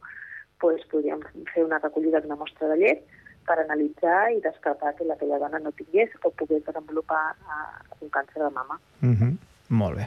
pues, 0.59 0.83
podríem 0.91 1.23
fer 1.53 1.65
una 1.65 1.79
recollida 1.79 2.21
d'una 2.21 2.39
mostra 2.39 2.69
de 2.71 2.79
llet 2.81 3.03
per 3.45 3.59
analitzar 3.61 4.31
i 4.33 4.39
descartar 4.41 4.95
que 4.97 5.05
aquella 5.11 5.39
dona 5.41 5.59
no 5.61 5.73
tingués 5.77 6.13
o 6.23 6.31
pogués 6.33 6.63
desenvolupar 6.65 7.25
uh, 7.45 7.83
un 8.01 8.09
càncer 8.09 8.41
de 8.41 8.49
mama. 8.53 8.79
Mhm. 9.01 9.37
Molt 9.69 9.97
bé. 9.97 10.05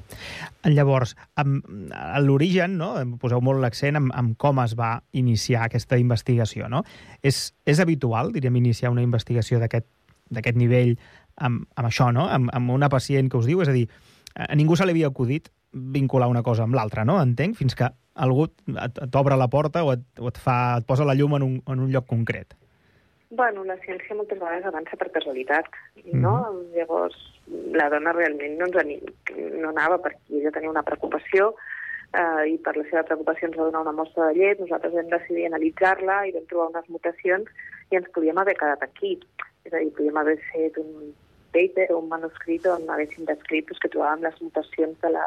Llavors, 0.71 1.17
amb, 1.35 1.65
l'origen, 2.23 2.77
no? 2.79 2.93
poseu 3.19 3.41
molt 3.43 3.59
l'accent 3.59 3.99
en, 3.99 4.13
en 4.15 4.35
com 4.39 4.61
es 4.63 4.77
va 4.79 5.01
iniciar 5.19 5.65
aquesta 5.67 5.99
investigació. 5.99 6.69
No? 6.71 6.85
És, 7.27 7.57
és 7.67 7.81
habitual, 7.83 8.31
diríem, 8.37 8.61
iniciar 8.61 8.93
una 8.95 9.03
investigació 9.03 9.59
d'aquest 9.59 10.55
nivell 10.55 10.95
amb, 11.43 11.67
amb 11.75 11.91
això, 11.91 12.13
no? 12.15 12.29
Amb, 12.31 12.53
amb 12.55 12.71
una 12.71 12.91
pacient 12.93 13.31
que 13.31 13.41
us 13.41 13.51
diu, 13.51 13.63
és 13.65 13.73
a 13.73 13.75
dir, 13.75 13.89
a 14.39 14.55
ningú 14.55 14.77
se 14.79 14.87
li 14.87 14.95
havia 14.95 15.11
acudit 15.11 15.51
vincular 15.73 16.29
una 16.31 16.43
cosa 16.47 16.65
amb 16.65 16.79
l'altra, 16.79 17.05
no? 17.05 17.19
Entenc, 17.21 17.57
fins 17.59 17.75
que 17.77 17.91
algú 18.15 18.49
t'obre 19.13 19.37
la 19.37 19.51
porta 19.51 19.85
o 19.85 19.93
et, 19.93 20.05
o 20.19 20.31
et, 20.31 20.39
fa, 20.41 20.79
et 20.79 20.87
posa 20.87 21.05
la 21.07 21.15
llum 21.19 21.37
en 21.37 21.45
un, 21.45 21.59
en 21.67 21.83
un 21.85 21.91
lloc 21.93 22.07
concret. 22.09 22.55
Bueno, 23.31 23.61
la 23.69 23.77
ciència 23.85 24.17
moltes 24.17 24.39
vegades 24.41 24.65
avança 24.65 24.97
per 24.97 25.11
casualitat, 25.13 25.67
no? 26.17 26.39
Llavors, 26.73 27.19
la 27.77 27.91
dona 27.93 28.15
realment 28.17 28.57
no, 28.57 28.71
ens 28.71 28.79
ani- 28.81 29.03
no 29.61 29.75
anava 29.75 29.99
perquè 30.01 30.41
ella 30.41 30.55
tenia 30.55 30.73
una 30.73 30.83
preocupació 30.87 31.51
eh, 32.17 32.49
i 32.55 32.57
per 32.65 32.73
la 32.79 32.87
seva 32.89 33.05
preocupació 33.05 33.51
ens 33.51 33.59
va 33.61 33.69
donar 33.69 33.85
una 33.85 33.93
mostra 33.93 34.31
de 34.31 34.39
llet, 34.41 34.63
nosaltres 34.65 34.97
vam 34.97 35.13
decidir 35.13 35.45
analitzar-la 35.51 36.23
i 36.25 36.33
vam 36.39 36.49
trobar 36.49 36.71
unes 36.73 36.89
mutacions 36.89 37.53
i 37.93 38.01
ens 38.01 38.09
podíem 38.17 38.41
haver 38.41 38.57
quedat 38.57 38.83
aquí. 38.89 39.19
És 39.69 39.75
a 39.75 39.83
dir, 39.83 39.93
podíem 39.93 40.17
haver 40.17 40.39
fet 40.49 40.81
un 40.81 41.13
paper 41.55 41.89
o 41.93 42.01
un 42.03 42.09
manuscrit 42.13 42.67
on 42.71 42.89
haguéssim 42.91 43.27
descrit 43.29 43.69
doncs, 43.69 43.81
que 43.83 43.91
trobàvem 43.93 44.27
les 44.27 44.39
mutacions 44.45 45.01
de 45.05 45.11
la, 45.15 45.27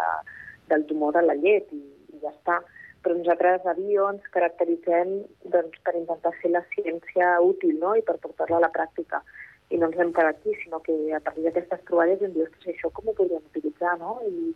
del 0.70 0.86
tumor 0.90 1.18
a 1.18 1.26
la 1.26 1.38
llet 1.40 1.70
i, 1.76 1.82
i 2.14 2.22
ja 2.24 2.32
està. 2.34 2.62
Però 3.02 3.18
nosaltres 3.18 3.66
a 3.66 3.74
Bio 3.78 4.08
ens 4.14 4.26
caracteritzem 4.34 5.14
doncs, 5.54 5.78
per 5.86 5.96
intentar 5.98 6.34
fer 6.42 6.52
la 6.54 6.62
ciència 6.76 7.38
útil 7.42 7.80
no? 7.82 7.96
i 7.98 8.04
per 8.06 8.20
portar-la 8.22 8.60
a 8.60 8.66
la 8.68 8.74
pràctica. 8.74 9.24
I 9.72 9.80
no 9.80 9.88
ens 9.88 9.98
hem 10.04 10.12
quedat 10.14 10.38
aquí, 10.38 10.54
sinó 10.62 10.82
que 10.86 10.94
a 11.16 11.22
partir 11.24 11.48
d'aquestes 11.48 11.82
troballes 11.88 12.20
dir, 12.22 12.44
ostres, 12.44 12.76
això 12.76 12.92
com 12.94 13.08
ho 13.08 13.16
podríem 13.18 13.46
utilitzar, 13.54 13.96
no? 14.02 14.20
I, 14.28 14.52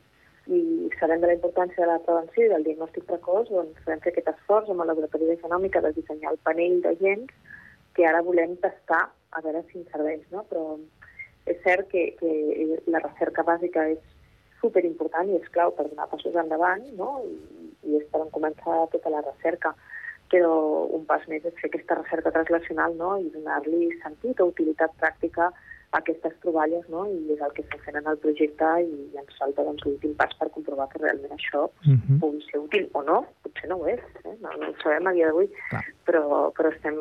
i 0.52 0.90
sabent 1.00 1.24
de 1.24 1.32
la 1.32 1.38
importància 1.38 1.82
de 1.82 1.88
la 1.90 2.02
prevenció 2.06 2.46
i 2.46 2.52
del 2.52 2.66
diagnòstic 2.68 3.08
precoç, 3.10 3.50
doncs 3.50 3.88
vam 3.88 4.04
fer 4.04 4.12
aquest 4.12 4.30
esforç 4.36 4.70
amb 4.70 4.84
el 4.84 4.92
laboratori 4.92 5.32
de 5.32 5.40
genòmica 5.42 5.82
de 5.82 5.94
dissenyar 5.96 6.36
el 6.36 6.42
panell 6.46 6.82
de 6.84 6.94
gens 7.00 7.32
que 7.96 8.06
ara 8.06 8.22
volem 8.22 8.58
tastar 8.62 9.06
a 9.32 9.42
veure 9.42 9.64
si 9.70 9.80
ens 9.80 9.90
serveix, 9.96 10.22
no? 10.36 10.44
Però 10.52 10.76
és 11.46 11.58
cert 11.64 11.90
que, 11.92 12.08
que 12.20 12.32
la 12.90 13.02
recerca 13.04 13.46
bàsica 13.46 13.86
és 13.94 14.02
superimportant 14.62 15.30
i 15.30 15.38
és 15.38 15.52
clau 15.54 15.74
per 15.78 15.88
donar 15.90 16.08
passos 16.10 16.36
endavant, 16.42 16.82
no? 16.98 17.20
I, 17.26 17.36
i 17.92 18.00
és 18.00 18.08
per 18.12 18.24
on 18.24 18.32
començar 18.34 18.86
tota 18.94 19.12
la 19.14 19.22
recerca. 19.26 19.76
Però 20.32 20.52
un 20.98 21.06
pas 21.06 21.22
més 21.30 21.46
és 21.46 21.54
fer 21.62 21.70
aquesta 21.70 22.00
recerca 22.00 22.32
translacional 22.34 22.96
no? 22.98 23.12
i 23.22 23.30
donar-li 23.30 23.92
sentit 24.02 24.42
o 24.42 24.48
utilitat 24.50 24.96
pràctica 24.98 25.52
a 25.94 26.00
aquestes 26.00 26.34
troballes, 26.42 26.88
no? 26.90 27.04
i 27.08 27.36
és 27.36 27.44
el 27.46 27.54
que 27.54 27.62
estem 27.62 27.84
fent 27.86 28.00
en 28.00 28.10
el 28.10 28.18
projecte 28.24 28.72
i 28.84 29.20
ens 29.22 29.38
falta 29.38 29.64
doncs, 29.68 29.86
l'últim 29.86 30.16
pas 30.18 30.34
per 30.40 30.50
comprovar 30.56 30.90
que 30.90 31.04
realment 31.04 31.38
això 31.38 31.70
Mhm. 31.86 32.18
pugui 32.24 32.42
ser 32.50 32.60
útil 32.60 32.90
o 32.94 33.04
no, 33.04 33.20
potser 33.44 33.70
no 33.70 33.78
ho 33.78 33.86
és, 33.88 34.02
eh? 34.26 34.34
no, 34.42 34.50
no 34.58 34.72
ho 34.72 34.76
sabem 34.82 35.08
a 35.08 35.14
dia 35.14 35.28
d'avui, 35.30 35.48
però, 36.10 36.52
però 36.58 36.74
estem 36.74 36.98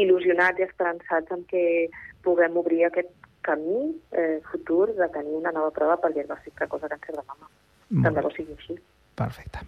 il·lusionats 0.00 0.58
i 0.58 0.66
esperançats 0.66 1.30
en 1.30 1.44
que 1.44 1.90
puguem 2.24 2.56
obrir 2.56 2.86
aquest 2.86 3.12
camí 3.42 3.92
eh, 4.12 4.40
futur 4.50 4.94
de 4.94 5.08
tenir 5.14 5.34
una 5.38 5.52
nova 5.52 5.70
prova 5.74 5.98
per 6.00 6.12
diagnòstic 6.14 6.54
precoç 6.58 6.86
de 6.86 6.94
càncer 6.94 7.18
de 7.18 7.26
mama. 7.26 7.50
Tant 8.02 8.16
de 8.16 8.24
bo 8.24 8.30
sigui 8.32 8.56
així. 8.56 8.78
Perfecte. 9.18 9.60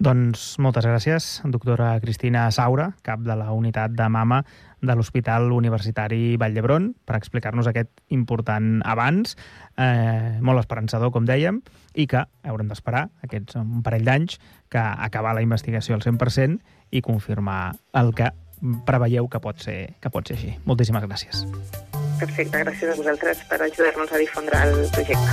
Doncs 0.00 0.54
moltes 0.64 0.86
gràcies, 0.88 1.24
doctora 1.52 1.90
Cristina 2.00 2.46
Saura, 2.56 2.86
cap 3.04 3.20
de 3.20 3.34
la 3.36 3.50
unitat 3.52 3.92
de 3.92 4.06
mama 4.08 4.38
de 4.80 4.96
l'Hospital 4.96 5.52
Universitari 5.52 6.38
Vall 6.40 6.56
d'Hebron, 6.56 6.86
per 7.04 7.18
explicar-nos 7.18 7.68
aquest 7.68 7.92
important 8.08 8.80
avanç, 8.88 9.36
eh, 9.76 10.40
molt 10.40 10.64
esperançador, 10.64 11.12
com 11.12 11.28
dèiem, 11.28 11.60
i 11.92 12.08
que 12.08 12.24
haurem 12.48 12.72
d'esperar 12.72 13.10
aquests 13.28 13.60
un 13.60 13.84
parell 13.84 14.08
d'anys 14.08 14.40
que 14.70 14.80
acabar 14.80 15.34
la 15.34 15.44
investigació 15.44 15.94
al 15.94 16.00
100% 16.00 16.62
i 16.90 17.02
confirmar 17.02 17.76
el 17.92 18.14
que 18.14 18.32
preveieu 18.86 19.28
que 19.28 19.40
pot 19.40 19.60
ser, 19.60 19.96
que 20.00 20.08
pot 20.08 20.26
ser 20.26 20.40
així. 20.40 20.56
Moltíssimes 20.64 21.04
gràcies. 21.04 21.44
Perfecte, 22.20 22.58
gràcies 22.60 22.90
a 22.92 22.96
vosaltres 22.98 23.38
per 23.48 23.58
ajudar-nos 23.64 24.10
a 24.12 24.18
difondre 24.20 24.60
el 24.68 24.82
projecte. 24.92 25.32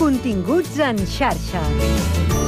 Continguts 0.00 0.78
en 0.88 1.04
xarxa. 1.18 2.47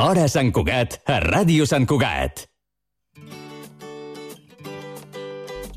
Hora 0.00 0.22
Sant 0.32 0.48
Cugat, 0.56 0.94
a 1.12 1.18
Ràdio 1.20 1.66
Sant 1.68 1.84
Cugat. 1.84 2.46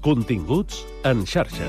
Continguts 0.05 0.79
en 1.11 1.25
xarxa. 1.27 1.67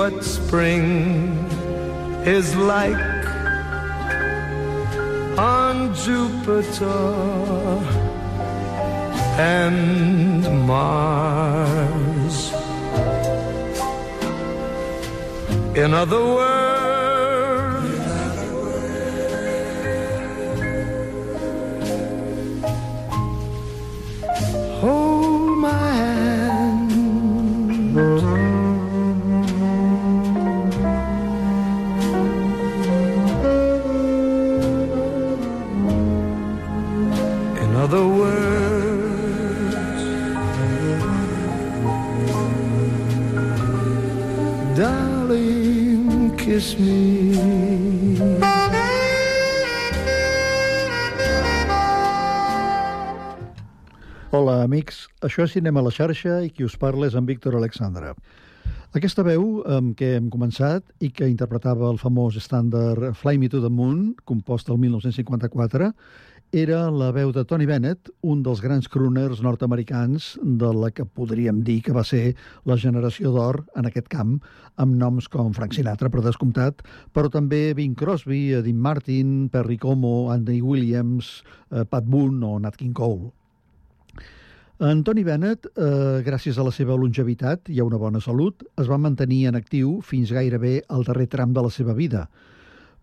What 0.00 0.24
spring 0.24 1.44
is 2.24 2.56
like 2.56 3.24
on 5.38 5.94
Jupiter 5.94 7.02
and 9.36 10.66
Mars. 10.66 12.36
In 15.76 15.92
other 15.92 16.24
words, 16.24 16.59
Això 55.20 55.44
és 55.44 55.52
Cinema 55.52 55.82
a 55.82 55.84
la 55.84 55.90
xarxa 55.92 56.38
i 56.46 56.48
qui 56.48 56.64
us 56.64 56.78
parla 56.80 57.04
és 57.10 57.14
en 57.18 57.26
Víctor 57.28 57.52
Alexandra. 57.58 58.14
Aquesta 58.96 59.20
veu 59.22 59.60
amb 59.68 59.92
què 59.98 60.14
hem 60.16 60.30
començat 60.32 60.86
i 61.04 61.10
que 61.12 61.28
interpretava 61.28 61.90
el 61.92 61.98
famós 62.00 62.38
estàndard 62.40 63.12
Fly 63.20 63.36
Me 63.38 63.50
to 63.52 63.60
the 63.60 63.68
Moon, 63.68 64.14
compost 64.24 64.70
el 64.72 64.80
1954, 64.80 65.90
era 66.56 66.78
la 66.90 67.10
veu 67.12 67.30
de 67.36 67.44
Tony 67.44 67.66
Bennett, 67.68 68.08
un 68.26 68.40
dels 68.42 68.62
grans 68.64 68.88
crooners 68.90 69.42
nord-americans 69.44 70.32
de 70.42 70.70
la 70.74 70.88
que 70.90 71.04
podríem 71.04 71.60
dir 71.68 71.76
que 71.84 71.94
va 71.94 72.02
ser 72.02 72.32
la 72.66 72.78
generació 72.80 73.30
d'or 73.36 73.60
en 73.76 73.86
aquest 73.86 74.08
camp, 74.10 74.38
amb 74.80 74.96
noms 74.98 75.28
com 75.28 75.52
Frank 75.54 75.76
Sinatra, 75.76 76.08
per 76.08 76.24
descomptat, 76.24 76.80
però 77.12 77.28
també 77.30 77.74
Bing 77.76 77.94
Crosby, 77.94 78.56
Dean 78.64 78.80
Martin, 78.80 79.50
Perry 79.52 79.76
Como, 79.78 80.32
Andy 80.32 80.62
Williams, 80.64 81.44
eh, 81.70 81.84
Pat 81.84 82.08
Boone 82.08 82.42
o 82.42 82.56
Nat 82.58 82.80
King 82.80 82.96
Cole. 82.96 83.30
En 84.80 85.02
Tony 85.04 85.20
Bennett, 85.28 85.66
eh, 85.76 86.22
gràcies 86.24 86.56
a 86.56 86.64
la 86.64 86.70
seva 86.72 86.94
longevitat 86.96 87.68
i 87.68 87.82
a 87.82 87.84
una 87.84 87.98
bona 88.00 88.20
salut, 88.24 88.62
es 88.80 88.86
va 88.88 88.96
mantenir 88.96 89.42
en 89.50 89.58
actiu 89.58 89.98
fins 90.00 90.30
gairebé 90.32 90.78
al 90.88 91.04
darrer 91.04 91.26
tram 91.28 91.52
de 91.52 91.60
la 91.60 91.68
seva 91.68 91.92
vida, 91.92 92.22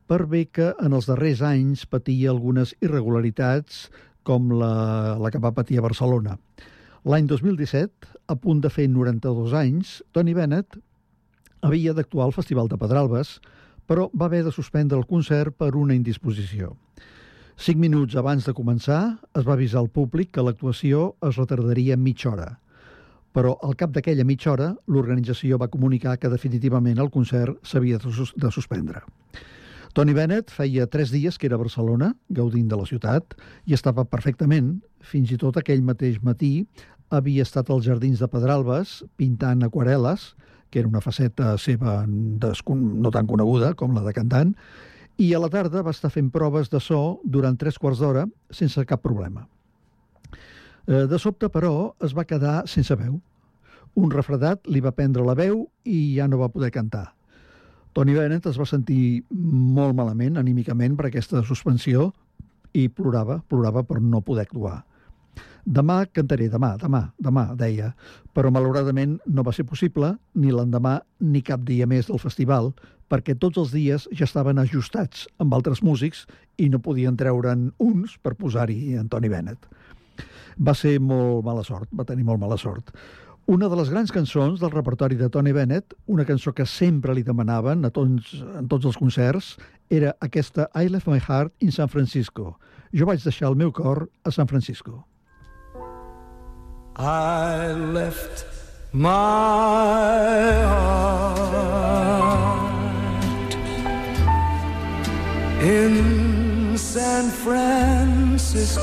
per 0.10 0.26
bé 0.26 0.48
que 0.50 0.72
en 0.82 0.96
els 0.98 1.06
darrers 1.06 1.44
anys 1.46 1.86
patia 1.86 2.32
algunes 2.32 2.74
irregularitats 2.82 3.92
com 4.24 4.50
la, 4.58 5.20
la 5.22 5.30
que 5.30 5.38
va 5.38 5.54
patir 5.54 5.78
a 5.78 5.84
Barcelona. 5.86 6.40
L'any 7.06 7.30
2017, 7.30 8.10
a 8.26 8.36
punt 8.42 8.66
de 8.66 8.74
fer 8.74 8.88
92 8.90 9.54
anys, 9.54 10.02
Tony 10.18 10.34
Bennett 10.34 10.80
havia 11.62 11.94
d'actuar 11.94 12.26
al 12.26 12.34
Festival 12.34 12.74
de 12.74 12.82
Pedralbes, 12.82 13.38
però 13.86 14.10
va 14.18 14.26
haver 14.26 14.42
de 14.50 14.52
suspendre 14.52 14.98
el 14.98 15.06
concert 15.06 15.54
per 15.54 15.76
una 15.76 15.94
indisposició. 15.94 16.74
Cinc 17.58 17.80
minuts 17.82 18.14
abans 18.14 18.46
de 18.46 18.54
començar, 18.54 19.18
es 19.34 19.46
va 19.46 19.56
avisar 19.56 19.80
al 19.82 19.90
públic 19.90 20.30
que 20.36 20.44
l'actuació 20.46 21.16
es 21.26 21.40
retardaria 21.40 21.96
mitja 21.98 22.30
hora. 22.30 22.50
Però 23.34 23.56
al 23.66 23.74
cap 23.80 23.96
d'aquella 23.96 24.26
mitja 24.30 24.52
hora, 24.52 24.68
l'organització 24.86 25.58
va 25.58 25.70
comunicar 25.74 26.20
que 26.22 26.30
definitivament 26.30 27.02
el 27.02 27.10
concert 27.10 27.58
s'havia 27.66 27.98
de, 27.98 28.12
sus 28.14 28.36
de 28.38 28.52
suspendre. 28.54 29.02
Tony 29.98 30.14
Bennett 30.14 30.54
feia 30.54 30.86
tres 30.86 31.10
dies 31.10 31.40
que 31.42 31.50
era 31.50 31.58
a 31.58 31.64
Barcelona, 31.64 32.12
gaudint 32.30 32.68
de 32.70 32.78
la 32.78 32.86
ciutat, 32.86 33.34
i 33.66 33.74
estava 33.74 34.06
perfectament. 34.06 34.76
Fins 35.02 35.34
i 35.34 35.38
tot 35.42 35.58
aquell 35.58 35.82
mateix 35.82 36.20
matí 36.22 36.68
havia 37.10 37.42
estat 37.42 37.72
als 37.74 37.88
Jardins 37.90 38.22
de 38.22 38.30
Pedralbes 38.30 39.00
pintant 39.18 39.66
aquarel·les, 39.66 40.28
que 40.70 40.84
era 40.84 40.92
una 40.92 41.02
faceta 41.02 41.56
seva 41.58 42.04
no 42.06 43.12
tan 43.16 43.26
coneguda 43.26 43.74
com 43.74 43.98
la 43.98 44.06
de 44.06 44.14
cantant, 44.14 44.54
i 45.18 45.34
a 45.34 45.40
la 45.42 45.50
tarda 45.50 45.82
va 45.82 45.94
estar 45.96 46.12
fent 46.14 46.30
proves 46.34 46.70
de 46.70 46.80
so 46.84 47.20
durant 47.26 47.58
tres 47.58 47.78
quarts 47.82 48.00
d'hora 48.02 48.28
sense 48.54 48.84
cap 48.86 49.02
problema. 49.02 49.48
Eh, 50.88 51.06
De 51.10 51.20
sobte, 51.20 51.50
però, 51.50 51.94
es 52.02 52.14
va 52.14 52.26
quedar 52.26 52.68
sense 52.68 52.96
veu. 52.96 53.20
Un 53.98 54.12
refredat 54.12 54.68
li 54.70 54.80
va 54.80 54.94
prendre 54.94 55.26
la 55.26 55.36
veu 55.36 55.66
i 55.84 56.16
ja 56.16 56.28
no 56.28 56.38
va 56.38 56.52
poder 56.54 56.72
cantar. 56.72 57.14
Tony 57.98 58.14
Bennett 58.14 58.46
es 58.46 58.60
va 58.60 58.66
sentir 58.70 59.24
molt 59.32 59.96
malament 59.98 60.38
anímicament 60.38 60.96
per 60.96 61.08
aquesta 61.08 61.42
suspensió 61.44 62.12
i 62.78 62.88
plorava, 62.94 63.40
plorava 63.50 63.82
per 63.84 63.98
no 64.02 64.22
poder 64.22 64.46
actuar. 64.46 64.84
Demà 65.68 66.06
cantaré, 66.16 66.46
demà, 66.48 66.78
demà, 66.80 67.02
demà, 67.20 67.42
deia, 67.60 67.90
però 68.32 68.48
malauradament 68.56 69.18
no 69.28 69.44
va 69.44 69.52
ser 69.52 69.66
possible 69.68 70.14
ni 70.40 70.54
l'endemà 70.56 70.94
ni 71.20 71.42
cap 71.44 71.66
dia 71.68 71.84
més 71.92 72.08
del 72.08 72.22
festival, 72.24 72.70
perquè 73.12 73.36
tots 73.36 73.60
els 73.60 73.74
dies 73.76 74.06
ja 74.16 74.24
estaven 74.24 74.62
ajustats 74.64 75.26
amb 75.44 75.58
altres 75.58 75.84
músics 75.84 76.24
i 76.56 76.70
no 76.72 76.80
podien 76.80 77.18
treure'n 77.20 77.66
uns 77.84 78.16
per 78.24 78.38
posar-hi 78.40 78.96
en 78.96 79.10
Tony 79.12 79.28
Bennett. 79.34 79.68
Va 80.56 80.72
ser 80.72 81.02
molt 81.04 81.44
mala 81.44 81.68
sort, 81.68 81.92
va 81.92 82.08
tenir 82.08 82.24
molt 82.24 82.40
mala 82.40 82.56
sort. 82.56 82.96
Una 83.52 83.68
de 83.68 83.76
les 83.82 83.92
grans 83.92 84.16
cançons 84.16 84.64
del 84.64 84.72
repertori 84.72 85.20
de 85.20 85.28
Tony 85.28 85.52
Bennett, 85.52 85.98
una 86.08 86.24
cançó 86.24 86.56
que 86.56 86.66
sempre 86.66 87.12
li 87.12 87.28
demanaven 87.28 87.84
a 87.84 87.92
tots, 87.92 88.38
en 88.56 88.72
tots 88.72 88.88
els 88.88 88.96
concerts, 89.04 89.58
era 89.92 90.16
aquesta 90.24 90.72
I 90.72 90.88
Left 90.88 91.12
My 91.12 91.20
Heart 91.20 91.60
in 91.60 91.76
San 91.76 91.92
Francisco. 91.92 92.54
Jo 92.96 93.12
vaig 93.12 93.20
deixar 93.20 93.52
el 93.52 93.60
meu 93.60 93.76
cor 93.76 94.06
a 94.24 94.32
San 94.32 94.48
Francisco. 94.48 95.04
I 97.00 97.74
left 97.74 98.46
my 98.92 99.08
heart 100.66 101.14
in 105.62 106.76
San 106.76 107.30
Francisco. 107.30 108.82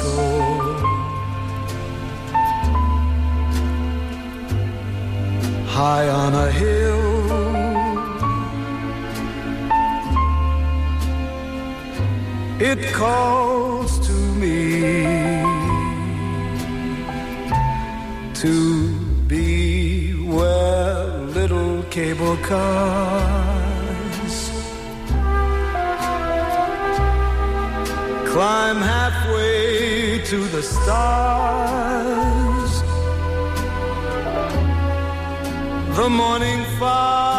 High 5.67 6.09
on 6.09 6.35
a 6.35 6.53
hill, 6.53 7.57
it 12.61 12.93
calls 12.95 13.99
to 14.07 14.12
me 14.12 15.04
to 18.45 18.92
be 19.26 20.12
where 20.12 21.07
little 21.38 21.82
cable 21.84 22.36
cars 22.49 24.34
climb 28.32 28.76
halfway 28.76 30.20
to 30.26 30.38
the 30.55 30.62
stars. 30.62 31.62
The 35.97 36.09
morning 36.11 36.64
fog 36.78 37.34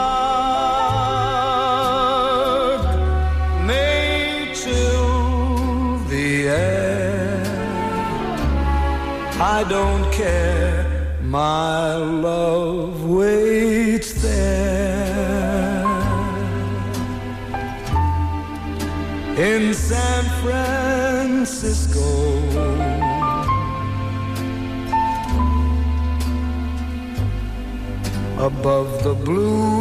Above 28.66 29.04
the 29.04 29.14
blue 29.14 29.75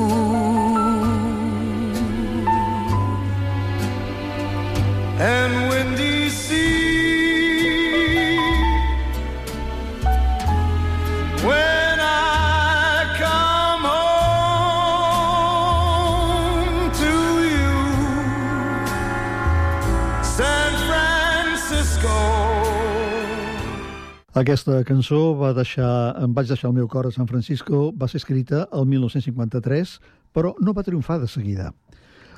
Aquesta 24.35 24.81
cançó 24.83 25.37
va 25.39 25.53
deixar, 25.55 25.89
em 26.19 26.33
vaig 26.35 26.49
deixar 26.51 26.67
el 26.67 26.75
meu 26.75 26.89
cor 26.91 27.07
a 27.07 27.11
San 27.15 27.29
Francisco, 27.31 27.93
va 27.95 28.09
ser 28.11 28.19
escrita 28.19 28.65
el 28.75 28.83
1953, 28.91 29.91
però 30.35 30.51
no 30.59 30.73
va 30.75 30.83
triomfar 30.83 31.21
de 31.23 31.29
seguida. 31.31 31.69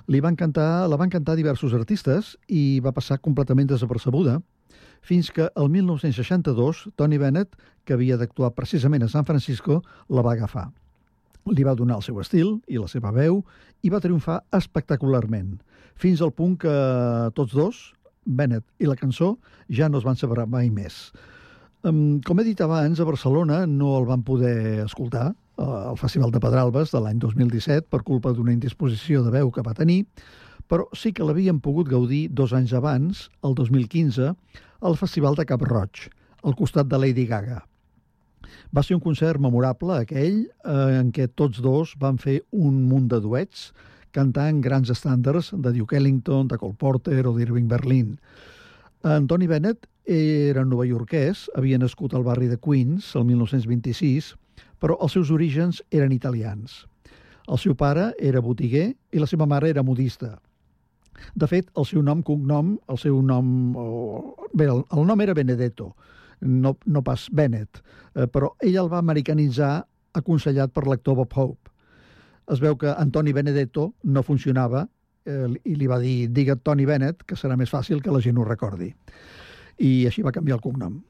Li 0.05 0.19
van 0.21 0.35
cantar, 0.37 0.91
la 0.93 0.99
van 1.01 1.09
cantar 1.09 1.39
diversos 1.39 1.73
artistes 1.73 2.35
i 2.53 2.83
va 2.85 2.93
passar 2.93 3.17
completament 3.25 3.71
desapercebuda, 3.71 4.43
fins 5.01 5.31
que 5.33 5.47
el 5.49 5.71
1962 5.73 6.83
Tony 7.01 7.17
Bennett, 7.17 7.57
que 7.89 7.97
havia 7.97 8.19
d'actuar 8.21 8.51
precisament 8.53 9.07
a 9.07 9.09
San 9.09 9.25
Francisco, 9.25 9.79
la 10.13 10.25
va 10.27 10.35
agafar. 10.37 10.67
Li 11.49 11.65
va 11.65 11.75
donar 11.79 11.97
el 11.97 12.05
seu 12.05 12.21
estil 12.21 12.59
i 12.69 12.77
la 12.77 12.91
seva 12.93 13.15
veu 13.17 13.41
i 13.81 13.89
va 13.89 14.03
triomfar 14.05 14.43
espectacularment, 14.53 15.57
fins 15.97 16.21
al 16.21 16.37
punt 16.37 16.59
que 16.61 16.77
tots 17.33 17.57
dos, 17.57 17.81
Bennett 18.27 18.69
i 18.85 18.85
la 18.85 18.99
cançó, 19.01 19.39
ja 19.73 19.89
no 19.89 19.97
es 19.97 20.05
van 20.05 20.21
separar 20.21 20.45
mai 20.45 20.69
més. 20.69 21.07
Com 21.85 22.41
he 22.41 22.45
dit 22.47 22.61
abans, 22.65 22.99
a 22.99 23.05
Barcelona 23.07 23.61
no 23.67 23.93
el 23.99 24.07
van 24.09 24.23
poder 24.27 24.83
escoltar 24.85 25.29
uh, 25.31 25.93
al 25.93 25.99
Festival 26.01 26.33
de 26.35 26.41
Pedralbes 26.43 26.91
de 26.91 27.03
l'any 27.05 27.21
2017 27.23 27.87
per 27.93 28.03
culpa 28.03 28.33
d'una 28.33 28.55
indisposició 28.55 29.23
de 29.23 29.31
veu 29.35 29.53
que 29.55 29.63
va 29.63 29.77
tenir, 29.77 30.01
però 30.67 30.89
sí 30.97 31.13
que 31.15 31.27
l'havien 31.27 31.61
pogut 31.63 31.89
gaudir 31.89 32.27
dos 32.35 32.55
anys 32.57 32.75
abans, 32.75 33.29
el 33.47 33.55
2015, 33.55 34.33
al 34.83 34.99
Festival 34.99 35.39
de 35.39 35.47
Cap 35.47 35.63
Roig, 35.63 36.09
al 36.43 36.57
costat 36.59 36.91
de 36.91 36.99
Lady 36.99 37.27
Gaga. 37.27 37.61
Va 38.75 38.83
ser 38.83 38.97
un 38.97 39.03
concert 39.05 39.39
memorable, 39.43 40.01
aquell, 40.01 40.47
eh, 40.47 40.99
en 40.99 41.13
què 41.15 41.29
tots 41.29 41.63
dos 41.63 41.95
van 42.03 42.19
fer 42.19 42.41
un 42.51 42.83
munt 42.91 43.07
de 43.13 43.21
duets, 43.23 43.71
cantant 44.17 44.61
grans 44.65 44.91
estàndards 44.91 45.53
de 45.55 45.73
Duke 45.77 45.99
Ellington, 45.99 46.49
de 46.49 46.59
Cole 46.59 46.75
Porter 46.79 47.21
o 47.27 47.35
d'Irving 47.37 47.69
Berlin. 47.69 48.17
Antoni 49.07 49.47
Bennett 49.47 49.87
era 50.07 50.65
novaiorquès, 50.65 51.49
havia 51.59 51.79
nascut 51.79 52.15
al 52.15 52.25
barri 52.27 52.49
de 52.49 52.59
Queens 52.63 53.13
el 53.19 53.27
1926, 53.27 54.35
però 54.79 54.97
els 55.03 55.17
seus 55.17 55.33
orígens 55.35 55.83
eren 55.91 56.15
italians. 56.15 56.85
El 57.47 57.59
seu 57.63 57.77
pare 57.79 58.13
era 58.19 58.43
botiguer 58.43 58.93
i 59.13 59.23
la 59.23 59.27
seva 59.27 59.47
mare 59.47 59.71
era 59.71 59.85
modista. 59.87 60.37
De 61.35 61.47
fet, 61.49 61.71
el 61.79 61.87
seu 61.89 62.03
nom, 62.03 62.23
cognom, 62.23 62.77
el 62.93 62.99
seu 63.01 63.21
nom... 63.23 63.77
O... 63.77 64.49
Bé, 64.53 64.67
el, 64.67 64.83
el 64.93 65.07
nom 65.07 65.23
era 65.23 65.35
Benedetto, 65.35 65.95
no, 66.41 66.77
no 66.87 67.03
pas 67.03 67.29
Bennett, 67.33 67.81
eh, 68.15 68.27
però 68.27 68.53
ell 68.61 68.77
el 68.83 68.91
va 68.93 69.01
americanitzar 69.01 69.79
aconsellat 70.17 70.75
per 70.75 70.87
l'actor 70.87 71.17
Bob 71.17 71.33
Hope. 71.37 71.73
Es 72.53 72.61
veu 72.63 72.77
que 72.79 72.93
Antoni 72.93 73.33
Benedetto 73.35 73.93
no 74.05 74.23
funcionava 74.23 74.85
eh, 75.27 75.49
i 75.65 75.75
li 75.75 75.89
va 75.91 75.99
dir 76.03 76.29
digue 76.35 76.59
Tony 76.63 76.87
Bennett, 76.87 77.25
que 77.27 77.39
serà 77.39 77.57
més 77.59 77.73
fàcil 77.73 78.03
que 78.03 78.15
la 78.15 78.23
gent 78.23 78.39
ho 78.39 78.47
recordi. 78.47 78.93
I 79.79 80.07
així 80.09 80.25
va 80.25 80.35
canviar 80.35 80.59
el 80.59 80.65
cognom. 80.65 81.01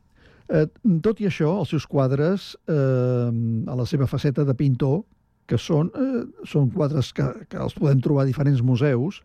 Eh, 0.49 0.67
tot 1.03 1.21
i 1.21 1.27
això, 1.27 1.53
els 1.61 1.73
seus 1.75 1.87
quadres, 1.91 2.55
eh, 2.71 3.31
a 3.67 3.79
la 3.79 3.87
seva 3.87 4.07
faceta 4.07 4.45
de 4.45 4.55
pintor, 4.55 5.03
que 5.47 5.59
són, 5.59 5.91
eh, 5.95 6.25
són 6.47 6.71
quadres 6.71 7.13
que, 7.15 7.27
que 7.51 7.59
els 7.59 7.75
podem 7.75 8.01
trobar 8.03 8.25
a 8.25 8.31
diferents 8.31 8.63
museus, 8.63 9.23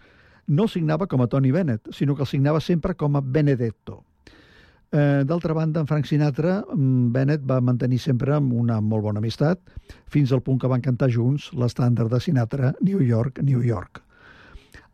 no 0.47 0.65
el 0.65 0.69
signava 0.69 1.07
com 1.07 1.21
a 1.21 1.27
Tony 1.27 1.51
Bennett, 1.51 1.91
sinó 1.93 2.15
que 2.15 2.25
el 2.25 2.29
signava 2.29 2.61
sempre 2.61 2.95
com 2.95 3.15
a 3.15 3.21
Benedetto. 3.21 4.03
Eh, 4.91 5.23
D'altra 5.23 5.53
banda, 5.53 5.79
en 5.79 5.87
Frank 5.87 6.05
Sinatra, 6.05 6.65
mm, 6.67 7.11
Bennett 7.13 7.45
va 7.47 7.61
mantenir 7.61 7.99
sempre 7.99 8.37
una 8.37 8.81
molt 8.81 9.03
bona 9.03 9.19
amistat, 9.19 9.59
fins 10.07 10.33
al 10.33 10.41
punt 10.41 10.59
que 10.59 10.67
van 10.67 10.81
cantar 10.81 11.09
junts 11.09 11.51
l'estàndard 11.53 12.11
de 12.11 12.19
Sinatra, 12.19 12.73
New 12.81 12.99
York, 12.99 13.39
New 13.41 13.61
York. 13.63 14.01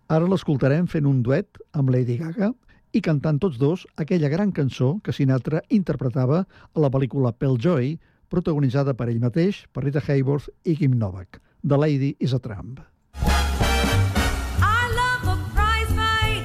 Ara 0.07 0.27
l'escoltarem 0.27 0.85
fent 0.87 1.05
un 1.05 1.23
duet 1.23 1.57
amb 1.73 1.89
Lady 1.89 2.17
Gaga 2.17 2.53
i 2.93 3.01
cantant 3.01 3.39
tots 3.39 3.57
dos 3.59 3.85
aquella 3.95 4.29
gran 4.29 4.51
cançó 4.51 4.99
que 5.03 5.13
Sinatra 5.13 5.61
interpretava 5.69 6.43
a 6.73 6.79
la 6.79 6.89
pel·lícula 6.89 7.33
Pearl 7.33 7.57
Joy, 7.59 7.97
protagonitzada 8.29 8.93
per 8.93 9.09
ell 9.09 9.19
mateix, 9.23 9.65
per 9.73 9.83
Rita 9.85 10.01
Hayworth 10.07 10.49
i 10.65 10.75
Kim 10.75 10.97
Novak. 10.99 11.41
The 11.63 11.77
Lady 11.77 12.15
is 12.19 12.33
a 12.33 12.39
Tramp. 12.39 12.79
I 13.17 14.87
love 14.95 15.27
a 15.27 15.37
prize 15.53 15.91
fight. 15.95 16.43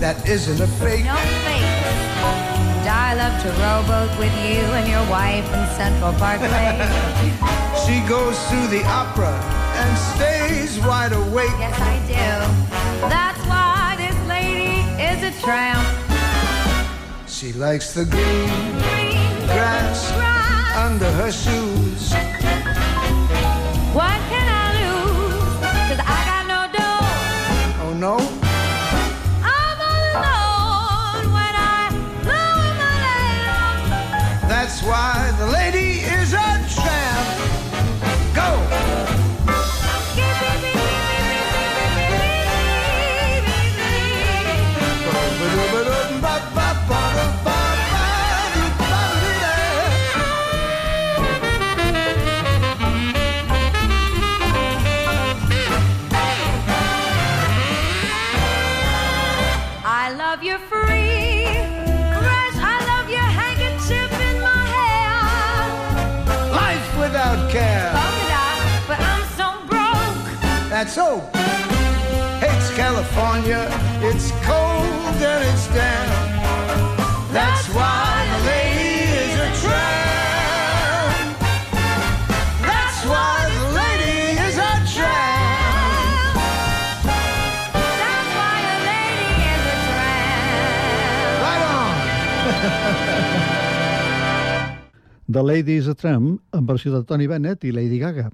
That 0.00 0.16
isn't 0.28 0.60
a 0.60 0.66
fake. 0.80 1.04
No 1.04 1.16
fake. 1.44 1.68
And 2.80 2.88
I 2.88 3.14
love 3.14 3.36
to 3.42 3.50
rowboat 3.60 4.10
with 4.18 4.32
you 4.40 4.64
and 4.78 4.88
your 4.88 5.04
wife 5.10 5.44
in 5.52 5.64
Central 5.76 6.12
Park 6.14 6.40
Lake. 6.40 6.80
She 7.86 7.98
goes 8.06 8.36
to 8.50 8.58
the 8.68 8.82
opera 8.84 9.32
and 9.82 9.90
stays 10.14 10.78
wide 10.86 11.12
awake. 11.12 11.50
yes, 11.58 11.74
I 11.80 11.96
do. 12.06 13.08
Lady 13.08 13.29
tramp. 15.42 15.86
She 17.26 17.52
likes 17.54 17.94
the 17.94 18.04
green 18.04 18.48
grass 19.48 20.12
under 20.76 21.10
her 21.20 21.32
shoes. 21.32 22.12
What 23.98 24.18
can 24.30 24.46
I 24.62 24.66
lose? 24.80 25.60
Cause 25.88 26.00
I 26.16 26.18
got 26.30 26.44
no 26.54 26.60
dough. 26.76 27.84
Oh 27.84 27.92
no, 28.06 28.16
I'm 29.56 29.78
all 29.90 30.04
alone 30.12 31.26
when 31.36 31.54
I 31.56 31.80
blow 32.26 32.54
my 32.82 32.94
lamp. 33.04 34.48
that's 34.52 34.78
why 34.82 35.12
the 35.38 35.46
lady 35.46 35.79
The 95.30 95.44
Lady 95.44 95.76
is 95.76 95.86
a 95.86 95.94
Tramp, 95.94 96.40
en 96.50 96.66
versió 96.66 96.90
de 96.90 97.04
Tony 97.04 97.28
Bennett 97.28 97.62
i 97.62 97.70
Lady 97.70 98.00
Gaga. 98.00 98.32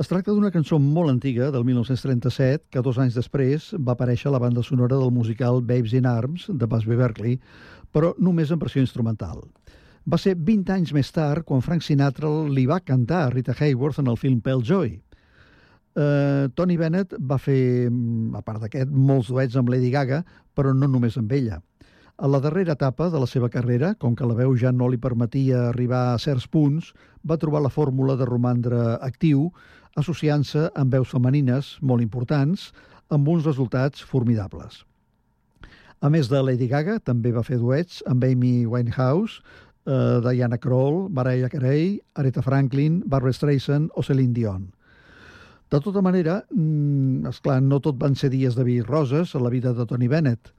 Es 0.00 0.08
tracta 0.08 0.32
d'una 0.32 0.48
cançó 0.54 0.78
molt 0.80 1.12
antiga, 1.12 1.50
del 1.52 1.66
1937, 1.68 2.70
que 2.72 2.80
dos 2.80 2.96
anys 2.96 3.18
després 3.18 3.66
va 3.76 3.92
aparèixer 3.92 4.30
a 4.30 4.32
la 4.32 4.40
banda 4.40 4.62
sonora 4.64 4.96
del 4.96 5.12
musical 5.12 5.60
Babes 5.60 5.92
in 5.92 6.08
Arms, 6.08 6.46
de 6.48 6.68
Busby 6.70 6.96
Berkeley, 6.96 7.36
però 7.92 8.14
només 8.16 8.54
en 8.54 8.62
versió 8.62 8.80
instrumental. 8.80 9.42
Va 10.08 10.16
ser 10.16 10.32
20 10.38 10.72
anys 10.72 10.94
més 10.96 11.12
tard 11.12 11.44
quan 11.44 11.60
Frank 11.60 11.84
Sinatra 11.84 12.32
li 12.48 12.64
va 12.72 12.80
cantar 12.80 13.26
a 13.26 13.28
Rita 13.34 13.52
Hayworth 13.58 14.00
en 14.00 14.08
el 14.08 14.16
film 14.16 14.40
Pearl 14.40 14.64
Joy. 14.64 14.96
Uh, 15.92 16.48
Tony 16.56 16.80
Bennett 16.80 17.12
va 17.20 17.36
fer, 17.36 17.90
mm, 17.90 18.32
a 18.32 18.40
part 18.40 18.64
d'aquest, 18.64 18.88
molts 18.88 19.28
duets 19.28 19.60
amb 19.60 19.68
Lady 19.68 19.92
Gaga, 19.92 20.24
però 20.56 20.72
no 20.72 20.88
només 20.88 21.20
amb 21.20 21.36
ella. 21.36 21.60
A 22.16 22.28
la 22.30 22.38
darrera 22.38 22.76
etapa 22.78 23.08
de 23.10 23.18
la 23.18 23.26
seva 23.26 23.48
carrera, 23.50 23.96
com 23.98 24.14
que 24.14 24.26
la 24.26 24.36
veu 24.38 24.52
ja 24.54 24.70
no 24.70 24.86
li 24.86 25.00
permetia 25.02 25.70
arribar 25.72 26.12
a 26.12 26.18
certs 26.22 26.46
punts, 26.46 26.92
va 27.26 27.40
trobar 27.42 27.64
la 27.64 27.72
fórmula 27.74 28.14
de 28.14 28.28
romandre 28.28 28.78
actiu, 29.02 29.48
associant-se 29.98 30.68
amb 30.78 30.94
veus 30.94 31.10
femenines 31.10 31.72
molt 31.82 32.06
importants, 32.06 32.68
amb 33.10 33.26
uns 33.28 33.42
resultats 33.50 34.06
formidables. 34.06 34.84
A 35.98 36.10
més 36.10 36.30
de 36.30 36.38
Lady 36.38 36.70
Gaga, 36.70 37.00
també 37.02 37.34
va 37.34 37.42
fer 37.42 37.58
duets 37.58 37.98
amb 38.06 38.22
Amy 38.30 38.62
Winehouse, 38.62 39.42
eh, 39.86 40.20
Diana 40.22 40.58
Kroll, 40.58 41.08
Mariah 41.10 41.50
Carey, 41.50 41.98
Aretha 42.14 42.42
Franklin, 42.46 43.02
Barbara 43.06 43.34
Streisand 43.34 43.90
o 43.96 44.06
Celine 44.06 44.34
Dion. 44.38 44.68
De 45.70 45.80
tota 45.80 46.00
manera, 46.00 46.44
mm, 46.54 47.26
esclar, 47.26 47.60
no 47.60 47.80
tot 47.80 47.98
van 47.98 48.14
ser 48.14 48.30
dies 48.30 48.54
de 48.54 48.62
vi 48.62 48.82
roses 48.82 49.34
a 49.34 49.40
la 49.40 49.50
vida 49.50 49.74
de 49.74 49.86
Tony 49.86 50.06
Bennett. 50.06 50.52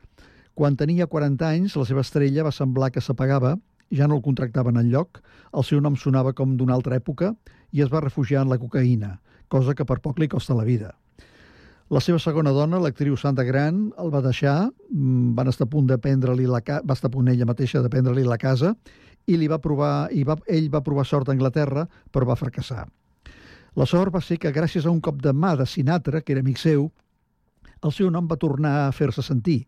Quan 0.56 0.78
tenia 0.80 1.08
40 1.12 1.48
anys, 1.52 1.74
la 1.76 1.84
seva 1.84 2.00
estrella 2.06 2.46
va 2.48 2.52
semblar 2.56 2.88
que 2.96 3.02
s'apagava, 3.04 3.58
ja 3.92 4.08
no 4.08 4.16
el 4.16 4.24
contractaven 4.24 4.80
en 4.80 4.88
lloc, 4.94 5.20
el 5.52 5.66
seu 5.68 5.82
nom 5.84 5.98
sonava 6.00 6.32
com 6.34 6.54
d'una 6.56 6.74
altra 6.78 6.96
època 6.96 7.34
i 7.76 7.84
es 7.84 7.92
va 7.92 8.00
refugiar 8.00 8.46
en 8.46 8.54
la 8.54 8.58
cocaïna, 8.62 9.18
cosa 9.52 9.76
que 9.76 9.84
per 9.84 10.00
poc 10.00 10.22
li 10.22 10.30
costa 10.32 10.56
la 10.56 10.64
vida. 10.64 10.94
La 11.92 12.00
seva 12.02 12.18
segona 12.24 12.54
dona, 12.56 12.80
l'actriu 12.80 13.18
Sandra 13.20 13.44
Grant, 13.46 13.92
el 14.00 14.10
va 14.14 14.24
deixar, 14.24 14.72
mm, 14.72 15.36
van 15.36 15.52
estar 15.52 15.68
a 15.68 15.70
punt 15.70 15.92
de 15.92 15.98
prendre-li 16.00 16.48
la 16.48 16.62
va 16.64 16.94
estar 16.94 17.12
a 17.12 17.14
punt 17.14 17.28
ella 17.28 17.46
mateixa 17.46 17.82
de 17.82 17.90
prendre-li 17.90 18.24
la 18.24 18.38
casa 18.38 18.76
i 19.28 19.38
li 19.38 19.48
va 19.48 19.60
provar 19.60 20.08
i 20.12 20.24
va, 20.24 20.38
ell 20.48 20.70
va 20.70 20.82
provar 20.82 21.06
sort 21.06 21.30
a 21.30 21.34
Anglaterra, 21.34 21.86
però 22.12 22.26
va 22.26 22.36
fracassar. 22.36 22.88
La 23.76 23.86
sort 23.86 24.14
va 24.14 24.22
ser 24.22 24.38
que 24.40 24.54
gràcies 24.54 24.86
a 24.86 24.90
un 24.90 25.02
cop 25.02 25.22
de 25.22 25.34
mà 25.34 25.58
de 25.58 25.66
Sinatra, 25.66 26.22
que 26.22 26.32
era 26.32 26.40
amic 26.40 26.58
seu, 26.58 26.92
el 27.84 27.92
seu 27.92 28.10
nom 28.10 28.26
va 28.26 28.38
tornar 28.38 28.88
a 28.88 28.92
fer-se 28.92 29.22
sentir. 29.22 29.66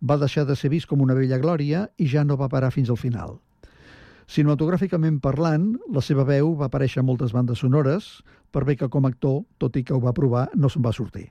Va 0.00 0.16
deixar 0.18 0.44
de 0.46 0.54
ser 0.56 0.70
vist 0.70 0.86
com 0.86 1.00
una 1.02 1.14
vella 1.18 1.38
glòria 1.42 1.88
i 1.98 2.06
ja 2.06 2.24
no 2.24 2.36
va 2.38 2.48
parar 2.48 2.70
fins 2.74 2.90
al 2.90 2.96
final. 3.00 3.38
Cinematogràficament 4.28 5.18
parlant, 5.24 5.78
la 5.88 6.02
seva 6.04 6.24
veu 6.28 6.52
va 6.58 6.66
aparèixer 6.68 7.00
a 7.00 7.06
moltes 7.06 7.32
bandes 7.32 7.62
sonores, 7.64 8.20
per 8.52 8.64
bé 8.68 8.76
que 8.76 8.88
com 8.92 9.06
a 9.06 9.10
actor, 9.10 9.42
tot 9.58 9.76
i 9.76 9.82
que 9.82 9.94
ho 9.96 10.00
va 10.04 10.12
provar, 10.12 10.48
no 10.54 10.68
se'n 10.68 10.84
va 10.84 10.92
sortir. 10.92 11.30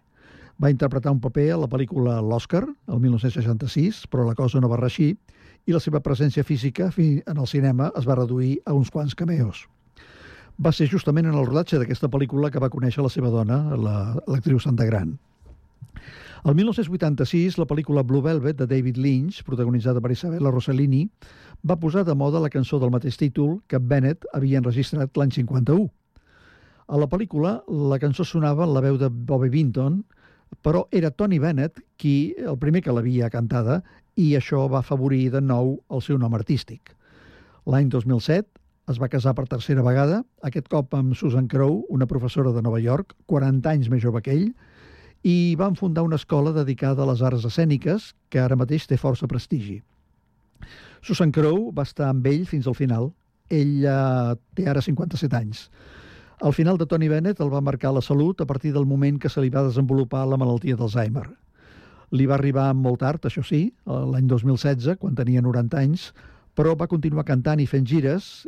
Va 0.58 0.72
interpretar 0.74 1.14
un 1.14 1.20
paper 1.22 1.52
a 1.54 1.60
la 1.62 1.70
pel·lícula 1.70 2.18
L'Oscar, 2.26 2.64
el 2.66 3.00
1966, 3.04 4.08
però 4.10 4.26
la 4.26 4.34
cosa 4.36 4.60
no 4.60 4.70
va 4.72 4.80
reixir, 4.82 5.12
i 5.68 5.76
la 5.76 5.80
seva 5.84 6.02
presència 6.02 6.44
física 6.44 6.90
en 6.98 7.38
el 7.38 7.48
cinema 7.48 7.92
es 8.00 8.08
va 8.08 8.16
reduir 8.18 8.58
a 8.66 8.74
uns 8.74 8.90
quants 8.90 9.14
cameos. 9.14 9.68
Va 10.58 10.72
ser 10.74 10.88
justament 10.90 11.28
en 11.30 11.36
el 11.38 11.46
rodatge 11.46 11.78
d'aquesta 11.78 12.10
pel·lícula 12.10 12.50
que 12.50 12.60
va 12.60 12.72
conèixer 12.74 13.04
la 13.06 13.10
seva 13.14 13.30
dona, 13.30 13.60
la- 13.78 14.18
l'actriu 14.26 14.58
Santa 14.60 14.86
Gran. 14.90 15.20
El 16.46 16.54
1986, 16.54 17.58
la 17.58 17.66
pel·lícula 17.66 18.04
Blue 18.06 18.22
Velvet 18.22 18.58
de 18.60 18.68
David 18.70 18.98
Lynch, 19.02 19.42
protagonitzada 19.46 20.02
per 20.04 20.12
Isabella 20.14 20.52
Rossellini, 20.54 21.08
va 21.66 21.80
posar 21.82 22.04
de 22.06 22.14
moda 22.16 22.42
la 22.44 22.52
cançó 22.54 22.78
del 22.80 22.92
mateix 22.94 23.18
títol 23.18 23.58
que 23.68 23.80
Bennett 23.80 24.28
havia 24.38 24.62
enregistrat 24.62 25.18
l'any 25.18 25.34
51. 25.34 25.88
A 26.88 27.00
la 27.02 27.08
pel·lícula, 27.10 27.58
la 27.68 27.98
cançó 28.00 28.24
sonava 28.24 28.68
en 28.68 28.76
la 28.76 28.84
veu 28.86 29.00
de 29.02 29.10
Bobby 29.10 29.50
Vinton, 29.50 30.04
però 30.64 30.86
era 30.92 31.12
Tony 31.12 31.40
Bennett 31.40 31.82
qui 31.98 32.36
el 32.38 32.60
primer 32.62 32.84
que 32.86 32.94
l'havia 32.94 33.32
cantada 33.34 33.82
i 34.16 34.36
això 34.38 34.68
va 34.70 34.80
afavorir 34.86 35.32
de 35.34 35.42
nou 35.42 35.76
el 35.90 36.06
seu 36.06 36.22
nom 36.22 36.38
artístic. 36.38 36.94
L'any 37.66 37.90
2007 37.90 38.48
es 38.94 39.02
va 39.02 39.10
casar 39.12 39.34
per 39.36 39.50
tercera 39.50 39.84
vegada, 39.84 40.22
aquest 40.48 40.70
cop 40.72 40.94
amb 40.96 41.18
Susan 41.18 41.50
Crowe, 41.52 41.84
una 41.90 42.08
professora 42.08 42.54
de 42.56 42.62
Nova 42.64 42.80
York, 42.80 43.18
40 43.26 43.74
anys 43.74 43.90
més 43.92 44.06
jove 44.06 44.22
que 44.24 44.32
ell, 44.32 44.52
i 45.24 45.56
van 45.58 45.76
fundar 45.76 46.04
una 46.04 46.16
escola 46.16 46.54
dedicada 46.54 47.04
a 47.04 47.10
les 47.12 47.22
arts 47.22 47.46
escèniques 47.48 48.14
que 48.30 48.42
ara 48.42 48.58
mateix 48.60 48.88
té 48.88 48.98
força 48.98 49.28
prestigi. 49.28 49.82
Susan 51.02 51.32
Crowe 51.32 51.72
va 51.74 51.86
estar 51.88 52.10
amb 52.12 52.26
ell 52.28 52.46
fins 52.46 52.68
al 52.68 52.76
final. 52.76 53.12
Ell 53.50 53.86
eh, 53.86 54.36
té 54.56 54.68
ara 54.68 54.82
57 54.84 55.38
anys. 55.38 55.68
Al 56.42 56.54
final 56.54 56.78
de 56.78 56.86
Tony 56.86 57.08
Bennett 57.10 57.40
el 57.42 57.50
va 57.50 57.64
marcar 57.66 57.94
la 57.96 58.02
salut 58.02 58.42
a 58.42 58.46
partir 58.46 58.74
del 58.74 58.86
moment 58.86 59.18
que 59.18 59.30
se 59.30 59.42
li 59.42 59.50
va 59.50 59.66
desenvolupar 59.66 60.28
la 60.28 60.38
malaltia 60.38 60.78
d'Alzheimer. 60.78 61.26
Li 62.12 62.28
va 62.30 62.36
arribar 62.38 62.70
molt 62.78 63.02
tard, 63.02 63.26
això 63.26 63.42
sí, 63.44 63.72
l'any 63.86 64.28
2016, 64.30 65.00
quan 65.02 65.16
tenia 65.16 65.42
90 65.42 65.80
anys, 65.82 66.12
però 66.56 66.76
va 66.78 66.88
continuar 66.88 67.26
cantant 67.26 67.60
i 67.60 67.68
fent 67.68 67.88
gires 67.90 68.48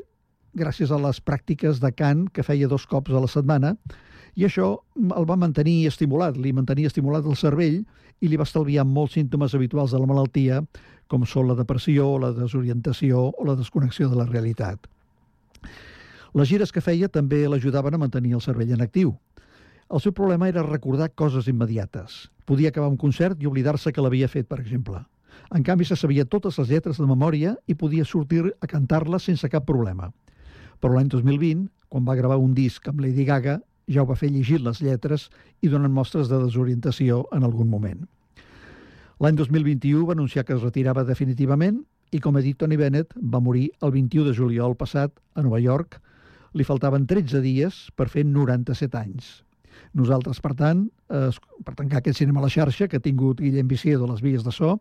gràcies 0.57 0.91
a 0.91 0.97
les 1.01 1.20
pràctiques 1.22 1.82
de 1.82 1.91
cant 1.93 2.28
que 2.34 2.45
feia 2.45 2.70
dos 2.70 2.86
cops 2.89 3.13
a 3.13 3.22
la 3.22 3.30
setmana 3.30 3.76
i 4.36 4.46
això 4.46 4.70
el 5.00 5.26
va 5.30 5.40
mantenir 5.40 5.88
estimulat, 5.90 6.38
li 6.38 6.54
mantenia 6.54 6.90
estimulat 6.92 7.26
el 7.26 7.38
cervell 7.40 7.82
i 8.20 8.28
li 8.28 8.38
va 8.40 8.48
estalviar 8.48 8.86
molts 8.86 9.16
símptomes 9.18 9.56
habituals 9.56 9.92
de 9.96 10.00
la 10.00 10.10
malaltia, 10.10 10.62
com 11.08 11.26
són 11.26 11.48
la 11.50 11.58
depressió, 11.58 12.18
la 12.22 12.34
desorientació 12.36 13.30
o 13.32 13.48
la 13.48 13.56
desconnexió 13.58 14.10
de 14.10 14.20
la 14.20 14.28
realitat. 14.30 14.90
Les 16.38 16.50
gires 16.50 16.72
que 16.72 16.84
feia 16.86 17.10
també 17.10 17.48
l'ajudaven 17.48 17.96
a 17.96 18.02
mantenir 18.02 18.36
el 18.38 18.44
cervell 18.46 18.76
en 18.76 18.84
actiu. 18.86 19.16
El 19.90 20.02
seu 20.04 20.14
problema 20.14 20.50
era 20.50 20.62
recordar 20.62 21.10
coses 21.18 21.48
immediates. 21.50 22.28
Podia 22.46 22.70
acabar 22.70 22.92
un 22.92 23.00
concert 23.02 23.42
i 23.42 23.48
oblidar-se 23.50 23.92
que 23.92 24.04
l'havia 24.06 24.30
fet, 24.30 24.46
per 24.46 24.60
exemple. 24.62 25.02
En 25.56 25.64
canvi, 25.66 25.86
se 25.86 25.98
sabia 25.98 26.28
totes 26.30 26.60
les 26.62 26.70
lletres 26.70 27.00
de 27.02 27.08
memòria 27.10 27.56
i 27.66 27.74
podia 27.74 28.06
sortir 28.06 28.44
a 28.62 28.70
cantar-les 28.70 29.26
sense 29.26 29.50
cap 29.50 29.66
problema. 29.66 30.12
Però 30.80 30.94
l'any 30.94 31.10
2020, 31.10 31.66
quan 31.90 32.06
va 32.06 32.18
gravar 32.20 32.38
un 32.38 32.54
disc 32.54 32.86
amb 32.88 33.02
Lady 33.02 33.26
Gaga, 33.26 33.58
ja 33.90 34.04
ho 34.04 34.08
va 34.10 34.18
fer 34.20 34.30
llegir 34.32 34.62
les 34.62 34.82
lletres 34.86 35.28
i 35.62 35.70
donant 35.72 35.94
mostres 35.94 36.30
de 36.30 36.40
desorientació 36.44 37.24
en 37.36 37.44
algun 37.48 37.70
moment. 37.70 38.06
L'any 39.20 39.36
2021 39.36 40.06
va 40.08 40.16
anunciar 40.16 40.46
que 40.46 40.56
es 40.56 40.64
retirava 40.64 41.04
definitivament 41.04 41.82
i, 42.12 42.22
com 42.24 42.38
ha 42.38 42.44
dit 42.46 42.58
Tony 42.58 42.78
Bennett, 42.80 43.12
va 43.20 43.42
morir 43.44 43.68
el 43.84 43.92
21 43.92 44.30
de 44.30 44.36
juliol 44.38 44.78
passat 44.80 45.12
a 45.36 45.44
Nova 45.44 45.60
York. 45.60 46.00
Li 46.56 46.66
faltaven 46.66 47.06
13 47.10 47.42
dies 47.44 47.82
per 47.98 48.08
fer 48.14 48.24
97 48.26 48.98
anys. 48.98 49.30
Nosaltres, 49.98 50.40
per 50.42 50.54
tant, 50.58 50.88
eh, 51.10 51.30
per 51.66 51.76
tancar 51.76 52.00
aquest 52.00 52.22
cinema 52.22 52.40
a 52.40 52.48
la 52.48 52.54
xarxa 52.54 52.88
que 52.88 52.98
ha 52.98 53.06
tingut 53.06 53.42
Guillem 53.42 53.68
Viciedo 53.68 54.06
a 54.06 54.14
les 54.14 54.22
vies 54.22 54.46
de 54.46 54.54
so, 54.56 54.78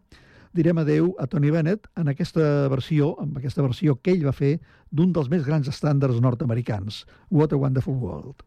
direm 0.54 0.78
adeu 0.80 1.14
a 1.18 1.26
Tony 1.26 1.50
Bennett 1.50 1.88
en 1.96 2.08
aquesta 2.08 2.68
versió, 2.72 3.14
amb 3.20 3.36
aquesta 3.36 3.64
versió 3.64 3.96
que 4.00 4.12
ell 4.12 4.24
va 4.26 4.32
fer 4.32 4.58
d'un 4.90 5.12
dels 5.12 5.28
més 5.28 5.44
grans 5.44 5.68
estàndards 5.68 6.20
nord-americans, 6.24 7.04
What 7.30 7.52
a 7.52 7.60
Wonderful 7.60 7.98
World. 8.00 8.46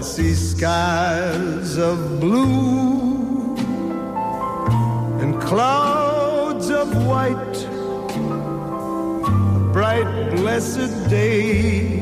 I 0.00 0.02
see 0.02 0.32
skies 0.32 1.76
of 1.76 2.20
blue 2.20 3.54
and 5.20 5.38
clouds 5.42 6.70
of 6.70 6.88
white, 7.04 7.58
a 9.26 9.70
bright, 9.74 10.30
blessed 10.36 11.10
day, 11.10 11.98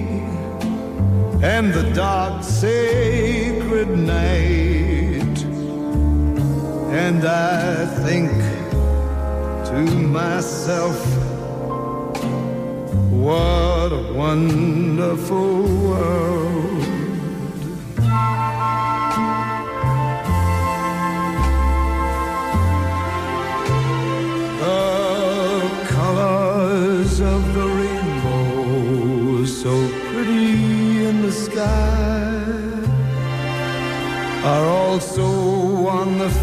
and 1.42 1.74
the 1.74 1.90
dark, 1.92 2.44
sacred 2.44 3.88
night. 3.98 5.38
And 7.04 7.24
I 7.24 7.84
think 8.06 8.30
to 9.70 9.80
myself, 10.06 11.04
what 13.10 13.92
a 13.92 14.12
wonderful 14.14 15.62
world. 15.64 16.67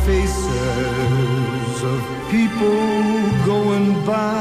Faces 0.06 1.84
of 1.84 2.02
people 2.30 3.46
going 3.46 4.06
by. 4.06 4.35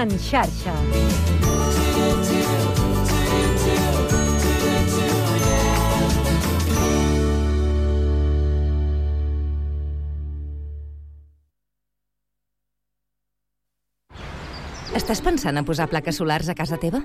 En 0.00 0.12
xarxa. 0.16 0.72
Estàs 14.96 15.20
pensant 15.20 15.60
en 15.60 15.66
posar 15.68 15.90
plaques 15.92 16.16
solars 16.16 16.48
a 16.48 16.56
casa 16.56 16.80
teva? 16.80 17.04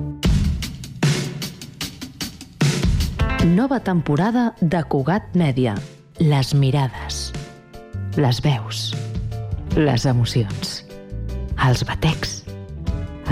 Nova 3.41 3.79
temporada 3.79 4.53
de 4.61 4.83
Cugat 4.85 5.33
Mèdia. 5.33 5.73
Les 6.21 6.53
mirades, 6.53 7.33
les 8.13 8.37
veus, 8.45 8.93
les 9.73 10.05
emocions, 10.05 10.85
els 11.57 11.81
batecs, 11.89 12.45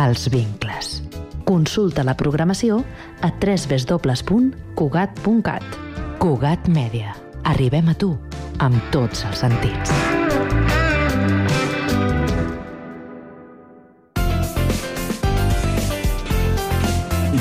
els 0.01 0.25
vincles. 0.33 1.05
Consulta 1.45 2.01
la 2.01 2.17
programació 2.17 2.81
a 3.21 3.29
www.cugat.cat. 3.29 5.61
Cugat 6.17 6.65
Mèdia. 6.73 7.13
Arribem 7.45 7.93
a 7.93 7.95
tu 7.95 8.17
amb 8.57 8.81
tots 8.89 9.29
els 9.29 9.45
sentits. 9.45 9.93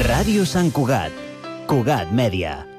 Ràdio 0.05 0.45
Sant 0.45 0.69
Cugat. 0.69 1.28
Cugat 1.69 2.09
Mèdia. 2.17 2.78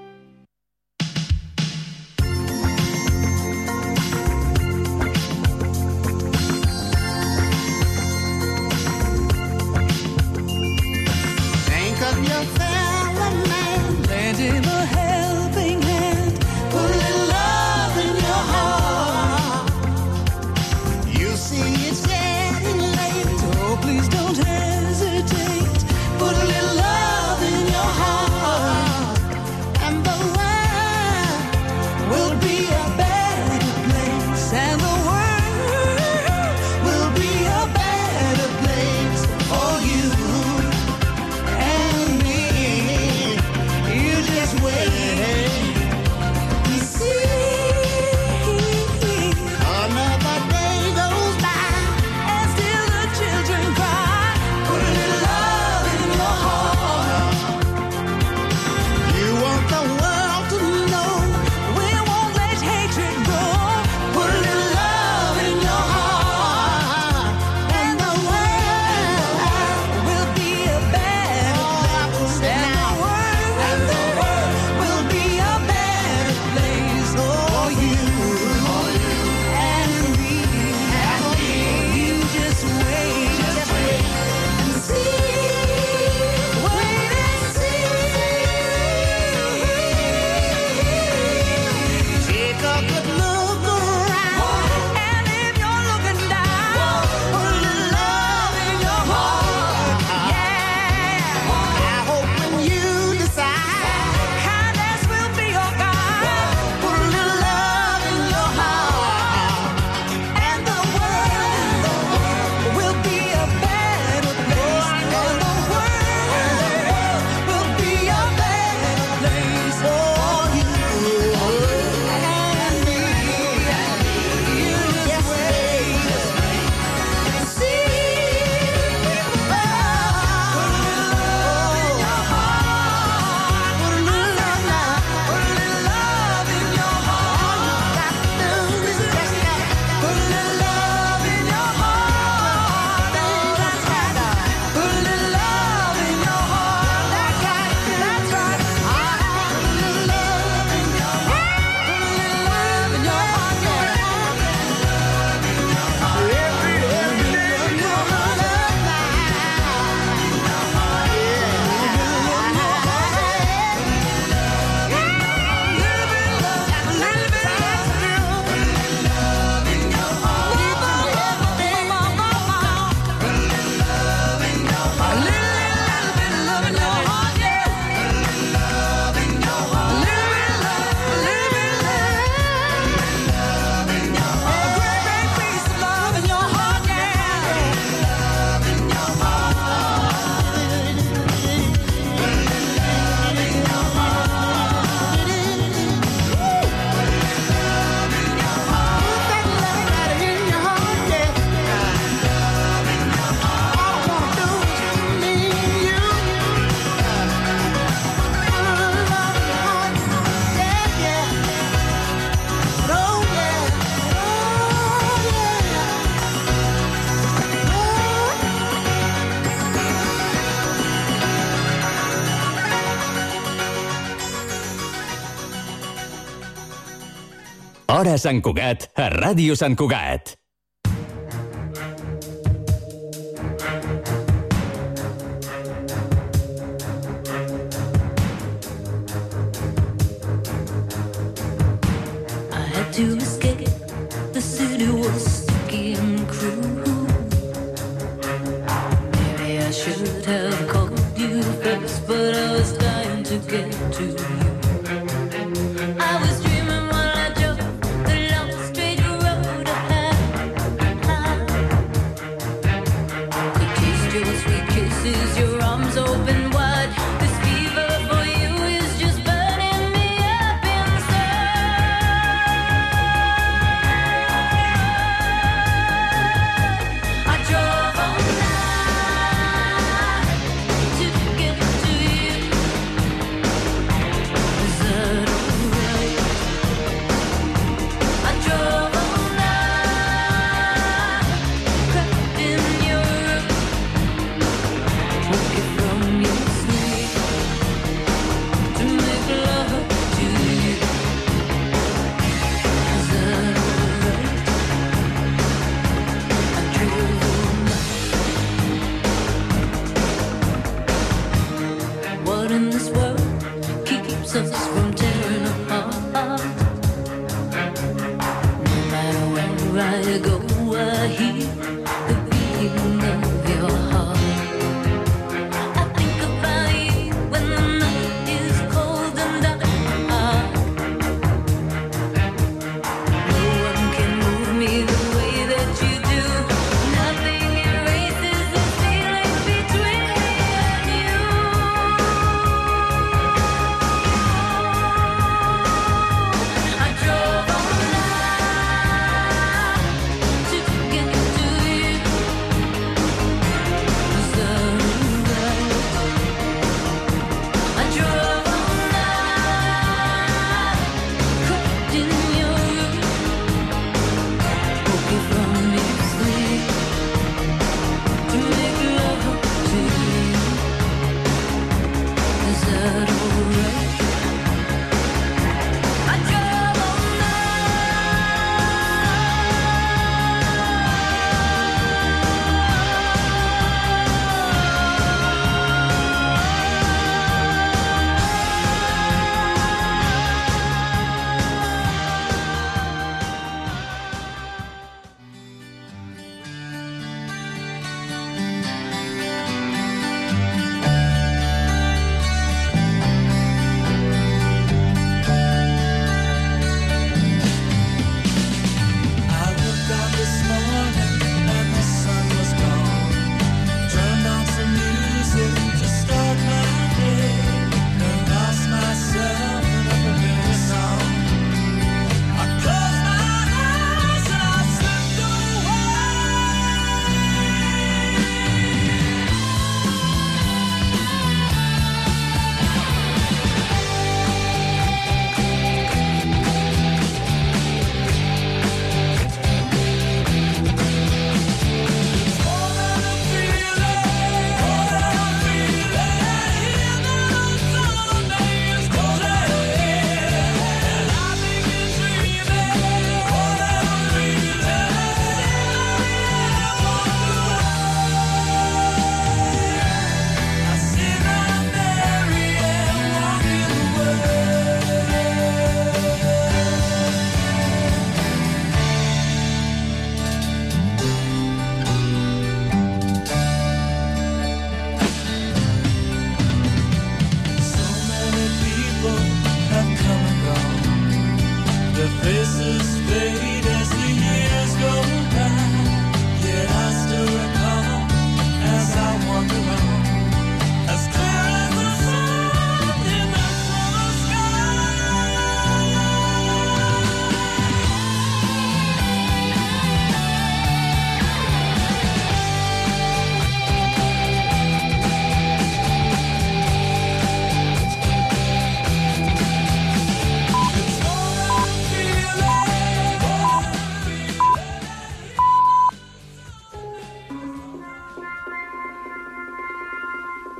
Sant 228.20 228.44
Cugat, 228.44 228.92
a 229.00 229.08
Ràdio 229.16 229.56
Sant 229.60 229.80
Cugat. 229.80 230.39